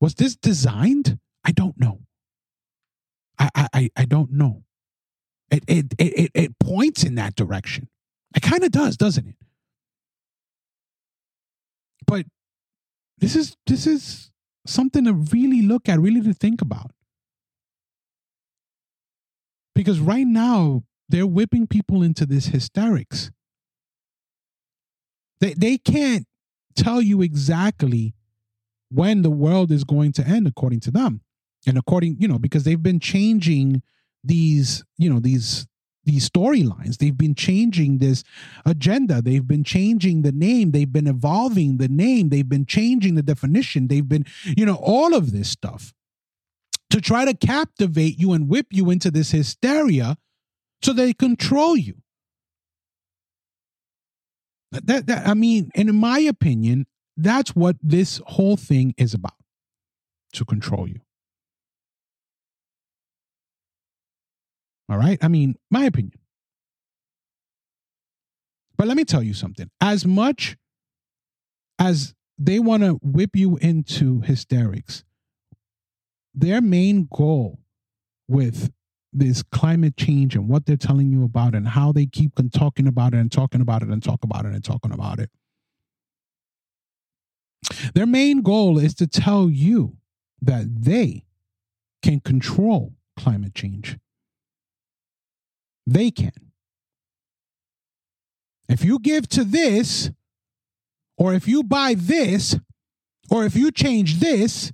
Was 0.02 0.16
this 0.16 0.36
designed? 0.36 1.20
I 1.46 1.52
don't 1.52 1.80
know. 1.80 2.02
I 3.38 3.50
I 3.74 3.90
I 3.96 4.06
don't 4.06 4.32
know. 4.32 4.64
It 5.52 5.64
it 5.68 5.94
it 5.98 6.32
it 6.34 6.60
points 6.60 7.04
in 7.04 7.16
that 7.16 7.36
direction. 7.36 7.90
It 8.36 8.42
kind 8.42 8.64
of 8.64 8.72
does, 8.72 8.98
doesn't 8.98 9.28
it? 9.28 9.36
But 12.06 12.26
this 13.18 13.36
is 13.36 13.56
this 13.68 13.86
is 13.88 14.32
something 14.66 15.06
to 15.06 15.14
really 15.14 15.62
look 15.62 15.88
at, 15.88 16.00
really 16.00 16.22
to 16.22 16.34
think 16.34 16.62
about 16.62 16.92
because 19.80 20.02
right 20.02 20.28
now 20.28 20.84
they're 21.08 21.26
whipping 21.26 21.66
people 21.66 22.04
into 22.04 22.26
this 22.26 22.48
hysterics. 22.48 23.32
They 25.40 25.54
they 25.54 25.78
can't 25.78 26.28
tell 26.76 27.02
you 27.02 27.22
exactly 27.22 28.14
when 28.90 29.22
the 29.22 29.30
world 29.30 29.72
is 29.72 29.86
going 29.86 30.12
to 30.12 30.28
end 30.28 30.48
according 30.48 30.82
to 30.82 30.92
them. 30.92 31.22
And 31.66 31.78
according, 31.78 32.18
you 32.20 32.28
know, 32.28 32.38
because 32.38 32.66
they've 32.66 32.84
been 32.84 33.00
changing 33.00 33.82
these, 34.22 34.84
you 34.98 35.10
know, 35.10 35.22
these 35.22 35.66
these 36.04 36.30
storylines. 36.30 36.98
They've 36.98 37.18
been 37.18 37.36
changing 37.36 38.00
this 38.00 38.26
agenda. 38.66 39.22
They've 39.22 39.48
been 39.48 39.64
changing 39.64 40.24
the 40.24 40.34
name. 40.34 40.72
They've 40.72 40.92
been 40.92 41.08
evolving 41.08 41.78
the 41.78 41.88
name. 41.88 42.28
They've 42.28 42.50
been 42.50 42.66
changing 42.66 43.16
the 43.16 43.24
definition. 43.24 43.88
They've 43.88 44.10
been, 44.10 44.26
you 44.44 44.66
know, 44.66 44.76
all 44.82 45.16
of 45.16 45.32
this 45.32 45.48
stuff 45.50 45.94
to 46.90 47.02
try 47.02 47.26
to 47.26 47.34
captivate 47.34 48.20
you 48.20 48.34
and 48.34 48.50
whip 48.50 48.68
you 48.72 48.90
into 48.90 49.12
this 49.12 49.32
hysteria 49.32 50.18
so 50.82 50.94
they 50.94 51.14
control 51.14 51.78
you. 51.78 51.96
That, 54.72 55.08
that 55.08 55.28
I 55.28 55.34
mean, 55.34 55.72
and 55.76 55.90
in 55.90 55.96
my 55.96 56.20
opinion, 56.20 56.86
that's 57.18 57.56
what 57.56 57.76
this 57.82 58.22
whole 58.26 58.56
thing 58.56 58.94
is 58.98 59.14
about 59.14 59.34
to 60.34 60.46
control 60.46 60.88
you. 60.88 61.02
All 64.90 64.98
right? 64.98 65.20
I 65.22 65.28
mean, 65.28 65.56
my 65.70 65.86
opinion. 65.86 66.20
But 68.78 68.88
let 68.88 68.96
me 68.96 69.04
tell 69.06 69.22
you 69.22 69.34
something. 69.34 69.70
As 69.82 70.06
much 70.06 70.56
as 71.78 72.14
they 72.38 72.60
want 72.60 72.84
to 72.84 72.94
whip 73.04 73.36
you 73.36 73.58
into 73.58 74.22
hysterics, 74.22 75.04
their 76.34 76.62
main 76.62 77.08
goal 77.12 77.60
with 78.28 78.72
this 79.12 79.42
climate 79.42 79.98
change 79.98 80.36
and 80.36 80.48
what 80.48 80.66
they're 80.66 80.78
telling 80.78 81.12
you 81.12 81.24
about 81.24 81.56
and 81.56 81.68
how 81.68 81.92
they 81.92 82.06
keep 82.06 82.40
on 82.40 82.50
talking 82.50 82.88
about 82.88 83.14
it 83.14 83.18
and 83.18 83.32
talking 83.32 83.62
about 83.62 83.82
it 83.82 83.90
and 83.90 84.04
talk 84.04 84.24
about 84.24 84.46
it 84.46 84.54
and 84.54 84.64
talking 84.64 84.92
about 84.92 85.20
it. 85.20 85.32
Their 87.94 88.06
main 88.06 88.42
goal 88.42 88.78
is 88.78 88.94
to 88.96 89.08
tell 89.08 89.50
you 89.50 89.98
that 90.42 90.84
they 90.84 91.26
can 92.02 92.20
control 92.20 92.94
climate 93.18 93.56
change. 93.56 93.98
They 95.86 96.12
can. 96.12 96.32
If 98.70 98.86
you 98.86 99.00
give 99.00 99.28
to 99.30 99.44
this, 99.44 100.12
or 101.18 101.34
if 101.34 101.48
you 101.48 101.64
buy 101.64 101.96
this, 101.98 102.56
or 103.30 103.44
if 103.44 103.56
you 103.56 103.72
change 103.72 104.20
this, 104.20 104.72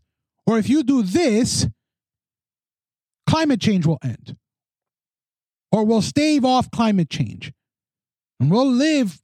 or 0.48 0.58
if 0.58 0.70
you 0.70 0.84
do 0.84 1.04
this, 1.04 1.68
climate 3.28 3.60
change 3.60 3.86
will 3.86 4.00
end. 4.04 4.38
Or 5.72 5.84
we'll 5.84 6.02
stave 6.02 6.46
off 6.46 6.72
climate 6.72 7.10
change. 7.10 7.52
And 8.40 8.52
we'll 8.52 8.70
live 8.70 9.20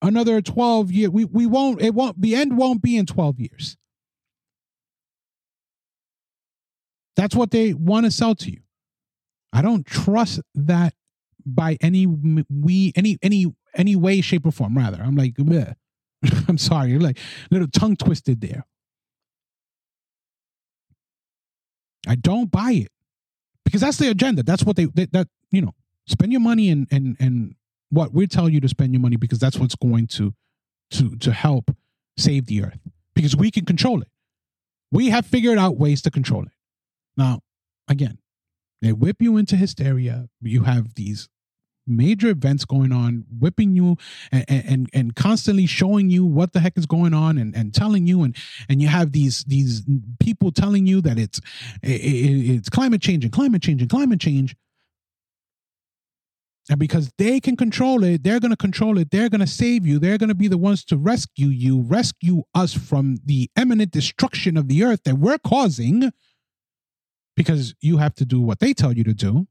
another 0.00 0.40
12 0.40 0.92
years. 0.92 1.10
We, 1.10 1.24
we 1.24 1.46
won't, 1.46 1.82
it 1.82 1.94
won't, 1.94 2.20
the 2.20 2.34
end 2.34 2.56
won't 2.56 2.82
be 2.82 2.96
in 2.96 3.06
12 3.06 3.40
years. 3.40 3.76
That's 7.16 7.34
what 7.34 7.50
they 7.50 7.74
want 7.74 8.06
to 8.06 8.10
sell 8.10 8.34
to 8.36 8.50
you. 8.50 8.60
I 9.52 9.62
don't 9.62 9.84
trust 9.84 10.40
that 10.54 10.94
by 11.44 11.76
any 11.80 12.06
we 12.06 12.92
any 12.94 13.18
any 13.22 13.46
any 13.74 13.96
way, 13.96 14.20
shape, 14.20 14.46
or 14.46 14.52
form. 14.52 14.76
Rather, 14.76 15.02
I'm 15.02 15.16
like, 15.16 15.34
I'm 16.48 16.58
sorry, 16.58 16.90
you're 16.90 17.00
like 17.00 17.18
a 17.18 17.54
little 17.54 17.68
tongue 17.68 17.96
twisted 17.96 18.40
there. 18.40 18.64
I 22.08 22.14
don't 22.14 22.50
buy 22.50 22.72
it 22.72 22.88
because 23.64 23.80
that's 23.80 23.98
the 23.98 24.10
agenda. 24.10 24.42
That's 24.42 24.64
what 24.64 24.76
they, 24.76 24.86
they 24.86 25.06
that 25.06 25.28
you 25.50 25.60
know 25.62 25.74
spend 26.06 26.32
your 26.32 26.40
money 26.40 26.70
and 26.70 26.88
and 26.90 27.16
and 27.20 27.54
what 27.90 28.12
we're 28.12 28.26
telling 28.26 28.54
you 28.54 28.60
to 28.60 28.68
spend 28.68 28.92
your 28.92 29.00
money 29.00 29.16
because 29.16 29.38
that's 29.38 29.58
what's 29.58 29.74
going 29.74 30.06
to 30.08 30.34
to 30.92 31.16
to 31.16 31.32
help 31.32 31.74
save 32.16 32.46
the 32.46 32.64
earth 32.64 32.80
because 33.14 33.36
we 33.36 33.50
can 33.50 33.64
control 33.64 34.00
it. 34.00 34.08
We 34.90 35.10
have 35.10 35.26
figured 35.26 35.58
out 35.58 35.76
ways 35.76 36.02
to 36.02 36.10
control 36.10 36.44
it. 36.44 36.52
Now, 37.16 37.40
again, 37.88 38.18
they 38.82 38.92
whip 38.92 39.16
you 39.20 39.36
into 39.36 39.56
hysteria. 39.56 40.28
You 40.40 40.64
have 40.64 40.94
these 40.94 41.28
major 41.86 42.28
events 42.28 42.64
going 42.64 42.92
on, 42.92 43.24
whipping 43.38 43.74
you 43.74 43.96
and, 44.30 44.44
and 44.48 44.90
and 44.92 45.16
constantly 45.16 45.66
showing 45.66 46.10
you 46.10 46.24
what 46.24 46.52
the 46.52 46.60
heck 46.60 46.76
is 46.76 46.86
going 46.86 47.14
on 47.14 47.38
and, 47.38 47.54
and 47.54 47.74
telling 47.74 48.06
you 48.06 48.22
and 48.22 48.36
and 48.68 48.80
you 48.80 48.88
have 48.88 49.12
these 49.12 49.44
these 49.44 49.82
people 50.18 50.52
telling 50.52 50.86
you 50.86 51.00
that 51.00 51.18
it's 51.18 51.40
it, 51.82 51.88
it's 51.88 52.68
climate 52.68 53.02
change 53.02 53.24
and 53.24 53.32
climate 53.32 53.62
change 53.62 53.80
and 53.80 53.90
climate 53.90 54.20
change. 54.20 54.54
And 56.68 56.78
because 56.78 57.10
they 57.18 57.40
can 57.40 57.56
control 57.56 58.04
it, 58.04 58.22
they're 58.22 58.38
going 58.38 58.52
to 58.52 58.56
control 58.56 58.96
it. 58.98 59.10
They're 59.10 59.28
going 59.28 59.40
to 59.40 59.46
save 59.46 59.84
you. 59.84 59.98
They're 59.98 60.18
going 60.18 60.28
to 60.28 60.36
be 60.36 60.46
the 60.46 60.58
ones 60.58 60.84
to 60.84 60.96
rescue 60.96 61.48
you, 61.48 61.80
rescue 61.80 62.44
us 62.54 62.72
from 62.72 63.16
the 63.24 63.50
imminent 63.58 63.90
destruction 63.90 64.56
of 64.56 64.68
the 64.68 64.84
earth 64.84 65.02
that 65.04 65.16
we're 65.16 65.38
causing 65.38 66.12
because 67.36 67.74
you 67.80 67.96
have 67.96 68.14
to 68.14 68.24
do 68.24 68.40
what 68.40 68.60
they 68.60 68.72
tell 68.72 68.92
you 68.92 69.02
to 69.02 69.14
do. 69.14 69.48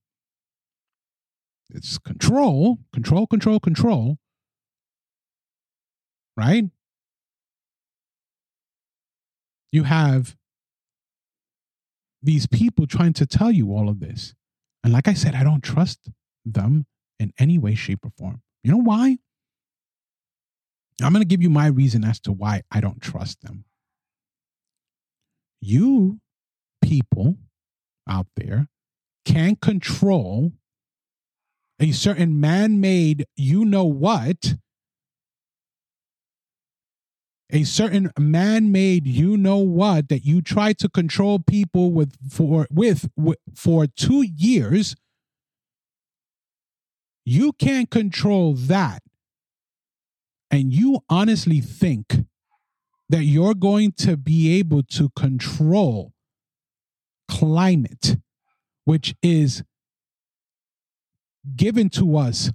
It's 1.71 1.97
control, 1.97 2.79
control, 2.93 3.27
control, 3.27 3.59
control. 3.59 4.17
Right? 6.35 6.65
You 9.71 9.83
have 9.83 10.35
these 12.21 12.47
people 12.47 12.87
trying 12.87 13.13
to 13.13 13.25
tell 13.25 13.51
you 13.51 13.71
all 13.71 13.87
of 13.87 13.99
this. 13.99 14.33
And 14.83 14.93
like 14.93 15.07
I 15.07 15.13
said, 15.13 15.35
I 15.35 15.43
don't 15.43 15.63
trust 15.63 16.09
them 16.45 16.85
in 17.19 17.33
any 17.37 17.57
way, 17.57 17.75
shape, 17.75 17.99
or 18.03 18.11
form. 18.17 18.41
You 18.63 18.71
know 18.71 18.77
why? 18.77 19.17
I'm 21.01 21.13
going 21.13 21.21
to 21.21 21.27
give 21.27 21.41
you 21.41 21.49
my 21.49 21.67
reason 21.67 22.03
as 22.03 22.19
to 22.21 22.31
why 22.31 22.63
I 22.71 22.81
don't 22.81 23.01
trust 23.01 23.41
them. 23.41 23.65
You 25.61 26.19
people 26.81 27.37
out 28.09 28.27
there 28.35 28.67
can 29.25 29.55
control 29.55 30.53
a 31.79 31.91
certain 31.91 32.39
man 32.39 32.81
made, 32.81 33.25
you 33.35 33.63
know 33.63 33.85
what, 33.85 34.55
a 37.51 37.63
certain 37.63 38.11
man 38.19 38.71
made, 38.71 39.07
you 39.07 39.35
know 39.37 39.57
what, 39.57 40.09
that 40.09 40.25
you 40.25 40.41
try 40.41 40.73
to 40.73 40.89
control 40.89 41.39
people 41.39 41.91
with 41.91 42.15
for 42.29 42.67
with, 42.69 43.09
with 43.15 43.39
for 43.55 43.87
two 43.87 44.21
years. 44.21 44.95
You 47.25 47.53
can't 47.53 47.89
control 47.89 48.53
that. 48.53 49.01
And 50.51 50.73
you 50.73 50.99
honestly 51.09 51.61
think 51.61 52.25
that 53.07 53.23
you're 53.23 53.53
going 53.53 53.91
to 53.93 54.17
be 54.17 54.57
able 54.57 54.83
to 54.83 55.09
control 55.09 56.13
climate, 57.27 58.17
which 58.85 59.15
is 59.21 59.63
given 61.55 61.89
to 61.89 62.17
us 62.17 62.51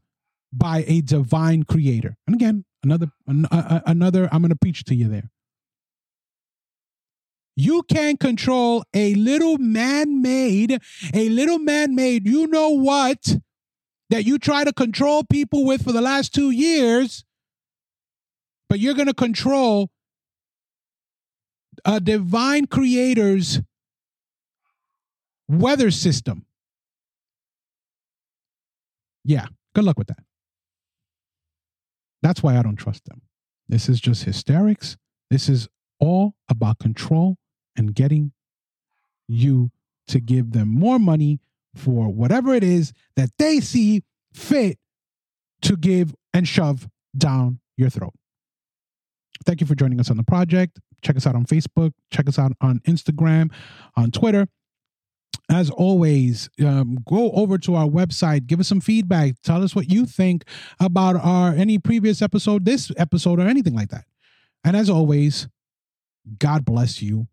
by 0.53 0.85
a 0.87 1.01
divine 1.01 1.65
creator. 1.65 2.17
And 2.27 2.35
again, 2.37 2.65
another 2.83 3.09
another 3.27 4.29
I'm 4.33 4.43
going 4.43 4.51
to 4.51 4.57
preach 4.57 4.85
to 4.85 4.95
you 4.95 5.09
there. 5.09 5.31
You 7.57 7.85
can 7.85 8.17
control 8.17 8.85
a 8.93 9.15
little 9.15 9.59
man-made, 9.59 10.81
a 11.15 11.29
little 11.29 11.59
man-made, 11.59 12.27
you 12.27 12.49
know 12.49 12.71
what, 12.71 13.37
that 14.11 14.25
you 14.25 14.39
try 14.39 14.65
to 14.65 14.73
control 14.73 15.23
people 15.25 15.65
with 15.65 15.85
for 15.85 15.93
the 15.93 16.01
last 16.01 16.35
2 16.35 16.51
years, 16.51 17.25
but 18.69 18.81
you're 18.81 18.95
going 18.95 19.07
to 19.07 19.15
control 19.15 19.91
a 21.85 22.01
divine 22.01 22.67
creator's 22.67 23.61
weather 25.49 25.91
system. 25.91 26.47
Yeah, 29.25 29.47
good 29.75 29.85
luck 29.85 29.99
with 29.99 30.09
that. 30.09 30.23
That's 32.23 32.43
why 32.43 32.57
I 32.59 32.63
don't 32.63 32.77
trust 32.77 33.05
them. 33.07 33.23
This 33.69 33.89
is 33.89 34.01
just 34.01 34.25
hysterics. 34.25 34.97
This 35.31 35.49
is 35.49 35.69
all 35.99 36.35
about 36.49 36.79
control 36.79 37.37
and 37.77 37.95
getting 37.95 38.33
you 39.27 39.71
to 40.09 40.21
give 40.21 40.53
them 40.53 40.69
more 40.69 40.99
money 40.99 41.41
for 41.75 42.09
whatever 42.09 42.55
it 42.55 42.63
is 42.63 42.93
that 43.17 43.31
they 43.39 43.61
see 43.61 44.03
fit 44.33 44.79
to 45.63 45.77
give 45.77 46.15
and 46.33 46.47
shove 46.47 46.89
down 47.17 47.61
your 47.77 47.91
throat. 47.91 48.13
Thank 49.45 49.61
you 49.61 49.67
for 49.67 49.75
joining 49.75 49.99
us 49.99 50.11
on 50.11 50.17
the 50.17 50.23
project. 50.23 50.79
Check 51.03 51.17
us 51.17 51.27
out 51.27 51.35
on 51.35 51.47
Facebook. 51.47 51.93
Check 52.11 52.29
us 52.29 52.39
out 52.39 52.53
on 52.61 52.81
Instagram, 52.81 53.51
on 53.97 54.11
Twitter 54.11 54.47
as 55.51 55.71
always, 55.71 56.49
um, 56.65 56.99
go 57.07 57.31
over 57.33 57.59
to 57.59 57.75
our 57.75 57.87
website, 57.87 58.47
give 58.47 58.61
us 58.61 58.69
some 58.69 58.81
feedback, 58.81 59.35
tell 59.43 59.63
us 59.63 59.75
what 59.75 59.91
you 59.91 60.07
think 60.07 60.45
about 60.81 61.17
our 61.17 61.53
any 61.53 61.79
previous 61.79 62.23
episode, 62.23 62.65
this 62.65 62.91
episode, 62.97 63.39
or 63.39 63.47
anything 63.47 63.75
like 63.75 63.91
that. 63.91 64.05
And 64.65 64.77
as 64.77 64.89
always, 64.89 65.49
God 66.39 66.65
bless 66.65 67.03
you 67.03 67.29